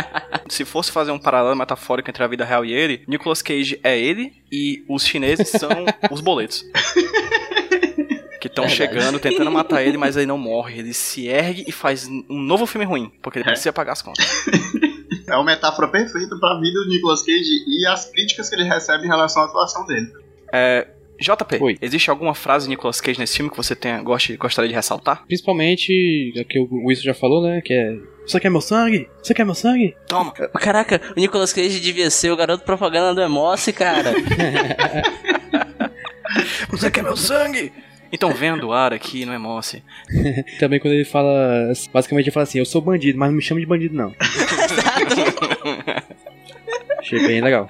Se 0.48 0.64
fosse 0.64 0.90
fazer 0.90 1.10
um 1.12 1.18
paralelo 1.18 1.54
metafórico 1.56 2.10
entre 2.10 2.22
a 2.22 2.26
vida 2.26 2.44
real 2.44 2.64
e 2.64 2.72
ele, 2.72 3.04
Nicolas 3.06 3.40
Cage 3.42 3.78
é 3.84 3.98
ele 3.98 4.32
e 4.50 4.84
os 4.88 5.04
chineses 5.04 5.48
são 5.48 5.70
os 6.10 6.20
boletos. 6.20 6.64
Que 8.40 8.48
estão 8.48 8.68
chegando, 8.68 9.18
tentando 9.20 9.50
matar 9.50 9.82
ele, 9.82 9.98
mas 9.98 10.16
ele 10.16 10.26
não 10.26 10.38
morre. 10.38 10.78
Ele 10.78 10.94
se 10.94 11.28
ergue 11.28 11.64
e 11.68 11.72
faz 11.72 12.06
um 12.08 12.40
novo 12.40 12.66
filme 12.66 12.86
ruim, 12.86 13.12
porque 13.22 13.38
ele 13.38 13.44
É. 13.44 13.52
precisa 13.52 13.72
pagar 13.72 13.92
as 13.92 14.02
contas. 14.02 14.26
É 15.28 15.34
uma 15.34 15.44
metáfora 15.44 15.88
perfeita 15.88 16.36
pra 16.38 16.58
vida 16.58 16.80
do 16.80 16.88
Nicolas 16.88 17.22
Cage 17.22 17.64
e 17.66 17.86
as 17.86 18.10
críticas 18.10 18.48
que 18.48 18.54
ele 18.56 18.64
recebe 18.64 19.04
em 19.04 19.08
relação 19.08 19.42
à 19.42 19.46
atuação 19.46 19.86
dele. 19.86 20.10
É, 20.52 20.86
JP, 21.20 21.58
Oi. 21.60 21.78
existe 21.80 22.10
alguma 22.10 22.34
frase 22.34 22.64
de 22.64 22.70
Nicolas 22.70 23.00
Cage 23.00 23.18
nesse 23.18 23.36
filme 23.36 23.50
que 23.50 23.56
você 23.56 23.76
tenha, 23.76 24.02
goste, 24.02 24.36
gostaria 24.36 24.68
de 24.68 24.74
ressaltar? 24.74 25.24
Principalmente, 25.26 26.32
é 26.36 26.44
que 26.44 26.58
o 26.58 26.86
Wilson 26.86 27.02
já 27.02 27.14
falou, 27.14 27.42
né? 27.42 27.60
Que 27.60 27.74
é. 27.74 27.96
Você 28.26 28.38
quer 28.40 28.50
meu 28.50 28.60
sangue? 28.60 29.08
Você 29.22 29.34
quer 29.34 29.44
meu 29.44 29.54
sangue? 29.54 29.96
Toma! 30.06 30.32
Caraca, 30.32 31.00
o 31.16 31.20
Nicolas 31.20 31.52
Cage 31.52 31.80
devia 31.80 32.10
ser 32.10 32.30
o 32.30 32.36
garoto 32.36 32.64
propaganda 32.64 33.14
do 33.14 33.20
Emoce, 33.20 33.72
cara. 33.72 34.12
Você 36.70 36.90
quer 36.90 37.02
meu 37.02 37.16
sangue? 37.16 37.72
Então 38.12 38.34
vendo 38.34 38.68
o 38.68 38.72
ar 38.72 38.92
aqui 38.92 39.24
no 39.24 39.32
Emoce. 39.32 39.82
Também 40.58 40.80
quando 40.80 40.94
ele 40.94 41.04
fala. 41.04 41.72
Basicamente 41.92 42.26
ele 42.26 42.32
fala 42.32 42.44
assim: 42.44 42.58
Eu 42.58 42.64
sou 42.64 42.80
bandido, 42.80 43.18
mas 43.18 43.28
não 43.28 43.36
me 43.36 43.42
chama 43.42 43.60
de 43.60 43.66
bandido, 43.66 43.94
não. 43.94 44.14
Achei 46.98 47.26
bem 47.26 47.40
legal. 47.40 47.66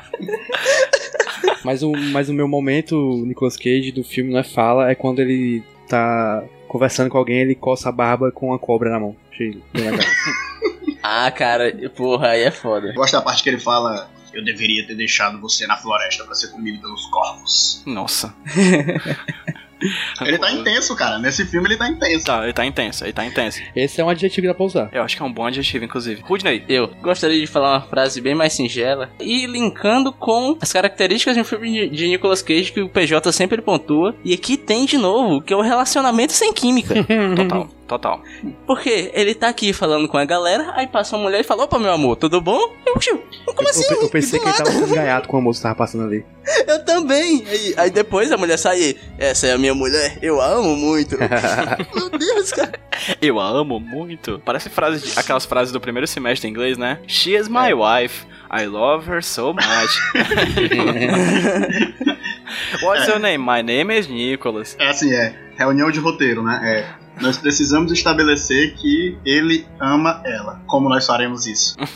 Mas 1.65 1.83
o, 1.83 1.93
mas 1.93 2.29
o 2.29 2.35
meu 2.35 2.49
momento, 2.49 2.97
o 2.97 3.27
Nicolas 3.27 3.57
Cage 3.57 3.93
do 3.93 4.03
filme 4.03 4.33
não 4.33 4.41
é 4.41 4.45
fala, 4.45 4.91
é 4.91 4.95
quando 4.95 5.21
ele 5.21 5.63
tá 5.89 6.43
conversando 6.67 7.11
com 7.11 7.19
alguém, 7.19 7.41
ele 7.41 7.55
coça 7.55 7.89
a 7.89 7.93
barba 7.93 8.31
com 8.31 8.47
uma 8.49 8.59
cobra 8.59 8.91
na 8.91 9.01
mão. 9.01 9.17
Achei 9.31 9.61
bem 9.73 9.91
legal. 9.91 10.01
ah, 11.03 11.31
cara, 11.31 11.73
porra, 11.95 12.29
aí 12.29 12.43
é 12.43 12.51
foda. 12.51 12.89
Eu 12.89 12.95
gosto 12.95 13.13
da 13.13 13.23
parte 13.23 13.43
que 13.43 13.49
ele 13.49 13.59
fala 13.59 14.09
Eu 14.33 14.45
deveria 14.45 14.87
ter 14.87 14.95
deixado 14.95 15.41
você 15.41 15.67
na 15.67 15.77
floresta 15.77 16.25
pra 16.25 16.35
ser 16.35 16.49
comido 16.49 16.81
pelos 16.81 17.07
corvos. 17.07 17.83
Nossa. 17.85 18.35
Ele 20.21 20.39
tá 20.39 20.53
intenso, 20.53 20.95
cara. 20.95 21.19
Nesse 21.19 21.45
filme 21.47 21.69
ele 21.69 21.77
tá 21.77 21.89
intenso. 21.89 22.25
Tá, 22.27 22.43
ele 22.45 22.53
tá 22.53 22.65
intenso, 22.67 23.05
ele 23.05 23.13
tá 23.13 23.25
intenso. 23.25 23.61
Esse 23.75 24.01
é 24.01 24.05
um 24.05 24.09
adjetivo 24.09 24.43
que 24.43 24.49
dá 24.49 24.55
pra 24.55 24.65
usar. 24.65 24.89
Eu 24.93 25.03
acho 25.03 25.17
que 25.17 25.23
é 25.23 25.25
um 25.25 25.33
bom 25.33 25.47
adjetivo, 25.47 25.85
inclusive. 25.85 26.23
Rudney, 26.23 26.65
Eu 26.69 26.89
gostaria 27.03 27.41
de 27.41 27.47
falar 27.47 27.73
uma 27.79 27.81
frase 27.83 28.21
bem 28.21 28.35
mais 28.35 28.53
singela 28.53 29.11
e 29.21 29.47
linkando 29.47 30.13
com 30.13 30.57
as 30.61 30.73
características 30.73 31.35
de 31.35 31.41
um 31.41 31.45
filme 31.45 31.73
de- 31.73 31.89
de 31.97 32.09
Nicolas 32.09 32.43
Cage 32.43 32.73
que 32.73 32.81
o 32.83 32.89
PJ 32.89 33.33
sempre 33.33 33.63
pontua. 33.63 34.15
E 34.25 34.33
aqui 34.35 34.57
tem 34.57 34.85
de 34.85 34.99
novo, 34.99 35.41
que 35.41 35.53
é 35.53 35.57
o 35.57 35.63
relacionamento 35.63 36.33
sem 36.33 36.53
química. 36.53 36.95
total, 37.37 37.69
total. 37.91 38.23
Porque 38.67 39.11
ele 39.15 39.35
tá 39.35 39.49
aqui 39.49 39.73
falando 39.73 40.07
com 40.07 40.17
a 40.17 40.25
galera, 40.25 40.73
aí 40.77 40.87
passa 40.87 41.17
uma 41.17 41.25
mulher 41.25 41.41
e 41.41 41.45
fala: 41.45 41.65
Opa, 41.65 41.79
meu 41.79 41.93
amor, 41.93 42.17
tudo 42.17 42.41
bom? 42.41 42.73
Eu, 42.87 42.97
tio, 42.99 43.21
como 43.45 43.67
Eu, 43.67 43.71
assim? 43.71 43.85
eu- 43.95 44.03
eu 44.03 44.09
pensei 44.09 44.39
Do 44.39 44.43
que 44.45 44.49
ele 44.49 44.57
tava 44.59 44.71
sendo 44.71 44.95
gaiato 44.95 45.29
com 45.29 45.37
a 45.37 45.41
moça 45.41 45.59
que 45.59 45.63
tava 45.65 45.75
passando 45.75 46.05
ali. 46.05 46.25
Eu 46.67 46.85
também. 46.85 47.45
Aí, 47.47 47.75
aí 47.77 47.91
depois 47.91 48.31
a 48.33 48.37
mulher 48.37 48.57
sai: 48.59 48.97
Essa 49.19 49.49
é 49.49 49.53
a 49.53 49.59
minha 49.59 49.75
mulher, 49.75 50.19
eu 50.23 50.41
a 50.41 50.47
amo 50.47 50.75
muito. 50.77 51.17
meu 51.95 52.11
Deus, 52.11 52.53
cara. 52.53 52.73
Eu 53.21 53.39
a 53.41 53.49
amo 53.49 53.79
muito. 53.81 54.41
Parece 54.45 54.71
frase 54.71 55.07
de- 55.13 55.19
aquelas 55.19 55.45
frases 55.45 55.73
do 55.73 55.81
primeiro 55.81 56.07
semestre 56.07 56.49
em 56.49 56.51
inglês, 56.51 56.79
né? 56.79 56.99
She 57.07 57.35
is 57.37 57.49
my 57.49 57.73
wife. 57.75 58.27
I 58.53 58.67
love 58.67 59.09
her 59.09 59.23
so 59.23 59.53
much. 59.53 60.01
What's 62.83 63.07
your 63.07 63.21
name? 63.21 63.45
My 63.45 63.63
name 63.63 63.97
is 63.97 64.09
Nicholas. 64.09 64.75
É 64.79 64.89
assim, 64.89 65.13
é. 65.15 65.35
Reunião 65.57 65.91
de 65.91 66.01
roteiro, 66.01 66.43
né? 66.43 66.61
É. 66.65 67.00
Nós 67.21 67.37
precisamos 67.39 67.93
estabelecer 67.93 68.75
que 68.75 69.19
ele 69.25 69.67
ama 69.79 70.23
ela. 70.25 70.61
Como 70.67 70.89
nós 70.89 71.07
faremos 71.07 71.47
isso? 71.47 71.77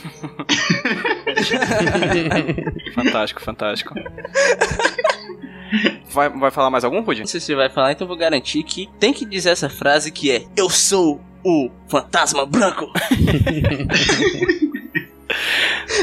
Fantástico, 2.95 3.41
fantástico. 3.43 3.95
Vai, 6.11 6.29
vai 6.29 6.51
falar 6.51 6.71
mais 6.71 6.85
algum, 6.85 7.01
Rudy? 7.01 7.21
Não 7.21 7.27
sei 7.27 7.41
se 7.41 7.47
você 7.47 7.55
vai 7.55 7.69
falar, 7.69 7.93
então 7.93 8.05
eu 8.05 8.09
vou 8.09 8.17
garantir 8.17 8.63
que 8.63 8.89
tem 9.01 9.13
que 9.13 9.25
dizer 9.25 9.51
essa 9.51 9.69
frase 9.69 10.13
que 10.13 10.31
é: 10.31 10.45
Eu 10.57 10.71
sou 10.71 11.21
o 11.45 11.71
fantasma 11.89 12.47
branco. 12.47 12.91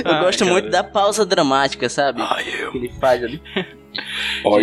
Eu 0.04 0.12
Ai, 0.12 0.24
gosto 0.24 0.40
cara. 0.40 0.52
muito 0.52 0.70
da 0.70 0.84
pausa 0.84 1.26
dramática, 1.26 1.88
sabe? 1.88 2.22
Ai, 2.22 2.44
eu. 2.62 2.72
Que 2.72 2.78
ele 2.80 2.90
faz 3.00 3.24
ali. 3.24 3.42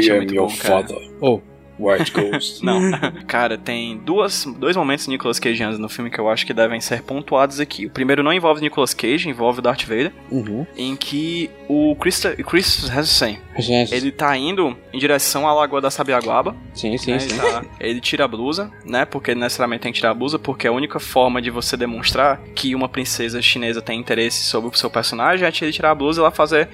Gente, 0.00 0.10
é 0.10 0.16
muito 0.16 0.34
bom, 0.34 0.48
cara. 0.56 0.86
Oh, 1.20 1.40
White 1.78 2.10
Ghost. 2.12 2.62
Não. 2.66 2.90
Cara, 3.26 3.56
tem 3.56 3.96
duas, 3.98 4.44
dois 4.58 4.76
momentos 4.76 5.06
Nicolas 5.06 5.38
Cageanos 5.38 5.78
no 5.78 5.88
filme 5.88 6.10
que 6.10 6.18
eu 6.18 6.28
acho 6.28 6.44
que 6.46 6.52
devem 6.52 6.80
ser 6.80 7.02
pontuados 7.02 7.60
aqui. 7.60 7.86
O 7.86 7.90
primeiro 7.90 8.22
não 8.22 8.32
envolve 8.32 8.60
Nicolas 8.60 8.92
Cage, 8.94 9.28
envolve 9.28 9.60
o 9.60 9.62
Darth 9.62 9.82
Vader, 9.82 10.12
Uhum. 10.30 10.66
em 10.76 10.96
que 10.96 11.50
o 11.68 11.94
Chris, 11.96 12.22
Chris 12.46 12.88
Hansen, 12.90 13.38
ele 13.92 14.12
tá 14.12 14.36
indo 14.36 14.76
em 14.92 14.98
direção 14.98 15.46
à 15.48 15.52
Lagoa 15.52 15.80
da 15.80 15.90
Sabiaguaba, 15.90 16.54
Sim, 16.74 16.96
sim, 16.96 17.12
né, 17.12 17.18
sim. 17.18 17.28
Ele, 17.32 17.38
tá- 17.40 17.64
ele 17.80 18.00
tira 18.00 18.24
a 18.24 18.28
blusa, 18.28 18.70
né? 18.84 19.04
Porque 19.04 19.32
ele 19.32 19.40
necessariamente 19.40 19.82
tem 19.82 19.92
que 19.92 19.98
tirar 19.98 20.10
a 20.10 20.14
blusa, 20.14 20.38
porque 20.38 20.66
a 20.68 20.72
única 20.72 21.00
forma 21.00 21.42
de 21.42 21.50
você 21.50 21.76
demonstrar 21.76 22.40
que 22.54 22.74
uma 22.74 22.88
princesa 22.88 23.40
chinesa 23.42 23.82
tem 23.82 23.98
interesse 23.98 24.44
sobre 24.44 24.70
o 24.70 24.74
seu 24.78 24.88
personagem 24.90 25.44
é 25.46 25.52
ele 25.60 25.72
tirar 25.72 25.90
a 25.90 25.94
blusa 25.94 26.20
e 26.20 26.22
ela 26.22 26.30
fazer. 26.30 26.68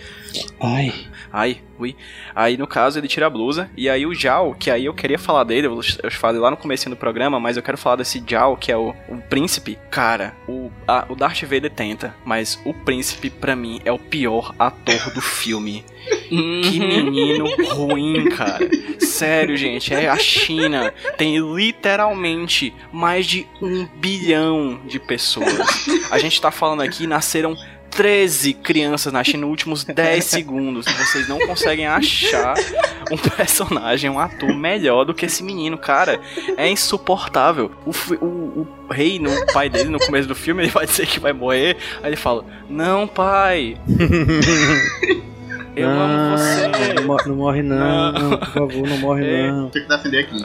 Ai. 0.61 0.93
Ai, 1.33 1.59
ui. 1.81 1.97
Aí 2.35 2.57
no 2.57 2.67
caso 2.67 2.99
ele 2.99 3.09
tira 3.09 3.27
a 3.27 3.31
blusa. 3.31 3.69
E 3.77 3.89
aí 3.89 4.07
o 4.07 4.15
Zhao, 4.15 4.55
que 4.55 4.71
aí 4.71 4.85
eu 4.85 4.95
queria 4.95 5.19
falar 5.19 5.43
dele, 5.43 5.67
eu, 5.67 5.81
eu 6.03 6.11
falei 6.13 6.41
lá 6.41 6.49
no 6.51 6.57
começo 6.57 6.89
do 6.89 6.95
programa, 6.97 7.41
mas 7.41 7.57
eu 7.57 7.63
quero 7.63 7.77
falar 7.77 7.97
desse 7.97 8.23
Zhao, 8.29 8.57
que 8.57 8.71
é 8.71 8.77
o, 8.77 8.95
o 9.09 9.17
príncipe. 9.29 9.77
Cara, 9.91 10.33
o, 10.47 10.71
a- 10.87 11.07
o 11.09 11.17
Darth 11.17 11.43
Vader 11.43 11.71
tenta, 11.73 12.15
mas 12.25 12.61
o 12.65 12.73
príncipe, 12.73 13.31
pra 13.31 13.57
mim, 13.57 13.81
é 13.85 13.91
o 13.91 13.99
pior 13.99 14.55
ator 14.59 15.11
do 15.13 15.21
filme. 15.21 15.85
Que 16.29 16.81
menino 16.81 17.47
ruim, 17.75 18.29
cara. 18.31 18.69
Sério, 18.99 19.57
gente, 19.57 19.93
é 19.93 20.09
a 20.09 20.17
China. 20.17 20.93
Tem 21.17 21.39
literalmente 21.39 22.75
mais 22.93 23.27
de 23.27 23.47
um 23.63 23.87
bilhão 23.97 24.81
de 24.87 24.99
pessoas. 24.99 25.87
A 26.11 26.19
gente 26.19 26.41
tá 26.41 26.51
falando 26.51 26.83
aqui, 26.83 27.07
nasceram 27.07 27.57
13 27.95 28.55
crianças 28.55 29.13
na 29.13 29.23
China 29.23 29.43
nos 29.43 29.51
últimos 29.51 29.85
10 29.85 30.25
segundos. 30.25 30.87
E 30.87 30.93
vocês 30.93 31.29
não 31.29 31.39
conseguem 31.47 31.87
achar 31.87 32.55
um 33.11 33.17
personagem, 33.17 34.11
um 34.11 34.19
ator 34.19 34.53
melhor 34.55 35.05
do 35.05 35.15
que 35.15 35.27
esse 35.27 35.43
menino, 35.43 35.79
cara. 35.79 36.21
É 36.57 36.69
insuportável. 36.69 37.71
O, 37.87 37.91
o, 38.15 38.67
o 38.89 38.93
rei, 38.93 39.19
no, 39.19 39.31
o 39.31 39.53
pai 39.53 39.69
dele, 39.69 39.91
no 39.91 40.01
começo 40.01 40.27
do 40.27 40.35
filme, 40.35 40.65
ele 40.65 40.71
vai 40.73 40.87
dizer 40.87 41.07
que 41.07 41.21
vai 41.21 41.33
morrer. 41.33 41.77
Aí 42.03 42.09
ele 42.11 42.17
fala: 42.17 42.45
Não, 42.69 43.07
pai. 43.07 43.77
Eu 45.77 45.89
amo 45.91 46.37
você. 46.37 46.69
Não, 46.95 47.05
mo- 47.05 47.17
não 47.27 47.37
morre 47.37 47.63
não, 47.63 48.13
Não. 48.13 48.39
por 48.39 48.49
favor, 48.49 48.89
não 48.89 48.99
morre 48.99 49.25
É. 49.27 49.51
não. 49.51 49.71
Tem 49.71 49.83
que 49.83 49.89
defender 49.89 50.19
aqui. 50.21 50.45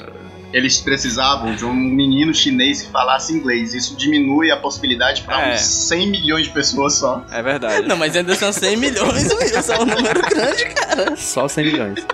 Eles 0.51 0.79
precisavam 0.81 1.53
de 1.53 1.63
um 1.63 1.73
menino 1.73 2.33
chinês 2.33 2.81
que 2.81 2.91
falasse 2.91 3.31
inglês. 3.31 3.75
Isso 3.75 3.95
diminui 3.95 4.49
a 4.49 4.57
possibilidade 4.57 5.21
para 5.21 5.49
É. 5.49 5.53
uns 5.53 5.61
100 5.61 6.07
milhões 6.09 6.45
de 6.47 6.51
pessoas 6.51 6.95
só. 6.95 7.23
É 7.31 7.41
verdade. 7.43 7.87
Não, 7.87 7.95
mas 7.95 8.15
ainda 8.15 8.33
são 8.33 8.51
100 8.51 8.75
milhões, 8.77 9.31
Wilson. 9.31 9.73
É 9.73 9.79
um 9.79 9.85
número 9.85 10.21
grande, 10.27 10.65
cara. 10.73 11.15
Só 11.15 11.47
100 11.47 11.65
milhões. 11.65 12.05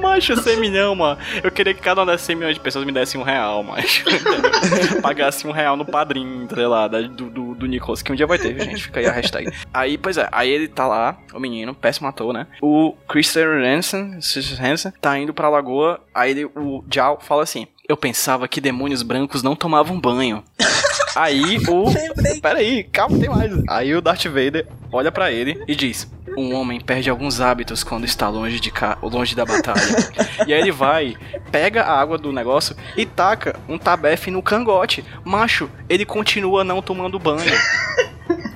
Macho, 0.00 0.36
100 0.40 0.56
milhão, 0.60 0.94
mano. 0.94 1.18
Eu 1.42 1.50
queria 1.50 1.72
que 1.72 1.80
cada 1.80 2.00
uma 2.02 2.06
dessas 2.12 2.26
100 2.26 2.36
milhões 2.36 2.54
de 2.54 2.60
pessoas 2.60 2.84
me 2.84 2.92
dessem 2.92 3.18
um 3.20 3.24
real, 3.24 3.62
macho. 3.62 4.04
Pagasse 5.00 5.46
um 5.46 5.52
real 5.52 5.76
no 5.76 5.84
padrinho, 5.86 6.46
sei 6.52 6.66
lá, 6.66 6.86
do, 6.86 7.08
do, 7.08 7.30
do 7.62 7.68
Nicholas, 7.68 8.02
que 8.02 8.12
um 8.12 8.14
dia 8.14 8.26
vai 8.26 8.38
ter, 8.38 8.58
gente. 8.58 8.84
Fica 8.84 9.00
aí 9.00 9.06
a 9.06 9.12
hashtag. 9.12 9.52
Aí, 9.72 9.96
pois 9.96 10.16
é, 10.16 10.28
aí 10.30 10.50
ele 10.50 10.68
tá 10.68 10.86
lá, 10.86 11.18
o 11.32 11.40
menino, 11.40 11.74
péssimo 11.74 12.08
ator, 12.08 12.32
né? 12.32 12.46
O 12.60 12.94
Christian 13.08 13.62
Hansen, 13.64 14.18
Hansen 14.60 14.92
tá 15.00 15.18
indo 15.18 15.32
pra 15.32 15.48
lagoa, 15.48 16.00
aí 16.14 16.32
ele, 16.32 16.44
o 16.44 16.84
Jao 16.90 17.18
fala 17.20 17.42
assim: 17.42 17.66
Eu 17.92 17.96
pensava 17.98 18.48
que 18.48 18.58
demônios 18.58 19.02
brancos 19.02 19.42
não 19.42 19.54
tomavam 19.54 20.00
banho. 20.00 20.42
Aí 21.14 21.58
o. 21.68 22.40
Pera 22.40 22.58
aí, 22.60 22.84
calma, 22.84 23.18
tem 23.18 23.28
mais. 23.28 23.52
Aí 23.68 23.94
o 23.94 24.00
Darth 24.00 24.24
Vader 24.24 24.66
olha 24.90 25.12
pra 25.12 25.30
ele 25.30 25.62
e 25.68 25.74
diz: 25.76 26.10
Um 26.38 26.54
homem 26.54 26.80
perde 26.80 27.10
alguns 27.10 27.38
hábitos 27.38 27.84
quando 27.84 28.06
está 28.06 28.30
longe 28.30 28.58
de 28.58 28.70
cá, 28.70 28.96
longe 29.02 29.36
da 29.36 29.44
batalha. 29.44 29.82
e 30.48 30.54
aí 30.54 30.58
ele 30.62 30.72
vai, 30.72 31.14
pega 31.50 31.82
a 31.82 32.00
água 32.00 32.16
do 32.16 32.32
negócio 32.32 32.74
e 32.96 33.04
taca 33.04 33.60
um 33.68 33.76
tabefe 33.76 34.30
no 34.30 34.42
cangote. 34.42 35.04
Macho, 35.22 35.68
ele 35.86 36.06
continua 36.06 36.64
não 36.64 36.80
tomando 36.80 37.18
banho. 37.18 37.42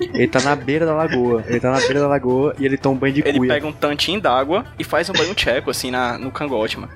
Ele 0.00 0.28
tá 0.28 0.40
na 0.40 0.54
beira 0.54 0.86
da 0.86 0.94
lagoa. 0.94 1.44
Ele 1.46 1.60
tá 1.60 1.70
na 1.70 1.78
beira 1.78 2.00
da 2.00 2.06
lagoa 2.06 2.54
e 2.58 2.64
ele 2.64 2.76
toma 2.76 2.94
um 2.94 2.98
banho 2.98 3.14
de 3.14 3.20
Ele 3.20 3.38
cuia. 3.38 3.54
pega 3.54 3.66
um 3.66 3.72
tantinho 3.72 4.20
d'água 4.20 4.64
e 4.78 4.84
faz 4.84 5.08
um 5.10 5.12
banho 5.12 5.34
tcheco, 5.34 5.70
assim, 5.70 5.90
na, 5.90 6.16
no 6.16 6.30
cangote, 6.30 6.78
mano. 6.78 6.92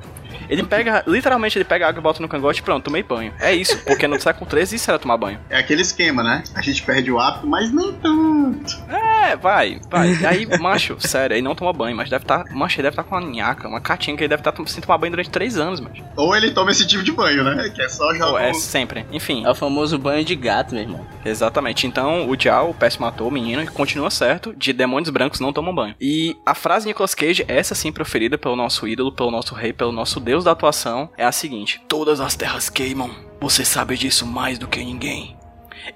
Ele 0.51 0.63
pega, 0.65 1.05
literalmente, 1.07 1.57
ele 1.57 1.65
pega 1.65 1.87
a 1.87 1.89
água 1.89 2.01
e 2.01 2.03
bota 2.03 2.21
no 2.21 2.29
cangote 2.29 2.61
e 2.61 2.63
pronto, 2.63 2.85
tomei 2.85 3.03
banho. 3.03 3.33
É 3.41 3.55
isso, 3.55 3.79
porque 3.85 4.07
no 4.07 4.21
século 4.21 4.47
13 4.47 4.77
isso 4.77 4.91
era 4.91 4.99
tomar 4.99 5.17
banho. 5.17 5.39
É 5.49 5.59
aquele 5.59 5.83
esquema, 5.83 6.23
né? 6.23 6.43
A 6.55 6.61
gente 6.61 6.83
perde 6.83 7.11
o 7.11 7.19
hábito, 7.19 7.47
mas 7.47 7.73
nem 7.73 7.93
tanto. 7.93 8.77
É, 8.89 9.37
vai, 9.37 9.81
vai. 9.89 10.11
Aí, 10.27 10.47
macho, 10.59 10.97
sério, 10.99 11.35
ele 11.35 11.43
não 11.43 11.55
toma 11.55 11.73
banho, 11.73 11.97
mas 11.97 12.11
deve 12.11 12.25
estar. 12.25 12.45
Tá, 12.45 12.53
macho, 12.55 12.77
ele 12.77 12.83
deve 12.85 12.95
estar 12.95 13.05
com 13.05 13.15
uma 13.15 13.21
nhaca, 13.21 13.69
uma 13.69 13.81
catinha 13.81 14.17
que 14.17 14.23
ele 14.25 14.29
deve 14.29 14.41
estar 14.41 14.55
sem 14.67 14.81
tomar 14.83 14.99
banho 14.99 15.13
durante 15.13 15.31
três 15.31 15.57
anos, 15.57 15.81
macho. 15.81 16.03
Ou 16.17 16.35
ele 16.37 16.51
toma 16.51 16.71
esse 16.71 16.87
tipo 16.87 17.03
de 17.03 17.13
banho, 17.13 17.45
né? 17.45 17.71
Que 17.75 17.83
é 17.83 17.89
só 17.89 18.13
jogar. 18.15 18.43
É 18.43 18.53
sempre. 18.55 19.07
Enfim, 19.13 19.45
É 19.45 19.51
o 19.51 19.55
famoso 19.55 19.99
banho 19.99 20.25
de 20.25 20.35
gato, 20.35 20.75
meu 20.75 20.83
irmão. 20.83 21.07
exatamente. 21.25 21.87
Então, 21.87 22.29
o 22.29 22.37
Dial, 22.37 22.71
o 22.71 22.75
péssimo 22.75 23.07
ator, 23.07 23.29
o 23.29 23.31
menino, 23.31 23.65
continua 23.73 24.11
certo, 24.11 24.55
de 24.57 24.73
demônios 24.73 25.11
brancos 25.11 25.41
não 25.41 25.53
tomam 25.53 25.75
banho. 25.75 25.95
E 26.01 26.37
a 26.45 26.55
frase 26.55 26.85
de 26.85 26.89
Nicolas 26.89 27.15
Cage, 27.15 27.45
essa 27.47 27.75
sim 27.75 27.93
preferida 27.93 28.37
pelo 28.37 28.57
nosso 28.57 28.87
ídolo, 28.89 29.13
pelo 29.13 29.31
nosso 29.31 29.55
rei, 29.55 29.73
pelo 29.73 29.93
nosso 29.93 30.19
deus 30.19 30.40
da 30.45 30.53
atuação, 30.53 31.09
é 31.17 31.25
a 31.25 31.33
seguinte: 31.33 31.81
Todas 31.89 32.21
as 32.21 32.35
terras 32.35 32.69
queimam. 32.69 33.11
Você 33.41 33.65
sabe 33.65 33.97
disso 33.97 34.27
mais 34.27 34.59
do 34.59 34.69
que 34.69 34.85
ninguém. 34.85 35.35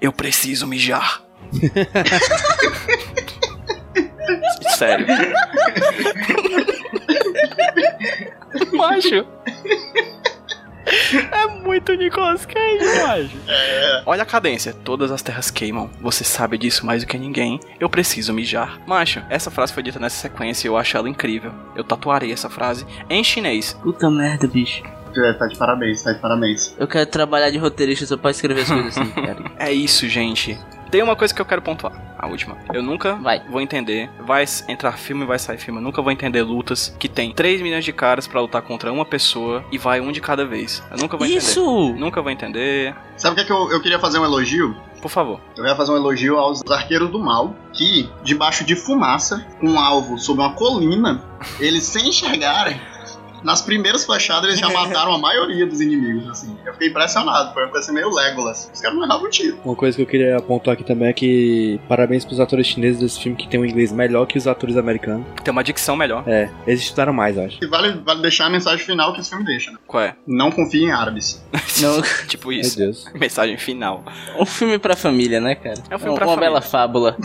Eu 0.01 0.11
preciso 0.11 0.65
mijar. 0.65 1.21
Sério. 4.75 5.05
Macho. 8.73 9.25
É 11.31 11.47
muito 11.63 11.93
Nicolas 11.93 12.45
Cage, 12.45 12.85
macho. 13.01 13.37
Olha 14.05 14.23
a 14.23 14.25
cadência. 14.25 14.73
Todas 14.73 15.11
as 15.11 15.21
terras 15.21 15.49
queimam. 15.51 15.89
Você 16.01 16.23
sabe 16.23 16.57
disso 16.57 16.85
mais 16.85 17.03
do 17.03 17.07
que 17.07 17.17
ninguém. 17.17 17.59
Eu 17.79 17.89
preciso 17.89 18.33
mijar. 18.33 18.79
Macho, 18.87 19.21
essa 19.29 19.51
frase 19.51 19.73
foi 19.73 19.83
dita 19.83 19.99
nessa 19.99 20.17
sequência 20.17 20.67
e 20.67 20.69
eu 20.69 20.77
acho 20.77 20.95
ela 20.97 21.09
incrível. 21.09 21.51
Eu 21.75 21.83
tatuarei 21.83 22.31
essa 22.31 22.49
frase 22.49 22.85
em 23.09 23.23
chinês. 23.23 23.73
Puta 23.81 24.09
merda, 24.09 24.47
bicho. 24.47 24.83
É, 25.17 25.31
tá 25.33 25.47
de 25.47 25.57
parabéns, 25.57 26.03
tá 26.03 26.11
de 26.11 26.19
parabéns. 26.19 26.75
Eu 26.77 26.87
quero 26.87 27.05
trabalhar 27.05 27.49
de 27.49 27.57
roteirista 27.57 28.05
só 28.05 28.17
pra 28.17 28.31
escrever 28.31 28.61
as 28.63 28.67
coisas 28.67 28.97
assim, 28.97 29.09
cara. 29.15 29.37
É 29.57 29.71
isso, 29.71 30.07
gente. 30.09 30.59
Tem 30.95 31.03
uma 31.03 31.17
coisa 31.17 31.33
que 31.33 31.41
eu 31.41 31.45
quero 31.45 31.61
pontuar. 31.61 31.91
A 32.17 32.25
última. 32.25 32.57
Eu 32.73 32.81
nunca 32.81 33.15
Vai. 33.15 33.43
vou 33.49 33.59
entender. 33.59 34.09
Vai 34.21 34.45
entrar 34.69 34.93
filme, 34.93 35.25
vai 35.25 35.37
sair 35.37 35.57
filme. 35.57 35.81
Eu 35.81 35.83
nunca 35.83 36.01
vou 36.01 36.09
entender 36.09 36.41
lutas 36.41 36.95
que 36.97 37.09
tem 37.09 37.33
3 37.33 37.61
milhões 37.61 37.83
de 37.83 37.91
caras 37.91 38.29
pra 38.29 38.39
lutar 38.39 38.61
contra 38.61 38.93
uma 38.93 39.03
pessoa 39.03 39.61
e 39.73 39.77
vai 39.77 39.99
um 39.99 40.09
de 40.09 40.21
cada 40.21 40.45
vez. 40.45 40.81
Eu 40.89 40.97
nunca 40.97 41.17
vou 41.17 41.27
entender. 41.27 41.45
Isso! 41.45 41.93
Nunca 41.97 42.21
vou 42.21 42.31
entender. 42.31 42.95
Sabe 43.17 43.33
o 43.33 43.35
que, 43.35 43.41
é 43.41 43.43
que 43.43 43.51
eu, 43.51 43.69
eu 43.73 43.81
queria 43.81 43.99
fazer 43.99 44.19
um 44.19 44.23
elogio? 44.23 44.73
por 45.01 45.09
favor. 45.09 45.39
Eu 45.55 45.63
ia 45.67 45.75
fazer 45.75 45.91
um 45.91 45.97
elogio 45.97 46.39
aos 46.39 46.63
arqueiros 46.67 47.11
do 47.11 47.19
mal, 47.19 47.55
que, 47.71 48.09
debaixo 48.23 48.65
de 48.65 48.75
fumaça, 48.75 49.45
um 49.61 49.79
alvo 49.79 50.17
sob 50.17 50.39
uma 50.39 50.53
colina, 50.53 51.21
eles 51.59 51.83
sem 51.83 52.09
enxergarem, 52.09 52.81
nas 53.45 53.61
primeiras 53.61 54.03
flechadas 54.03 54.45
eles 54.49 54.59
já 54.59 54.67
mataram 54.73 55.13
a 55.13 55.17
maioria 55.17 55.65
dos 55.65 55.79
inimigos, 55.79 56.27
assim. 56.29 56.57
Eu 56.65 56.73
fiquei 56.73 56.89
impressionado, 56.89 57.53
foi 57.53 57.63
uma 57.63 57.71
coisa 57.71 57.93
meio 57.93 58.09
Legolas. 58.13 58.69
Os 58.73 58.81
caras 58.81 58.97
não 58.97 59.05
erravam 59.05 59.29
tiro. 59.29 59.57
Uma 59.63 59.75
coisa 59.75 59.95
que 59.95 60.01
eu 60.01 60.07
queria 60.07 60.37
apontar 60.37 60.73
aqui 60.73 60.83
também 60.83 61.07
é 61.07 61.13
que 61.13 61.79
parabéns 61.87 62.25
pros 62.25 62.39
atores 62.39 62.67
chineses 62.67 62.99
desse 62.99 63.19
filme 63.21 63.37
que 63.37 63.47
tem 63.47 63.59
um 63.59 63.65
inglês 63.65 63.91
melhor 63.91 64.25
que 64.25 64.37
os 64.37 64.47
atores 64.47 64.75
americanos. 64.75 65.25
Tem 65.43 65.51
uma 65.51 65.63
dicção 65.63 65.95
melhor. 65.95 66.23
É, 66.27 66.49
eles 66.65 66.81
estudaram 66.81 67.13
mais, 67.13 67.37
eu 67.37 67.45
acho. 67.45 67.63
E 67.63 67.67
vale, 67.67 67.93
vale 68.03 68.21
deixar 68.21 68.47
a 68.47 68.49
mensagem 68.49 68.83
final 68.85 69.13
que 69.13 69.21
esse 69.21 69.29
filme 69.29 69.45
deixa, 69.45 69.71
né? 69.71 69.77
Qual 69.87 70.01
é? 70.03 70.15
Não 70.27 70.51
confie 70.51 70.83
em 70.85 70.91
árabes. 70.91 71.43
Não, 71.81 72.01
tipo 72.27 72.49
Meu 72.49 72.59
isso. 72.59 72.77
Deus. 72.77 73.05
Mensagem 73.13 73.57
final. 73.57 74.03
um 74.39 74.45
filme 74.45 74.79
pra 74.79 74.95
família, 74.95 75.39
né, 75.39 75.55
cara? 75.55 75.77
É 75.89 75.95
um 75.95 75.99
filme 75.99 76.15
pra 76.15 76.25
Uma 76.25 76.33
família. 76.35 76.49
bela 76.49 76.61
fábula. 76.61 77.15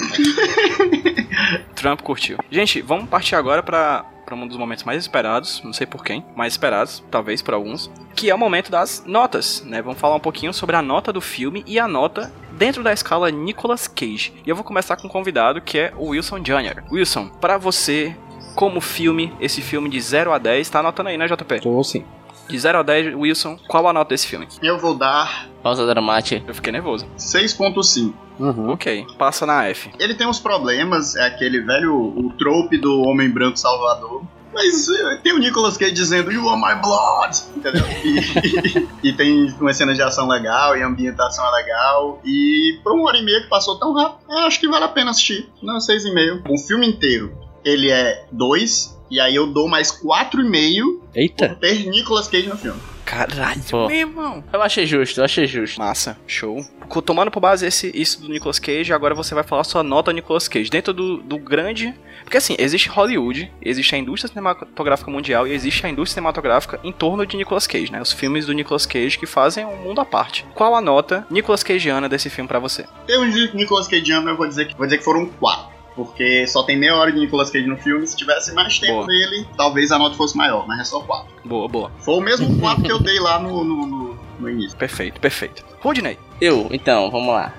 Trump 1.75 2.03
curtiu. 2.03 2.37
Gente, 2.51 2.83
vamos 2.83 3.09
partir 3.09 3.35
agora 3.37 3.63
pra, 3.63 4.05
pra 4.31 4.37
um 4.37 4.47
dos 4.47 4.57
momentos 4.57 4.85
mais 4.85 5.03
esperados, 5.03 5.61
não 5.65 5.73
sei 5.73 5.87
por 5.87 6.05
quem, 6.05 6.25
mais 6.37 6.53
esperados, 6.53 7.03
talvez 7.11 7.43
por 7.43 7.53
alguns, 7.53 7.91
que 8.15 8.31
é 8.31 8.35
o 8.35 8.39
momento 8.39 8.71
das 8.71 9.03
notas, 9.05 9.65
né? 9.67 9.83
Vamos 9.83 9.99
falar 9.99 10.15
um 10.15 10.21
pouquinho 10.21 10.55
sobre 10.55 10.77
a 10.77 10.83
nota 10.83 11.13
do 11.13 11.21
filme 11.21 11.65
e 11.67 11.81
a 11.81 11.89
nota 11.89 12.33
dentro 12.53 12.83
da 12.83 12.93
escala 12.93 13.31
Nicolas 13.31 13.89
Cage. 13.89 14.33
E 14.47 14.49
eu 14.49 14.55
vou 14.55 14.65
começar 14.65 14.97
com 14.97 15.09
um 15.09 15.11
convidado 15.11 15.61
que 15.61 15.79
é 15.79 15.93
o 15.97 16.11
Wilson 16.11 16.39
Jr. 16.41 16.85
Wilson, 16.93 17.29
pra 17.41 17.59
você, 17.59 18.17
como 18.55 18.81
filme, 18.81 19.33
esse 19.41 19.61
filme 19.61 19.89
de 19.89 20.01
0 20.01 20.33
a 20.33 20.39
10, 20.39 20.71
tá 20.71 20.79
anotando 20.79 21.09
aí, 21.09 21.19
né, 21.19 21.27
JP? 21.27 21.61
Tô 21.61 21.83
sim. 21.83 22.05
De 22.51 22.59
0 22.59 22.79
a 22.79 22.83
10, 22.83 23.15
Wilson, 23.15 23.59
qual 23.69 23.87
a 23.89 23.93
nota 23.93 24.11
desse 24.11 24.27
filme? 24.27 24.49
Eu 24.63 24.79
vou 24.79 24.95
dar 24.95 25.49
Pausa 25.63 25.87
dramática. 25.87 26.43
Eu 26.47 26.55
fiquei 26.55 26.73
nervoso. 26.73 27.07
6.5. 27.19 28.13
Uhum. 28.39 28.71
Ok, 28.71 29.07
passa 29.19 29.45
na 29.45 29.67
F. 29.67 29.91
Ele 29.99 30.15
tem 30.15 30.27
uns 30.27 30.39
problemas, 30.41 31.15
é 31.15 31.27
aquele 31.27 31.61
velho 31.61 31.95
o 31.95 32.33
trope 32.39 32.79
do 32.79 33.03
homem 33.03 33.29
branco 33.29 33.59
salvador. 33.59 34.23
Mas 34.53 34.89
eh, 34.89 35.21
tem 35.23 35.33
o 35.33 35.39
Nicolas 35.39 35.77
Cage 35.77 35.93
dizendo 35.93 36.33
You 36.33 36.49
are 36.49 36.61
my 36.61 36.81
blood, 36.83 37.39
entendeu? 37.55 37.85
E, 39.03 39.09
e 39.09 39.13
tem 39.13 39.47
uma 39.61 39.73
cena 39.73 39.95
de 39.95 40.03
ação 40.03 40.27
legal 40.27 40.77
e 40.77 40.83
a 40.83 40.87
ambientação 40.87 41.47
é 41.47 41.51
legal. 41.63 42.21
E 42.25 42.81
por 42.83 42.93
uma 42.93 43.05
hora 43.05 43.19
e 43.19 43.25
meia 43.25 43.43
que 43.43 43.49
passou 43.49 43.79
tão 43.79 43.95
rápido, 43.95 44.21
eu 44.29 44.39
acho 44.39 44.59
que 44.59 44.67
vale 44.69 44.85
a 44.85 44.89
pena 44.89 45.11
assistir. 45.11 45.49
Não, 45.63 45.81
seis 45.81 46.05
e 46.05 46.13
meio. 46.13 46.43
O 46.49 46.59
filme 46.59 46.87
inteiro, 46.89 47.33
ele 47.65 47.91
é 47.91 48.25
dois 48.33 48.99
e 49.11 49.21
aí 49.21 49.35
eu 49.35 49.47
dou 49.47 49.69
mais 49.69 49.91
quatro 49.91 50.41
e 50.41 50.49
meio 50.49 51.03
Eita! 51.15 51.49
por 51.49 51.57
ter 51.57 51.87
Nicolas 51.87 52.29
Cage 52.29 52.49
no 52.49 52.57
filme. 52.57 52.81
Caralho, 53.11 53.61
Pô. 53.69 53.89
meu 53.89 53.97
irmão. 53.97 54.45
Eu 54.53 54.63
achei 54.63 54.87
justo, 54.87 55.19
eu 55.21 55.25
achei 55.25 55.45
justo. 55.45 55.81
Massa, 55.81 56.17
show. 56.29 56.65
Tomando 57.05 57.29
por 57.29 57.41
base 57.41 57.67
esse, 57.67 57.91
isso 57.93 58.23
do 58.23 58.29
Nicolas 58.29 58.61
Cage, 58.61 58.93
agora 58.93 59.17
você 59.17 59.35
vai 59.35 59.43
falar 59.43 59.65
sua 59.65 59.83
nota 59.83 60.13
Nicolas 60.13 60.47
Cage. 60.47 60.71
Dentro 60.71 60.93
do, 60.93 61.17
do 61.17 61.37
grande. 61.37 61.93
Porque 62.23 62.37
assim, 62.37 62.55
existe 62.57 62.89
Hollywood, 62.89 63.51
existe 63.61 63.97
a 63.97 63.99
indústria 63.99 64.29
cinematográfica 64.29 65.11
mundial 65.11 65.45
e 65.45 65.53
existe 65.53 65.85
a 65.85 65.89
indústria 65.89 66.15
cinematográfica 66.15 66.79
em 66.85 66.93
torno 66.93 67.27
de 67.27 67.37
Nicolas 67.37 67.67
Cage, 67.67 67.91
né? 67.91 68.01
Os 68.01 68.13
filmes 68.13 68.47
do 68.47 68.53
Nicolas 68.53 68.87
Cage 68.87 69.19
que 69.19 69.27
fazem 69.27 69.65
um 69.65 69.77
mundo 69.79 70.01
à 70.01 70.05
parte. 70.05 70.47
Qual 70.55 70.77
a 70.77 70.81
nota 70.81 71.27
Nicolas 71.29 71.65
Cageana 71.65 72.09
desse 72.09 72.31
filme 72.31 72.47
pra 72.47 72.61
você? 72.61 72.87
Tem 73.09 73.19
um 73.19 73.29
de 73.29 73.57
Nicolas 73.57 73.89
Cage, 73.89 74.09
eu 74.13 74.37
vou 74.37 74.47
dizer 74.47 74.69
que 74.69 74.77
vou 74.77 74.87
dizer 74.87 74.99
que 74.99 75.05
foram 75.05 75.27
quatro. 75.27 75.80
Porque 76.05 76.47
só 76.47 76.63
tem 76.63 76.79
meia 76.79 76.95
hora 76.97 77.13
de 77.13 77.19
Nicolas 77.19 77.51
Cage 77.51 77.67
no 77.67 77.77
filme. 77.77 78.07
Se 78.07 78.17
tivesse 78.17 78.53
mais 78.55 78.79
tempo 78.79 78.95
Boa. 78.95 79.07
nele, 79.07 79.47
talvez 79.57 79.93
a 79.93 79.99
nota 79.99 80.17
fosse 80.17 80.37
maior, 80.37 80.67
mas 80.67 80.81
é 80.81 80.85
só 80.85 81.01
quatro. 81.01 81.33
Boa, 81.45 81.69
boa. 81.69 81.91
Foi 82.01 82.15
o 82.15 82.21
mesmo 82.21 82.59
quatro 82.59 82.83
que 82.83 82.91
eu 82.93 82.99
dei 82.99 83.19
lá 83.21 83.39
no, 83.39 83.63
no, 83.65 83.87
no- 83.87 84.19
no 84.41 84.49
início. 84.49 84.77
Perfeito, 84.79 85.21
perfeito. 85.21 85.65
Rodney. 85.81 86.19
Eu, 86.41 86.69
então, 86.71 87.11
vamos 87.11 87.29
lá. 87.35 87.53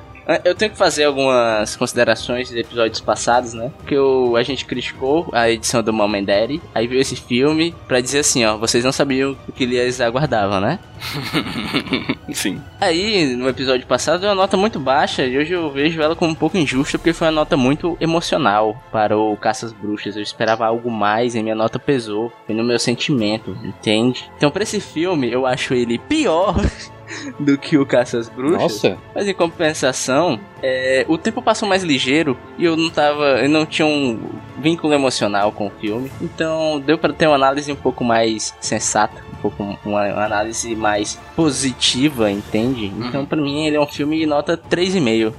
Eu 0.46 0.56
tenho 0.56 0.72
que 0.72 0.78
fazer 0.78 1.06
algumas 1.06 1.76
considerações 1.76 2.50
de 2.50 2.60
episódios 2.60 3.02
passados, 3.02 3.54
né? 3.54 3.72
Porque 3.78 3.98
o, 3.98 4.36
a 4.36 4.44
gente 4.44 4.66
criticou 4.66 5.30
a 5.32 5.50
edição 5.50 5.82
do 5.82 5.92
Mom 5.92 6.14
and 6.16 6.24
Daddy, 6.24 6.62
aí 6.74 6.88
viu 6.88 7.00
esse 7.00 7.16
filme 7.16 7.76
pra 7.88 8.00
dizer 8.00 8.20
assim, 8.20 8.46
ó, 8.46 8.58
vocês 8.58 8.84
não 8.84 8.92
sabiam 8.92 9.36
o 9.48 9.52
que 9.52 9.64
eles 9.64 10.00
aguardavam, 10.00 10.62
né? 10.62 10.80
Sim. 12.32 12.62
Aí, 12.80 13.36
no 13.36 13.50
episódio 13.50 13.86
passado, 13.86 14.22
deu 14.22 14.30
uma 14.30 14.36
nota 14.36 14.56
muito 14.56 14.80
baixa 14.80 15.26
e 15.26 15.38
hoje 15.38 15.54
eu 15.54 15.70
vejo 15.72 16.02
ela 16.02 16.16
como 16.16 16.32
um 16.32 16.36
pouco 16.36 16.58
injusta 16.58 16.98
porque 16.98 17.14
foi 17.14 17.28
uma 17.28 17.34
nota 17.34 17.58
muito 17.58 17.98
emocional 18.00 18.82
para 18.92 19.18
o 19.18 19.36
Caças 19.38 19.74
Bruxas. 19.74 20.16
Eu 20.16 20.22
esperava 20.22 20.66
algo 20.66 20.90
mais 20.90 21.36
e 21.36 21.44
minha 21.44 21.56
nota 21.56 21.80
pesou. 21.80 22.32
Foi 22.46 22.56
no 22.56 22.64
meu 22.64 22.80
sentimento, 22.80 23.58
entende? 23.64 24.30
Então, 24.38 24.52
pra 24.52 24.64
esse 24.64 24.80
filme, 24.80 25.32
eu 25.32 25.46
acho 25.46 25.74
ele 25.74 25.98
pior 25.98 26.56
do 27.40 27.58
que 27.58 27.78
o 27.78 27.86
Caças 27.86 28.30
Bruxas. 28.30 28.62
Nossa! 28.62 28.98
Mas 29.14 29.28
em 29.28 29.34
compensação, 29.34 30.40
é, 30.62 31.06
o 31.08 31.18
tempo 31.18 31.42
passou 31.42 31.68
mais 31.68 31.84
ligeiro 31.84 32.38
e 32.58 32.66
eu 32.66 32.76
não 32.76 32.90
tava. 32.90 33.42
Eu 33.42 33.50
não 33.50 33.66
tinha 33.66 33.86
um 33.86 34.20
vínculo 34.60 34.94
emocional 34.94 35.52
com 35.52 35.68
o 35.68 35.72
filme. 35.72 36.12
Então 36.22 36.82
deu 36.86 36.98
pra 36.98 37.14
ter 37.14 37.28
uma 37.28 37.36
análise 37.36 37.72
um 37.72 37.76
pouco 37.76 38.04
mais 38.04 38.54
sensata, 38.60 39.22
um 39.34 39.38
pouco 39.38 39.64
uma, 39.64 39.78
uma 39.86 40.26
análise 40.26 40.76
mais 40.76 41.20
positiva, 41.36 42.32
entende? 42.32 42.92
Então 43.00 43.26
pra 43.26 43.42
mim 43.42 43.66
ele 43.66 43.76
é 43.76 43.82
um 43.82 43.88
filme 43.88 44.20
de 44.20 44.26
nota 44.26 44.58
3,5. 44.58 45.34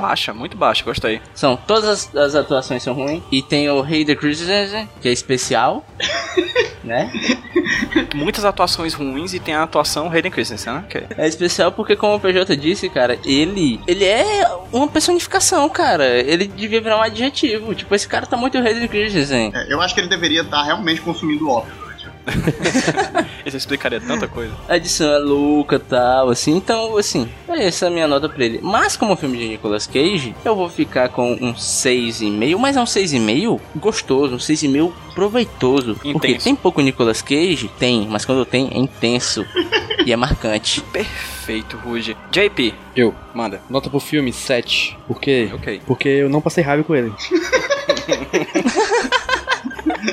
Baixa, 0.00 0.32
muito 0.32 0.56
baixa, 0.56 0.84
gostei. 0.84 1.20
São 1.34 1.56
todas 1.56 1.88
as, 1.88 2.16
as 2.16 2.34
atuações 2.34 2.82
são 2.82 2.94
ruins 2.94 3.22
e 3.30 3.42
tem 3.42 3.68
o 3.70 3.82
Hayden 3.82 4.16
Christensen, 4.16 4.88
que 5.00 5.08
é 5.08 5.12
especial, 5.12 5.84
né? 6.82 7.10
Muitas 8.14 8.44
atuações 8.44 8.94
ruins 8.94 9.34
e 9.34 9.40
tem 9.40 9.54
a 9.54 9.62
atuação 9.62 10.10
Hayden 10.10 10.30
Christensen, 10.30 10.72
né? 10.72 10.84
Ok. 10.86 11.06
É 11.16 11.26
especial 11.26 11.72
porque, 11.72 11.96
como 11.96 12.14
o 12.14 12.20
PJ 12.20 12.56
disse, 12.56 12.88
cara, 12.88 13.18
ele. 13.24 13.80
Ele 13.86 14.04
é 14.04 14.48
uma 14.72 14.88
personificação, 14.88 15.68
cara. 15.68 16.06
Ele 16.06 16.46
devia 16.46 16.80
virar 16.80 16.98
um 16.98 17.02
adjetivo. 17.02 17.74
Tipo, 17.74 17.94
esse 17.94 18.08
cara 18.08 18.26
tá 18.26 18.36
muito 18.36 18.58
Hayden 18.58 18.88
Christensen. 18.88 19.52
É, 19.54 19.72
eu 19.72 19.80
acho 19.80 19.94
que 19.94 20.00
ele 20.00 20.08
deveria 20.08 20.42
estar 20.42 20.62
realmente 20.62 21.00
consumindo 21.00 21.48
ópio. 21.48 21.89
o- 23.44 23.48
Isso 23.48 23.56
explicaria 23.56 24.00
tanta 24.00 24.28
coisa. 24.28 24.52
A 24.68 24.76
edição 24.76 25.12
é 25.12 25.18
louca 25.18 25.76
e 25.76 25.78
tal, 25.78 26.28
assim. 26.30 26.56
Então, 26.56 26.96
assim, 26.96 27.28
essa 27.48 27.86
é 27.86 27.88
a 27.88 27.90
minha 27.90 28.06
nota 28.06 28.28
pra 28.28 28.44
ele. 28.44 28.60
Mas, 28.62 28.96
como 28.96 29.16
filme 29.16 29.38
de 29.38 29.48
Nicolas 29.48 29.86
Cage, 29.86 30.34
eu 30.44 30.54
vou 30.54 30.68
ficar 30.68 31.08
com 31.08 31.32
um 31.32 31.54
6,5. 31.54 32.58
Mas 32.58 32.76
é 32.76 32.80
um 32.80 32.84
6,5 32.84 33.60
gostoso, 33.76 34.34
um 34.34 34.38
6,5 34.38 34.92
proveitoso. 35.14 35.94
Porque 35.94 36.08
Intenso. 36.28 36.44
tem 36.44 36.54
pouco 36.54 36.80
Nicolas 36.80 37.22
Cage? 37.22 37.70
Tem, 37.78 38.06
mas 38.08 38.24
quando 38.24 38.44
tem, 38.44 38.68
é 38.72 38.78
intenso. 38.78 39.44
e 40.06 40.12
é 40.12 40.16
marcante. 40.16 40.80
Perfeito, 40.92 41.76
Ruge. 41.78 42.16
JP, 42.30 42.74
Eu. 42.94 43.14
manda. 43.34 43.60
Nota 43.68 43.90
pro 43.90 44.00
filme 44.00 44.32
7. 44.32 44.96
Por 45.06 45.20
quê? 45.20 45.50
Ok. 45.52 45.80
Porque 45.86 46.08
eu 46.08 46.28
não 46.28 46.40
passei 46.40 46.62
raiva 46.62 46.84
com 46.84 46.94
ele. 46.94 47.12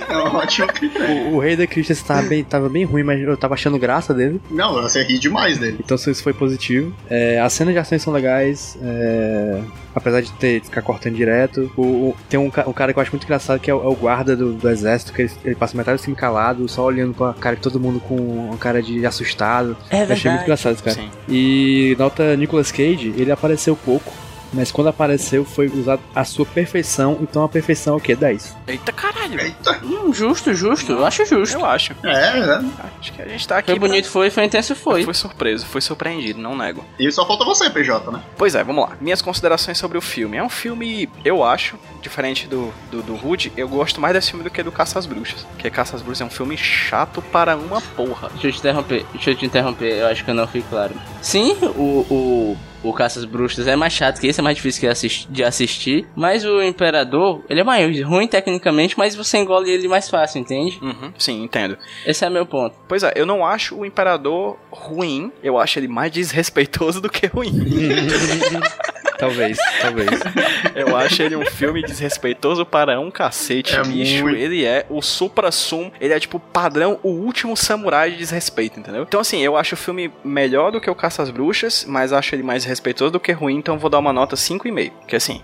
É 0.09 0.17
um 0.17 0.35
ótimo 0.35 0.67
critério. 0.73 1.15
O, 1.29 1.35
o 1.35 1.39
Rei 1.39 1.55
da 1.55 1.65
Christensen 1.67 2.05
tava 2.05 2.21
bem, 2.23 2.43
tava 2.43 2.69
bem 2.69 2.83
ruim, 2.85 3.03
mas 3.03 3.21
eu 3.21 3.35
tava 3.37 3.53
achando 3.53 3.77
graça 3.79 4.13
dele. 4.13 4.41
Não, 4.49 4.73
você 4.81 5.03
ri 5.03 5.19
demais 5.19 5.57
dele. 5.57 5.77
Então 5.79 5.95
isso 5.95 6.21
foi 6.23 6.33
positivo. 6.33 6.93
É, 7.09 7.39
as 7.39 7.53
cenas 7.53 7.73
de 7.73 7.79
ações 7.79 8.01
são 8.01 8.11
legais. 8.13 8.77
é, 8.81 9.61
apesar 9.95 10.21
de 10.21 10.31
ter 10.33 10.61
ficar 10.61 10.81
cortando 10.83 11.15
direto. 11.15 11.71
O, 11.75 11.81
o- 11.81 12.15
tem 12.29 12.39
um, 12.39 12.45
um 12.45 12.73
cara 12.73 12.93
que 12.93 12.99
eu 12.99 13.01
acho 13.01 13.11
muito 13.11 13.23
engraçado 13.23 13.59
que 13.59 13.69
é 13.69 13.73
o, 13.73 13.83
é 13.83 13.87
o 13.87 13.95
guarda 13.95 14.35
do, 14.35 14.53
do 14.53 14.69
exército, 14.69 15.11
que 15.13 15.23
ele, 15.23 15.31
ele 15.43 15.55
passa 15.55 15.75
metade 15.75 15.97
do 15.97 16.03
filme 16.03 16.15
calado, 16.19 16.67
só 16.69 16.83
olhando 16.83 17.13
pra 17.15 17.33
cara 17.33 17.55
de 17.55 17.61
todo 17.61 17.79
mundo 17.79 17.99
com 17.99 18.15
uma 18.15 18.57
cara 18.57 18.81
de 18.81 19.03
assustado. 19.05 19.75
É 19.89 20.03
Eu 20.03 20.11
achei 20.13 20.29
muito 20.31 20.43
engraçado 20.43 20.73
esse 20.73 20.83
cara. 20.83 20.95
Sim. 20.95 21.09
E 21.27 21.95
nota 21.97 22.35
Nicolas 22.35 22.71
Cage, 22.71 23.13
ele 23.17 23.31
apareceu 23.31 23.75
pouco. 23.75 24.13
Mas 24.53 24.71
quando 24.71 24.87
apareceu, 24.87 25.43
foi 25.45 25.67
usado 25.67 26.01
a 26.15 26.23
sua 26.23 26.45
perfeição. 26.45 27.17
Então 27.21 27.43
a 27.43 27.49
perfeição 27.49 27.95
é 27.95 27.97
o 27.97 27.99
quê? 27.99 28.15
10. 28.15 28.55
Eita 28.67 28.91
caralho. 28.91 29.39
Eita. 29.39 29.79
Hum, 29.83 30.13
justo, 30.13 30.53
justo. 30.53 30.91
Eu 30.93 31.05
acho 31.05 31.25
justo. 31.25 31.57
Eu 31.57 31.65
acho. 31.65 31.93
É, 32.03 32.39
é. 32.39 32.61
Acho 32.99 33.13
que 33.13 33.21
a 33.21 33.27
gente 33.27 33.47
tá 33.47 33.57
aqui. 33.57 33.71
Foi 33.71 33.79
pra- 33.79 33.87
bonito, 33.87 34.09
foi, 34.09 34.29
foi 34.29 34.45
intenso, 34.45 34.75
foi. 34.75 35.03
Foi 35.03 35.13
surpreso, 35.13 35.65
foi 35.65 35.81
surpreendido, 35.81 36.39
não 36.39 36.55
nego. 36.57 36.83
E 36.97 37.11
só 37.11 37.25
falta 37.27 37.43
você, 37.45 37.69
PJ, 37.69 38.11
né? 38.11 38.21
Pois 38.37 38.55
é, 38.55 38.63
vamos 38.63 38.87
lá. 38.89 38.95
Minhas 39.01 39.21
considerações 39.21 39.77
sobre 39.77 39.97
o 39.97 40.01
filme. 40.01 40.37
É 40.37 40.43
um 40.43 40.49
filme, 40.49 41.09
eu 41.25 41.43
acho, 41.43 41.77
diferente 42.07 42.47
do, 42.47 42.73
do, 42.91 43.01
do 43.01 43.15
Rude, 43.15 43.51
eu 43.57 43.67
gosto 43.67 43.99
mais 44.01 44.13
desse 44.13 44.29
filme 44.31 44.43
do 44.43 44.49
que 44.49 44.61
do 44.63 44.71
Caça 44.71 44.97
às 44.99 45.05
Bruxas. 45.05 45.43
Porque 45.53 45.69
Caça 45.69 45.95
às 45.95 46.01
Bruxas 46.01 46.21
é 46.21 46.25
um 46.25 46.29
filme 46.29 46.57
chato 46.57 47.21
para 47.21 47.55
uma 47.55 47.81
porra. 47.81 48.29
Deixa 48.33 48.47
eu 48.47 48.51
te 48.51 48.57
interromper, 48.59 49.05
deixa 49.13 49.29
eu 49.31 49.35
te 49.35 49.45
interromper, 49.45 49.93
eu 49.97 50.07
acho 50.07 50.23
que 50.23 50.29
eu 50.31 50.35
não 50.35 50.47
fui 50.47 50.63
claro. 50.69 50.93
Sim, 51.21 51.55
o, 51.75 52.05
o, 52.09 52.57
o 52.83 52.93
Caças 52.93 53.25
Bruxas 53.25 53.67
é 53.67 53.75
mais 53.75 53.93
chato 53.93 54.19
que 54.19 54.27
esse, 54.27 54.39
é 54.39 54.43
mais 54.43 54.55
difícil 54.55 54.81
que 54.81 54.87
assist- 54.87 55.27
de 55.29 55.43
assistir. 55.43 56.07
Mas 56.15 56.45
o 56.45 56.61
Imperador, 56.61 57.43
ele 57.49 57.59
é 57.59 57.63
mais 57.63 58.01
ruim 58.03 58.27
tecnicamente, 58.27 58.97
mas 58.97 59.15
você 59.15 59.37
engole 59.37 59.69
ele 59.69 59.87
mais 59.87 60.09
fácil, 60.09 60.39
entende? 60.39 60.79
Uhum, 60.81 61.11
sim, 61.17 61.43
entendo. 61.43 61.77
Esse 62.05 62.23
é 62.25 62.29
meu 62.29 62.45
ponto. 62.45 62.75
Pois 62.87 63.03
é, 63.03 63.13
eu 63.15 63.25
não 63.25 63.45
acho 63.45 63.75
o 63.75 63.85
Imperador 63.85 64.57
ruim, 64.71 65.31
eu 65.43 65.57
acho 65.57 65.79
ele 65.79 65.87
mais 65.87 66.11
desrespeitoso 66.11 67.01
do 67.01 67.09
que 67.09 67.27
ruim. 67.27 67.51
Talvez, 69.17 69.57
talvez. 69.81 70.09
Eu 70.75 70.95
acho 70.95 71.21
ele 71.21 71.35
um 71.35 71.45
filme 71.45 71.81
desrespeitoso 71.81 72.65
para 72.65 72.99
um 72.99 73.09
cacete, 73.09 73.75
É 73.75 73.81
bicho. 73.83 74.23
muito. 74.23 74.37
Ele 74.37 74.63
é 74.65 74.85
o 74.89 75.01
supra-sum, 75.01 75.91
ele 75.99 76.13
é 76.13 76.19
tipo 76.19 76.39
padrão, 76.39 76.99
o 77.03 77.09
último 77.09 77.55
samurai 77.57 78.11
de 78.11 78.17
desrespeito, 78.17 78.79
entendeu? 78.79 79.03
Então 79.03 79.19
assim, 79.19 79.41
eu 79.41 79.57
acho 79.57 79.73
o 79.75 79.77
filme 79.77 80.11
melhor 80.23 80.71
do 80.71 80.79
que 80.81 80.89
o 80.89 80.95
Caça 80.95 81.23
às 81.23 81.29
Bruxas, 81.29 81.85
mas 81.87 82.13
acho 82.13 82.35
ele 82.35 82.43
mais 82.43 82.63
respeitoso 82.65 83.11
do 83.11 83.19
que 83.19 83.31
ruim, 83.31 83.55
então 83.57 83.75
eu 83.75 83.79
vou 83.79 83.89
dar 83.89 83.99
uma 83.99 84.13
nota 84.13 84.35
5,5. 84.35 84.91
Que 85.07 85.15
assim, 85.15 85.41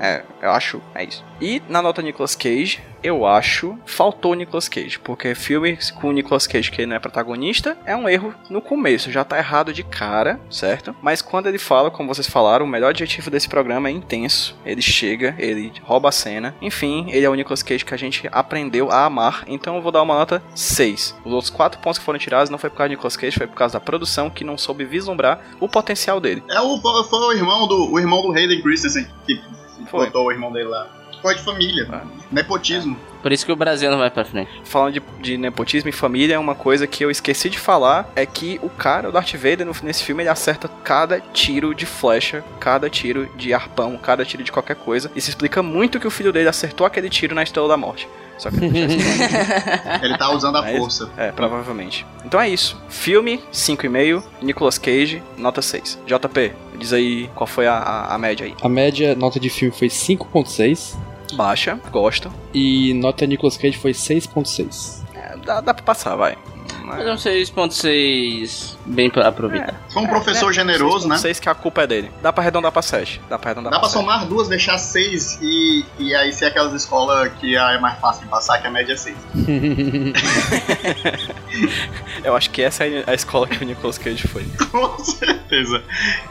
é, 0.00 0.22
eu 0.42 0.50
acho, 0.50 0.80
é 0.94 1.04
isso. 1.04 1.24
E 1.40 1.60
na 1.68 1.82
nota 1.82 2.00
Nicolas 2.02 2.34
Cage, 2.34 2.80
eu 3.02 3.26
acho, 3.26 3.78
faltou 3.84 4.32
o 4.32 4.34
Nicolas 4.34 4.68
Cage, 4.68 4.98
porque 4.98 5.34
filme 5.34 5.78
com 6.00 6.08
o 6.08 6.12
Nicolas 6.12 6.46
Cage 6.46 6.70
que 6.70 6.80
ele 6.80 6.86
não 6.88 6.96
é 6.96 6.98
protagonista 6.98 7.76
é 7.84 7.94
um 7.94 8.08
erro 8.08 8.34
no 8.50 8.60
começo, 8.62 9.12
já 9.12 9.22
tá 9.24 9.36
errado 9.38 9.72
de 9.72 9.82
cara, 9.82 10.40
certo? 10.50 10.94
Mas 11.02 11.20
quando 11.22 11.46
ele 11.46 11.58
fala, 11.58 11.90
como 11.90 12.12
vocês 12.12 12.26
falaram, 12.26 12.64
o 12.64 12.68
melhor 12.68 12.88
adjetivo 12.90 13.15
desse 13.30 13.48
programa 13.48 13.88
é 13.88 13.92
intenso. 13.92 14.56
Ele 14.64 14.82
chega, 14.82 15.34
ele 15.38 15.72
rouba 15.82 16.08
a 16.08 16.12
cena. 16.12 16.54
Enfim, 16.60 17.06
ele 17.10 17.24
é 17.24 17.30
o 17.30 17.34
Nicolas 17.34 17.62
Cage 17.62 17.84
que 17.84 17.94
a 17.94 17.98
gente 17.98 18.28
aprendeu 18.32 18.90
a 18.90 19.04
amar, 19.04 19.44
então 19.46 19.76
eu 19.76 19.82
vou 19.82 19.92
dar 19.92 20.02
uma 20.02 20.14
nota 20.14 20.42
6. 20.54 21.16
Os 21.24 21.32
outros 21.32 21.50
quatro 21.50 21.80
pontos 21.80 21.98
que 21.98 22.04
foram 22.04 22.18
tirados 22.18 22.50
não 22.50 22.58
foi 22.58 22.70
por 22.70 22.76
causa 22.76 22.88
do 22.88 22.92
Nicolas 22.92 23.16
Cage, 23.16 23.36
foi 23.38 23.46
por 23.46 23.56
causa 23.56 23.74
da 23.74 23.80
produção 23.80 24.30
que 24.30 24.44
não 24.44 24.58
soube 24.58 24.84
vislumbrar 24.84 25.40
o 25.60 25.68
potencial 25.68 26.20
dele. 26.20 26.42
É 26.50 26.60
o, 26.60 26.80
foi 26.80 27.18
o 27.20 27.32
irmão 27.32 27.66
do, 27.66 27.92
o 27.92 27.98
irmão 27.98 28.22
do 28.22 28.32
Hayden 28.32 28.62
Christensen 28.62 29.06
que 29.26 29.40
Foi. 29.90 30.06
botou 30.06 30.26
o 30.26 30.32
irmão 30.32 30.52
dele 30.52 30.68
lá. 30.68 30.88
Foi 31.22 31.34
de 31.34 31.42
família. 31.42 31.88
Ah. 31.90 32.04
Nepotismo. 32.30 32.96
Por 33.22 33.32
isso 33.32 33.44
que 33.44 33.52
o 33.52 33.56
Brasil 33.56 33.90
não 33.90 33.98
vai 33.98 34.10
pra 34.10 34.24
frente. 34.24 34.50
Falando 34.64 34.94
de, 34.94 35.02
de 35.20 35.36
nepotismo 35.36 35.88
e 35.88 35.92
família, 35.92 36.38
uma 36.38 36.54
coisa 36.54 36.86
que 36.86 37.04
eu 37.04 37.10
esqueci 37.10 37.50
de 37.50 37.58
falar 37.58 38.10
é 38.14 38.24
que 38.24 38.60
o 38.62 38.68
cara, 38.68 39.08
o 39.08 39.12
Darth 39.12 39.32
Vader, 39.34 39.66
nesse 39.82 40.04
filme, 40.04 40.22
ele 40.22 40.30
acerta 40.30 40.68
cada 40.84 41.20
tiro 41.20 41.74
de 41.74 41.86
flecha, 41.86 42.44
cada 42.60 42.88
tiro 42.88 43.28
de 43.36 43.52
arpão, 43.52 43.96
cada 43.96 44.24
tiro 44.24 44.42
de 44.44 44.52
qualquer 44.52 44.76
coisa. 44.76 45.10
E 45.16 45.20
se 45.20 45.30
explica 45.30 45.62
muito 45.62 45.98
que 45.98 46.06
o 46.06 46.10
filho 46.10 46.32
dele 46.32 46.48
acertou 46.48 46.86
aquele 46.86 47.08
tiro 47.08 47.34
na 47.34 47.42
Estrela 47.42 47.68
da 47.68 47.76
Morte. 47.76 48.08
Só 48.38 48.50
que 48.50 48.56
Ele 50.02 50.18
tá 50.18 50.30
usando 50.30 50.56
a 50.58 50.68
É 50.68 50.72
isso? 50.74 50.80
força. 50.80 51.10
É, 51.16 51.32
provavelmente. 51.32 52.06
Então 52.24 52.38
é 52.40 52.48
isso. 52.48 52.80
Filme, 52.88 53.42
5,5. 53.52 54.22
Nicolas 54.42 54.76
Cage, 54.78 55.22
nota 55.38 55.62
6. 55.62 55.98
JP, 56.06 56.52
diz 56.78 56.92
aí 56.92 57.30
qual 57.34 57.46
foi 57.46 57.66
a, 57.66 57.74
a, 57.74 58.14
a 58.14 58.18
média 58.18 58.44
aí. 58.46 58.54
A 58.60 58.68
média 58.68 59.14
nota 59.14 59.40
de 59.40 59.48
filme 59.48 59.74
foi 59.74 59.88
5.6 59.88 60.96
Baixa, 61.34 61.78
gosto. 61.90 62.32
e 62.54 62.94
nota 62.94 63.26
Nicolas 63.26 63.56
Cage 63.56 63.76
foi 63.78 63.92
6.6. 63.92 65.02
É, 65.14 65.36
dá, 65.44 65.60
dá 65.60 65.74
pra 65.74 65.82
passar, 65.84 66.14
vai. 66.16 66.36
Mas 66.84 67.04
é 67.04 67.12
um 67.12 67.16
6.6 67.16 68.76
bem 68.86 69.10
pra 69.10 69.26
aproveitar. 69.26 69.74
Foi 69.92 70.04
um 70.04 70.06
professor 70.06 70.52
generoso, 70.52 71.08
né? 71.08 71.16
6 71.16 71.40
que 71.40 71.48
a 71.48 71.54
culpa 71.54 71.82
é 71.82 71.86
dele. 71.86 72.12
Dá 72.22 72.32
pra 72.32 72.42
arredondar 72.44 72.70
pra 72.70 72.80
7. 72.80 73.20
Dá 73.28 73.36
pra 73.36 73.50
arredondar 73.50 73.72
Dá 73.72 73.80
pra 73.80 73.88
sete. 73.88 73.98
somar 73.98 74.24
duas, 74.26 74.46
deixar 74.48 74.78
seis 74.78 75.36
e, 75.42 75.84
e 75.98 76.14
aí 76.14 76.32
ser 76.32 76.44
aquelas 76.46 76.72
escolas 76.72 77.32
que 77.40 77.56
é 77.56 77.78
mais 77.80 77.98
fácil 77.98 78.22
de 78.22 78.28
passar, 78.28 78.60
que 78.60 78.68
a 78.68 78.70
média 78.70 78.92
é 78.92 78.96
seis. 78.96 79.16
Eu 82.22 82.36
acho 82.36 82.50
que 82.50 82.62
essa 82.62 82.86
é 82.86 83.02
a 83.06 83.14
escola 83.14 83.46
que 83.48 83.62
o 83.62 83.66
Nicolas 83.66 83.98
Cage 83.98 84.26
foi. 84.28 84.44
Com 84.70 84.98
certeza. 85.04 85.82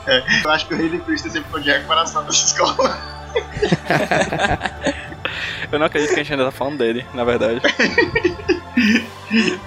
É, 0.07 0.23
eu 0.43 0.51
acho 0.51 0.67
que 0.67 0.73
o 0.73 0.77
Hayden 0.77 0.99
Christensen 1.01 1.43
ficou 1.43 1.59
de 1.59 1.69
recuperação 1.71 2.23
dessa 2.23 2.45
escola. 2.45 3.24
Eu 5.71 5.79
não 5.79 5.87
acredito 5.87 6.13
que 6.13 6.19
a 6.19 6.23
gente 6.23 6.31
ainda 6.31 6.45
tá 6.45 6.51
falando 6.51 6.77
dele, 6.77 7.05
na 7.13 7.23
verdade. 7.23 7.59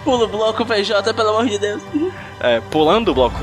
Pula 0.05 0.25
o 0.25 0.29
bloco 0.29 0.65
PJ, 0.65 1.13
pelo 1.13 1.31
amor 1.31 1.47
de 1.47 1.59
Deus. 1.59 1.83
É, 2.41 2.61
pulando 2.71 3.11
o 3.11 3.15
bloco. 3.15 3.37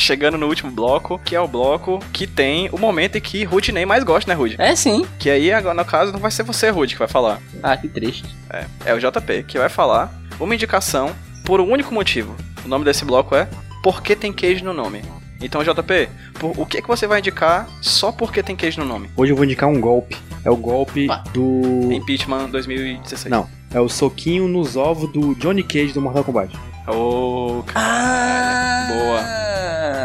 Chegando 0.00 0.38
no 0.38 0.46
último 0.46 0.70
bloco, 0.70 1.18
que 1.22 1.36
é 1.36 1.40
o 1.40 1.46
bloco 1.46 1.98
que 2.10 2.26
tem 2.26 2.70
o 2.72 2.78
momento 2.78 3.16
em 3.16 3.20
que 3.20 3.44
Rude 3.44 3.70
nem 3.70 3.84
mais 3.84 4.02
gosta, 4.02 4.30
né, 4.30 4.34
Rude? 4.34 4.56
É 4.58 4.74
sim. 4.74 5.04
Que 5.18 5.28
aí, 5.28 5.52
agora, 5.52 5.74
no 5.74 5.84
caso, 5.84 6.10
não 6.10 6.18
vai 6.18 6.30
ser 6.30 6.42
você, 6.42 6.70
Rude, 6.70 6.94
que 6.94 6.98
vai 6.98 7.06
falar. 7.06 7.38
Ah, 7.62 7.76
que 7.76 7.86
triste. 7.86 8.24
É, 8.48 8.64
é 8.86 8.94
o 8.94 8.98
JP 8.98 9.42
que 9.46 9.58
vai 9.58 9.68
falar 9.68 10.10
uma 10.40 10.54
indicação 10.54 11.14
por 11.44 11.60
um 11.60 11.70
único 11.70 11.92
motivo. 11.92 12.34
O 12.64 12.68
nome 12.68 12.84
desse 12.84 13.04
bloco 13.04 13.34
é 13.36 13.46
Por 13.82 14.02
que 14.02 14.16
tem 14.16 14.32
queijo 14.32 14.64
no 14.64 14.72
nome? 14.72 15.02
Então, 15.42 15.62
JP, 15.62 16.08
por- 16.38 16.58
o 16.58 16.64
que, 16.66 16.80
que 16.82 16.88
você 16.88 17.06
vai 17.06 17.18
indicar 17.20 17.66
só 17.82 18.10
porque 18.10 18.42
tem 18.42 18.56
queijo 18.56 18.80
no 18.80 18.86
nome? 18.86 19.10
Hoje 19.16 19.32
eu 19.32 19.36
vou 19.36 19.44
indicar 19.44 19.68
um 19.68 19.80
golpe. 19.80 20.16
É 20.44 20.50
o 20.50 20.56
golpe 20.56 21.04
Opa. 21.04 21.24
do. 21.32 21.92
Impeachment 21.92 22.48
2016. 22.50 23.30
Não. 23.30 23.46
É 23.72 23.80
o 23.80 23.88
soquinho 23.88 24.48
nos 24.48 24.76
ovos 24.76 25.10
do 25.12 25.34
Johnny 25.34 25.62
Cage 25.62 25.92
do 25.92 26.00
Mortal 26.00 26.24
Kombat. 26.24 26.54
Ô, 26.90 27.64
Ah! 27.74 28.88
Boa. 28.88 29.40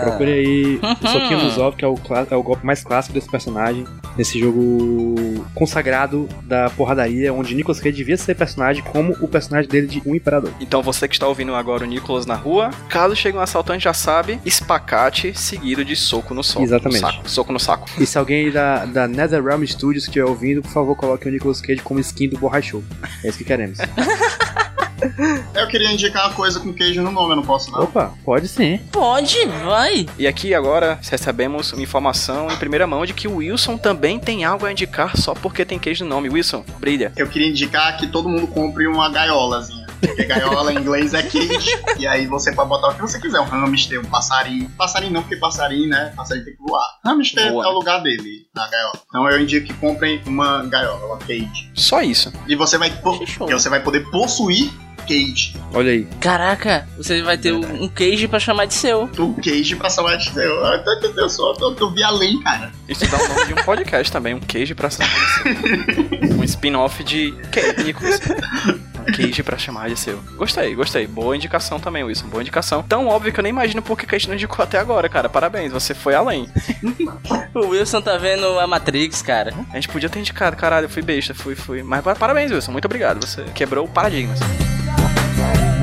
Procure 0.06 0.32
aí 0.32 0.80
o 1.02 1.08
soquinho 1.08 1.44
nos 1.44 1.58
ovos, 1.58 1.76
que 1.78 1.84
é 1.84 1.88
o, 1.88 1.96
é 2.30 2.36
o 2.36 2.44
golpe 2.44 2.64
mais 2.66 2.84
clássico 2.84 3.14
desse 3.14 3.30
personagem. 3.30 3.86
Nesse 4.16 4.40
jogo 4.40 5.16
consagrado 5.54 6.30
da 6.44 6.70
porradaria, 6.70 7.34
onde 7.34 7.56
Nicolas 7.56 7.80
Cage 7.80 7.98
devia 7.98 8.16
ser 8.16 8.36
personagem 8.36 8.84
como 8.84 9.14
o 9.20 9.28
personagem 9.28 9.70
dele 9.70 9.88
de 9.88 10.02
Um 10.06 10.14
Imperador. 10.16 10.52
Então 10.60 10.82
você 10.84 11.08
que 11.08 11.16
está 11.16 11.28
ouvindo 11.28 11.56
agora 11.56 11.84
o 11.84 11.88
Nicolas 11.88 12.26
na 12.26 12.36
rua, 12.36 12.70
caso 12.88 13.16
chegue 13.16 13.38
um 13.38 13.42
assaltante 13.42 13.84
já 13.86 13.94
sabe, 13.94 14.40
espacate 14.46 15.34
seguido 15.38 15.84
de 15.84 15.96
soco 15.96 16.34
no 16.34 16.44
soco. 16.44 16.64
Exatamente. 16.64 17.02
No 17.02 17.08
saco, 17.12 17.30
soco 17.30 17.54
no 17.54 17.60
saco. 17.60 17.90
E 18.00 18.06
se 18.06 18.18
alguém 18.18 18.52
da, 18.52 18.86
da 18.86 19.08
NetherRealm 19.08 19.66
Studios 19.66 20.04
estiver 20.06 20.26
ouvindo, 20.26 20.62
por 20.62 20.72
favor, 20.72 20.96
coloque 20.96 21.28
o 21.28 21.32
Nicolas 21.32 21.60
Cage 21.62 21.82
como 21.82 22.00
skin 22.00 22.30
do 22.30 22.38
Borrachou. 22.38 22.84
É 23.24 23.30
isso 23.30 23.38
que 23.40 23.44
queremos. 23.44 23.80
Eu 25.54 25.68
queria 25.68 25.92
indicar 25.92 26.26
uma 26.28 26.34
coisa 26.34 26.60
com 26.60 26.74
queijo 26.74 27.02
no 27.02 27.12
nome, 27.12 27.32
eu 27.32 27.36
não 27.38 27.44
posso 27.44 27.72
não. 27.72 27.84
Opa, 27.84 28.14
pode 28.24 28.48
sim. 28.48 28.78
Pode, 28.92 29.46
vai. 29.64 30.06
E 30.18 30.28
aqui 30.28 30.54
agora 30.54 31.00
recebemos 31.02 31.72
uma 31.74 31.82
informação 31.82 32.50
em 32.52 32.56
primeira 32.58 32.86
mão 32.88 33.06
de 33.06 33.14
que 33.14 33.28
o 33.28 33.36
Wilson 33.38 33.78
também 33.78 34.20
tem 34.20 34.44
algo 34.44 34.66
a 34.66 34.72
indicar 34.72 35.16
só 35.18 35.34
porque 35.34 35.64
tem 35.66 35.80
queijo 35.80 36.04
no 36.04 36.10
nome. 36.10 36.30
Wilson, 36.30 36.64
brilha. 36.80 37.12
Eu 37.16 37.28
queria 37.28 37.48
indicar 37.50 37.98
que 37.98 38.08
todo 38.08 38.28
mundo 38.30 38.48
compre 38.48 38.88
uma 38.88 39.10
gaiolazinha. 39.10 39.86
Porque 40.02 40.26
gaiola 40.26 40.72
em 40.74 40.78
inglês 40.78 41.14
é 41.14 41.24
cage. 41.24 41.72
e 41.98 42.06
aí 42.06 42.28
você 42.28 42.52
pode 42.52 42.70
botar 42.70 42.90
o 42.90 42.94
que 42.96 43.02
você 43.02 43.20
quiser. 43.20 43.40
Um 43.40 43.46
hamster, 43.46 44.00
um 44.02 44.06
passarinho. 44.06 44.70
Passarinho 44.78 45.14
não, 45.14 45.22
porque 45.22 45.38
passarinho, 45.38 45.90
né? 45.90 46.14
Passarinho 46.16 46.46
tem 46.46 46.56
que 46.56 46.62
voar. 46.62 46.86
Hamster 47.04 47.52
Voa, 47.52 47.66
é 47.66 47.68
o 47.68 47.72
lugar 47.72 48.04
dele, 48.04 48.46
na 48.54 48.68
gaiola. 48.70 49.00
Então 49.08 49.30
eu 49.30 49.40
indico 49.42 49.66
que 49.68 49.74
comprem 49.74 50.22
uma 50.28 50.64
gaiola, 50.66 51.06
uma 51.08 51.18
cage. 51.18 51.72
Só 51.74 52.02
isso. 52.02 52.32
E 52.48 52.56
você 52.56 52.78
vai, 52.78 52.92
po- 53.02 53.18
Que 53.18 53.26
show. 53.26 53.50
e 53.50 53.54
você 53.54 53.70
vai 53.70 53.82
poder 53.82 54.02
possuir 54.12 54.72
cage. 55.06 55.56
Olha 55.74 55.92
aí. 55.92 56.08
Caraca, 56.20 56.88
você 56.98 57.22
vai 57.22 57.38
ter 57.38 57.54
um 57.54 57.84
um 57.84 57.88
queijo 57.90 58.28
pra 58.30 58.40
chamar 58.40 58.66
de 58.66 58.74
seu. 58.74 59.04
O 59.18 59.34
cage 59.36 59.76
pra 59.76 59.90
salvar 59.90 60.18
de 60.18 60.30
seu. 60.32 60.42
Eu, 60.44 60.64
eu, 60.64 61.14
eu, 61.18 61.30
sou- 61.30 61.56
eu, 61.60 61.76
eu 61.80 61.92
vi 61.92 62.04
além, 62.04 62.40
cara. 62.42 62.72
Isso 62.88 63.06
dá 63.10 63.18
o 63.18 63.28
nome 63.28 63.46
de 63.48 63.54
um 63.54 63.64
podcast 63.64 64.12
também, 64.12 64.34
um 64.34 64.40
queijo 64.40 64.76
pra 64.76 64.90
chamar 64.90 65.08
de 65.10 65.34
seu. 65.34 66.36
Um 66.36 66.44
spin-off 66.44 67.04
de. 67.04 67.34
Um 69.08 69.12
queijo 69.12 69.44
pra 69.44 69.58
chamar 69.58 69.90
de 69.90 69.98
seu. 69.98 70.18
Gostei, 70.36 70.74
gostei. 70.76 71.08
Boa 71.08 71.36
indicação 71.36 71.80
também, 71.80 72.04
Wilson. 72.04 72.28
Boa 72.28 72.42
indicação. 72.42 72.84
Tão 72.84 73.08
óbvio 73.08 73.32
que 73.32 73.40
eu 73.40 73.44
nem 73.44 73.50
imagino 73.52 73.82
por 73.82 73.98
que 73.98 74.06
a 74.14 74.18
gente 74.18 74.28
não 74.28 74.36
indicou 74.36 74.64
até 74.64 74.78
agora, 74.80 75.08
cara. 75.10 75.30
Parabéns, 75.30 75.72
você 75.72 75.94
foi 75.94 76.14
além. 76.16 76.50
O 77.54 77.68
Wilson 77.68 78.02
tá 78.02 78.18
vendo 78.18 78.60
a 78.60 78.68
Matrix, 78.68 79.22
cara. 79.22 79.54
A 79.72 79.76
gente 79.76 79.88
podia 79.90 80.10
ter 80.10 80.20
indicado, 80.20 80.56
caralho, 80.56 80.86
eu 80.86 80.90
fui 80.90 81.02
besta, 81.02 81.34
fui, 81.34 81.56
fui. 81.56 81.84
Mas 81.84 82.04
pa- 82.04 82.16
parabéns, 82.16 82.52
Wilson, 82.52 82.72
muito 82.72 82.86
obrigado. 82.86 83.26
Você 83.26 83.44
quebrou 83.54 83.88
paradigmas. 83.88 84.40
Bye. 85.46 85.75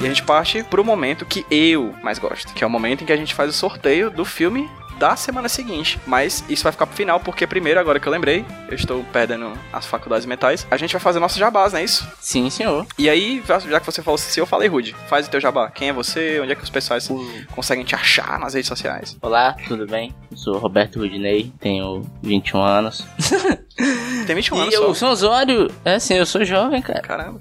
A 0.00 0.08
gente 0.08 0.22
parte 0.22 0.64
pro 0.64 0.84
momento 0.84 1.26
que 1.26 1.44
eu 1.50 1.94
mais 2.02 2.18
gosto, 2.18 2.54
que 2.54 2.64
é 2.64 2.66
o 2.66 2.70
momento 2.70 3.02
em 3.02 3.06
que 3.06 3.12
a 3.12 3.16
gente 3.16 3.34
faz 3.34 3.50
o 3.50 3.52
sorteio 3.52 4.10
do 4.10 4.24
filme 4.24 4.68
da 4.98 5.16
semana 5.16 5.48
seguinte. 5.48 5.98
Mas 6.06 6.44
isso 6.48 6.62
vai 6.62 6.72
ficar 6.72 6.86
pro 6.86 6.94
final, 6.94 7.18
porque 7.20 7.46
primeiro, 7.46 7.80
agora 7.80 7.98
que 7.98 8.06
eu 8.06 8.12
lembrei, 8.12 8.44
eu 8.68 8.74
estou 8.74 9.02
perdendo 9.04 9.52
as 9.72 9.86
faculdades 9.86 10.26
mentais, 10.26 10.66
a 10.70 10.76
gente 10.76 10.92
vai 10.92 11.00
fazer 11.00 11.18
nosso 11.18 11.38
jabás, 11.38 11.72
não 11.72 11.80
é 11.80 11.84
isso? 11.84 12.06
Sim, 12.20 12.50
senhor. 12.50 12.86
E 12.98 13.08
aí, 13.08 13.42
já 13.46 13.80
que 13.80 13.86
você 13.86 14.02
falou 14.02 14.18
se 14.18 14.38
eu 14.38 14.46
falei, 14.46 14.68
Rude, 14.68 14.94
faz 15.08 15.26
o 15.26 15.30
teu 15.30 15.40
jabá. 15.40 15.70
Quem 15.70 15.88
é 15.88 15.92
você? 15.92 16.38
Onde 16.40 16.52
é 16.52 16.54
que 16.54 16.62
os 16.62 16.70
pessoais 16.70 17.08
conseguem 17.52 17.84
te 17.84 17.94
achar 17.94 18.38
nas 18.38 18.52
redes 18.52 18.68
sociais? 18.68 19.16
Olá, 19.22 19.56
tudo 19.66 19.86
bem? 19.86 20.14
Eu 20.30 20.36
sou 20.36 20.58
Roberto 20.58 20.98
Rudinei, 20.98 21.50
tenho 21.58 22.04
21 22.22 22.60
anos. 22.60 23.06
Tem 24.26 24.36
21 24.36 24.56
e 24.56 24.60
anos 24.60 24.74
eu 24.74 24.82
só. 24.88 24.94
sou 24.94 25.08
um 25.08 25.12
usuário. 25.12 25.70
É 25.84 25.98
sim, 25.98 26.14
eu 26.14 26.26
sou 26.26 26.44
jovem, 26.44 26.80
cara. 26.82 27.00
Caramba. 27.00 27.40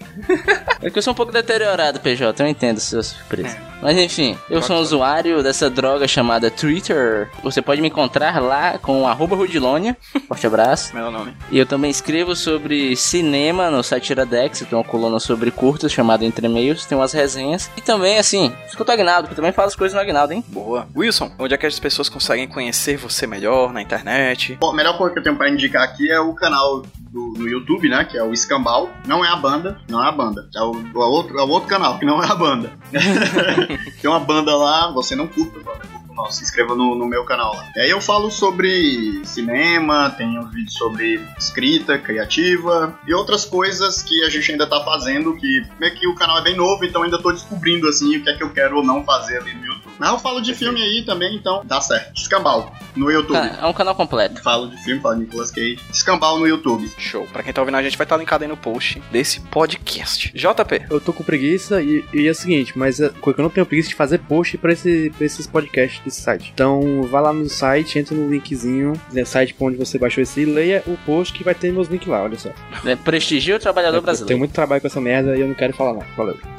É 0.81 0.89
que 0.89 0.97
eu 0.97 1.01
sou 1.01 1.13
um 1.13 1.15
pouco 1.15 1.31
deteriorado, 1.31 1.99
PJ, 1.99 2.41
eu 2.41 2.47
entendo 2.47 2.79
sua 2.79 3.03
surpresa. 3.03 3.57
Mas 3.81 3.97
enfim, 3.97 4.37
eu 4.49 4.61
sou 4.61 4.75
um 4.75 4.79
usuário 4.79 5.41
dessa 5.41 5.69
droga 5.69 6.07
chamada 6.07 6.51
Twitter. 6.51 7.29
Você 7.43 7.61
pode 7.61 7.81
me 7.81 7.87
encontrar 7.87 8.41
lá 8.41 8.77
com 8.77 9.07
arroba 9.07 9.35
Rudilonia. 9.35 9.95
Forte 10.27 10.47
abraço. 10.47 10.93
Meu 10.93 11.09
nome. 11.09 11.33
E 11.49 11.57
eu 11.57 11.65
também 11.65 11.89
escrevo 11.89 12.35
sobre 12.35 12.95
cinema 12.95 13.69
no 13.71 13.81
site 13.81 14.09
Iradex. 14.09 14.59
Tem 14.59 14.77
uma 14.77 14.83
coluna 14.83 15.19
sobre 15.19 15.49
curtas 15.51 15.91
chamada 15.91 16.25
Entre 16.25 16.47
Meios. 16.49 16.85
Tem 16.85 16.97
umas 16.97 17.13
resenhas. 17.13 17.71
E 17.77 17.81
também, 17.81 18.17
assim, 18.17 18.53
escuta 18.67 18.91
o 18.91 18.93
Agnaldo, 18.93 19.27
que 19.27 19.31
eu 19.33 19.35
também 19.37 19.51
falo 19.53 19.69
as 19.69 19.75
coisas 19.75 19.95
no 19.95 20.01
Agnaldo, 20.01 20.33
hein? 20.33 20.43
Boa. 20.47 20.87
Wilson, 20.95 21.31
onde 21.39 21.53
é 21.53 21.57
que 21.57 21.65
as 21.65 21.79
pessoas 21.79 22.09
conseguem 22.09 22.47
conhecer 22.47 22.97
você 22.97 23.25
melhor 23.25 23.71
na 23.71 23.81
internet? 23.81 24.57
Bom, 24.59 24.71
a 24.71 24.75
melhor 24.75 24.97
coisa 24.97 25.13
que 25.13 25.19
eu 25.19 25.23
tenho 25.23 25.37
pra 25.37 25.49
indicar 25.49 25.83
aqui 25.83 26.11
é 26.11 26.19
o 26.19 26.28
canal 26.34 26.84
do, 27.11 27.34
no 27.38 27.47
YouTube, 27.47 27.89
né? 27.89 28.03
Que 28.05 28.17
é 28.17 28.23
o 28.23 28.34
Escambau. 28.34 28.89
Não 29.05 29.23
é 29.23 29.30
a 29.30 29.36
banda, 29.36 29.80
não 29.89 30.03
é 30.03 30.07
a 30.07 30.11
banda. 30.11 30.49
É 30.55 30.61
o, 30.61 30.71
o 30.71 30.99
outro, 30.99 31.39
é 31.39 31.43
o 31.43 31.49
outro 31.49 31.69
canal, 31.69 31.97
que 31.97 32.05
não 32.05 32.23
é 32.23 32.27
a 32.30 32.36
banda. 32.36 32.71
Tem 34.01 34.09
uma 34.09 34.19
banda 34.19 34.55
lá, 34.55 34.91
você 34.91 35.15
não 35.15 35.27
curta, 35.27 35.59
banda, 35.59 35.82
o 36.09 36.13
nosso, 36.13 36.38
se 36.38 36.43
inscreva 36.43 36.75
no, 36.75 36.95
no 36.95 37.05
meu 37.05 37.23
canal 37.23 37.55
lá. 37.55 37.71
E 37.75 37.82
aí 37.82 37.89
eu 37.89 38.01
falo 38.01 38.30
sobre 38.32 39.21
cinema, 39.23 40.09
tenho 40.11 40.45
vídeos 40.47 40.73
sobre 40.73 41.19
escrita 41.38 41.97
criativa 41.97 42.97
e 43.07 43.13
outras 43.13 43.45
coisas 43.45 44.01
que 44.01 44.23
a 44.23 44.30
gente 44.30 44.51
ainda 44.51 44.67
tá 44.67 44.84
fazendo, 44.84 45.36
que 45.36 45.63
meio 45.80 45.95
que 45.95 46.07
o 46.07 46.15
canal 46.15 46.38
é 46.39 46.43
bem 46.43 46.55
novo, 46.55 46.84
então 46.86 47.03
ainda 47.03 47.21
tô 47.21 47.32
descobrindo 47.32 47.88
assim 47.88 48.17
o 48.17 48.23
que 48.23 48.30
é 48.30 48.36
que 48.36 48.43
eu 48.43 48.51
quero 48.51 48.77
ou 48.77 48.84
não 48.84 49.03
fazer 49.03 49.38
ali 49.38 49.53
no. 49.53 49.68
Mas 49.99 50.09
eu 50.11 50.19
falo 50.19 50.39
de 50.39 50.53
filme 50.55 50.81
aí 50.81 51.03
também, 51.03 51.35
então 51.35 51.61
dá 51.65 51.81
certo. 51.81 52.15
Escambau 52.15 52.71
no 52.95 53.11
YouTube. 53.11 53.33
Tá, 53.35 53.59
é 53.61 53.65
um 53.65 53.73
canal 53.73 53.93
completo. 53.93 54.41
Falo 54.41 54.69
de 54.69 54.77
filme, 54.83 55.01
falo 55.01 55.15
de 55.15 55.21
Nicolas 55.21 55.51
Cage. 55.51 55.77
Escambau 55.91 56.39
no 56.39 56.47
YouTube. 56.47 56.89
Show. 56.97 57.27
Pra 57.33 57.43
quem 57.43 57.51
tá 57.51 57.61
ouvindo 57.61 57.75
a 57.75 57.83
gente, 57.83 57.97
vai 57.97 58.05
estar 58.05 58.15
linkado 58.15 58.43
aí 58.43 58.47
no 58.49 58.55
post 58.55 59.01
desse 59.11 59.41
podcast. 59.41 60.31
JP. 60.33 60.85
Eu 60.89 61.01
tô 61.01 61.11
com 61.11 61.23
preguiça 61.23 61.81
e, 61.81 62.03
e 62.13 62.27
é 62.27 62.31
o 62.31 62.35
seguinte, 62.35 62.77
mas 62.77 62.99
é, 63.01 63.07
eu 63.07 63.33
não 63.37 63.49
tenho 63.49 63.65
preguiça 63.65 63.89
de 63.89 63.95
fazer 63.95 64.19
post 64.19 64.57
pra, 64.57 64.71
esse, 64.71 65.11
pra 65.17 65.25
esses 65.25 65.45
podcasts 65.45 65.99
desse 66.03 66.21
site. 66.21 66.51
Então 66.53 67.03
vai 67.03 67.21
lá 67.21 67.33
no 67.33 67.49
site, 67.49 67.99
entra 67.99 68.15
no 68.15 68.29
linkzinho, 68.31 68.93
no 69.11 69.25
site 69.25 69.53
pra 69.53 69.67
onde 69.67 69.77
você 69.77 69.97
baixou 69.99 70.23
esse 70.23 70.39
e 70.39 70.45
leia 70.45 70.81
o 70.87 70.95
post 71.05 71.33
que 71.33 71.43
vai 71.43 71.53
ter 71.53 71.73
meus 71.73 71.89
links 71.89 72.07
lá, 72.07 72.23
olha 72.23 72.39
só. 72.39 72.49
É, 72.85 72.95
Prestigia 72.95 73.57
o 73.57 73.59
trabalhador 73.59 73.97
Eu 73.97 74.01
brasileiro. 74.01 74.27
tenho 74.29 74.39
muito 74.39 74.53
trabalho 74.53 74.79
com 74.79 74.87
essa 74.87 75.01
merda 75.01 75.35
e 75.35 75.41
eu 75.41 75.47
não 75.47 75.55
quero 75.55 75.73
falar 75.73 75.93
não. 75.93 76.03
Valeu. 76.15 76.37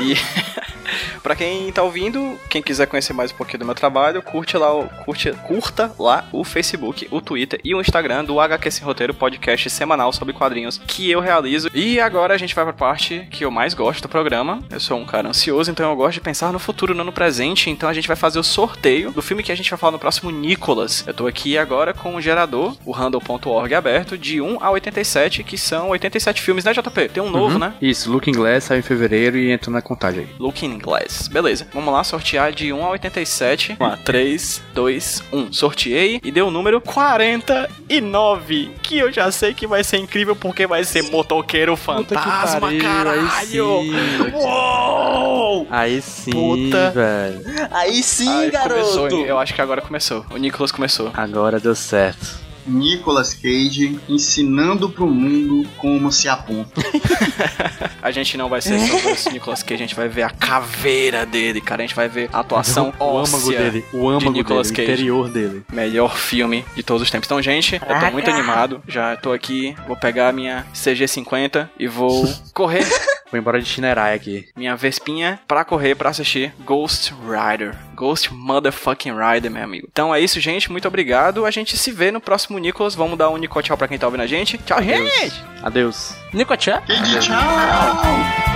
E 0.00 0.14
pra 1.22 1.34
quem 1.36 1.70
tá 1.72 1.82
ouvindo, 1.82 2.38
quem 2.48 2.62
quiser 2.62 2.86
conhecer 2.86 3.12
mais 3.12 3.32
um 3.32 3.34
pouquinho 3.34 3.60
do 3.60 3.66
meu 3.66 3.74
trabalho, 3.74 4.22
curte 4.22 4.56
lá, 4.56 4.68
curte, 5.04 5.32
curta 5.46 5.92
lá 5.98 6.28
o 6.32 6.44
Facebook, 6.44 7.08
o 7.10 7.20
Twitter 7.20 7.60
e 7.64 7.74
o 7.74 7.80
Instagram 7.80 8.24
do 8.24 8.40
HQ 8.40 8.70
Sem 8.70 8.84
Roteiro, 8.84 9.14
podcast 9.14 9.68
semanal 9.70 10.12
sobre 10.12 10.34
quadrinhos 10.34 10.80
que 10.86 11.10
eu 11.10 11.20
realizo. 11.20 11.70
E 11.74 12.00
agora 12.00 12.34
a 12.34 12.38
gente 12.38 12.54
vai 12.54 12.64
pra 12.64 12.72
parte 12.72 13.26
que 13.30 13.44
eu 13.44 13.50
mais 13.50 13.74
gosto 13.74 14.02
do 14.02 14.08
programa. 14.08 14.60
Eu 14.70 14.80
sou 14.80 14.98
um 14.98 15.04
cara 15.04 15.28
ansioso, 15.28 15.70
então 15.70 15.90
eu 15.90 15.96
gosto 15.96 16.14
de 16.14 16.20
pensar 16.20 16.52
no 16.52 16.58
futuro, 16.58 16.94
não 16.94 17.04
no 17.04 17.12
presente. 17.12 17.70
Então 17.70 17.88
a 17.88 17.94
gente 17.94 18.08
vai 18.08 18.16
fazer 18.16 18.38
o 18.38 18.42
sorteio 18.42 19.10
do 19.10 19.22
filme 19.22 19.42
que 19.42 19.52
a 19.52 19.54
gente 19.56 19.70
vai 19.70 19.78
falar 19.78 19.92
no 19.92 19.98
próximo 19.98 20.30
Nicolas. 20.30 21.04
Eu 21.06 21.14
tô 21.14 21.26
aqui 21.26 21.58
agora 21.58 21.92
com 21.92 22.14
o 22.14 22.20
gerador, 22.20 22.76
o 22.84 22.92
handle.org 22.92 23.74
aberto, 23.74 24.16
de 24.18 24.40
1 24.40 24.58
a 24.62 24.70
87, 24.70 25.42
que 25.42 25.58
são 25.58 25.90
87 25.90 26.40
filmes, 26.42 26.64
né, 26.64 26.72
JP? 26.72 27.08
Tem 27.08 27.22
um 27.22 27.30
novo, 27.30 27.58
né? 27.58 27.74
Isso, 27.80 28.10
Looking 28.10 28.32
Glass 28.32 28.64
saiu 28.64 28.80
em 28.80 28.82
fevereiro 28.82 29.36
e 29.36 29.50
entra 29.50 29.70
na 29.70 29.82
contagem 29.82 30.20
aí. 30.20 30.28
Looking 30.38 30.78
Glass. 30.86 31.26
Beleza, 31.28 31.66
vamos 31.74 31.92
lá 31.92 32.04
sortear 32.04 32.52
de 32.52 32.72
1 32.72 32.84
a 32.86 32.90
87. 32.90 33.76
Vamos 33.78 33.98
lá, 33.98 34.02
3, 34.04 34.62
2, 34.72 35.22
1. 35.32 35.52
Sorteei 35.52 36.20
e 36.22 36.30
deu 36.30 36.46
o 36.46 36.50
número 36.50 36.80
49. 36.80 38.70
Que 38.82 38.98
eu 38.98 39.12
já 39.12 39.30
sei 39.32 39.52
que 39.52 39.66
vai 39.66 39.82
ser 39.82 39.98
incrível 39.98 40.36
porque 40.36 40.66
vai 40.66 40.84
ser 40.84 41.02
motoqueiro 41.10 41.76
fantasma, 41.76 42.60
pariu, 42.60 42.80
caralho! 42.80 43.28
aí 43.28 43.46
sim. 43.46 44.32
Uou! 44.34 45.66
Aí 45.70 46.00
sim, 46.02 46.30
Puta. 46.30 46.90
velho. 46.92 47.40
Aí 47.72 48.02
sim, 48.02 48.26
começou, 48.50 48.50
garoto! 48.52 49.14
hein? 49.16 49.24
eu 49.26 49.38
acho 49.38 49.52
que 49.54 49.60
agora 49.60 49.80
começou. 49.82 50.24
O 50.30 50.36
Nicholas 50.36 50.70
começou. 50.70 51.10
Agora 51.14 51.58
deu 51.58 51.74
certo. 51.74 52.45
Nicolas 52.66 53.34
Cage 53.34 53.98
ensinando 54.08 54.88
pro 54.88 55.06
mundo 55.06 55.68
como 55.76 56.10
se 56.10 56.28
aponta. 56.28 56.80
A 58.02 58.10
gente 58.10 58.36
não 58.36 58.48
vai 58.48 58.60
ser 58.62 58.78
só 58.78 59.10
esse 59.10 59.30
Nicolas 59.32 59.62
Cage, 59.62 59.74
a 59.74 59.86
gente 59.86 59.94
vai 59.96 60.08
ver 60.08 60.22
a 60.22 60.30
caveira 60.30 61.26
dele, 61.26 61.60
cara. 61.60 61.82
A 61.82 61.86
gente 61.86 61.96
vai 61.96 62.08
ver 62.08 62.30
a 62.32 62.38
atuação 62.38 62.92
o 63.00 63.02
âmago 63.02 63.18
óssea 63.18 63.58
dele, 63.58 63.84
o 63.92 64.08
âmago 64.08 64.30
Nicolas 64.30 64.70
dele, 64.70 64.82
o 64.82 64.86
Cage. 64.86 64.92
interior 65.02 65.28
dele. 65.28 65.64
Melhor 65.72 66.16
filme 66.16 66.64
de 66.76 66.84
todos 66.84 67.02
os 67.02 67.10
tempos. 67.10 67.26
Então, 67.26 67.42
gente, 67.42 67.74
eu 67.74 67.80
tô 67.80 68.10
muito 68.12 68.30
animado. 68.30 68.80
Já 68.86 69.16
tô 69.16 69.32
aqui, 69.32 69.74
vou 69.88 69.96
pegar 69.96 70.28
a 70.28 70.32
minha 70.32 70.64
CG50 70.72 71.68
e 71.78 71.88
vou 71.88 72.32
correr 72.54 72.86
Vou 73.30 73.38
embora 73.38 73.60
de 73.60 73.66
Shinerai 73.66 74.14
aqui. 74.14 74.48
minha 74.56 74.76
Vespinha 74.76 75.40
pra 75.48 75.64
correr 75.64 75.94
pra 75.94 76.10
assistir 76.10 76.54
Ghost 76.64 77.12
Rider. 77.12 77.74
Ghost 77.94 78.32
Motherfucking 78.32 79.12
Rider, 79.12 79.50
meu 79.50 79.62
amigo. 79.62 79.88
Então 79.90 80.14
é 80.14 80.20
isso, 80.20 80.40
gente. 80.40 80.70
Muito 80.70 80.86
obrigado. 80.86 81.44
A 81.44 81.50
gente 81.50 81.76
se 81.76 81.90
vê 81.90 82.10
no 82.10 82.20
próximo 82.20 82.58
Nicolas. 82.58 82.94
Vamos 82.94 83.18
dar 83.18 83.30
um 83.30 83.36
Nico 83.36 83.60
tchau 83.62 83.76
pra 83.76 83.88
quem 83.88 83.98
tá 83.98 84.06
ouvindo 84.06 84.22
a 84.22 84.26
gente. 84.26 84.58
Tchau, 84.58 84.82
gente! 84.82 85.42
Adeus. 85.62 86.14
Nicotchá? 86.32 86.82
Cage, 86.82 87.20
tchau! 87.20 88.55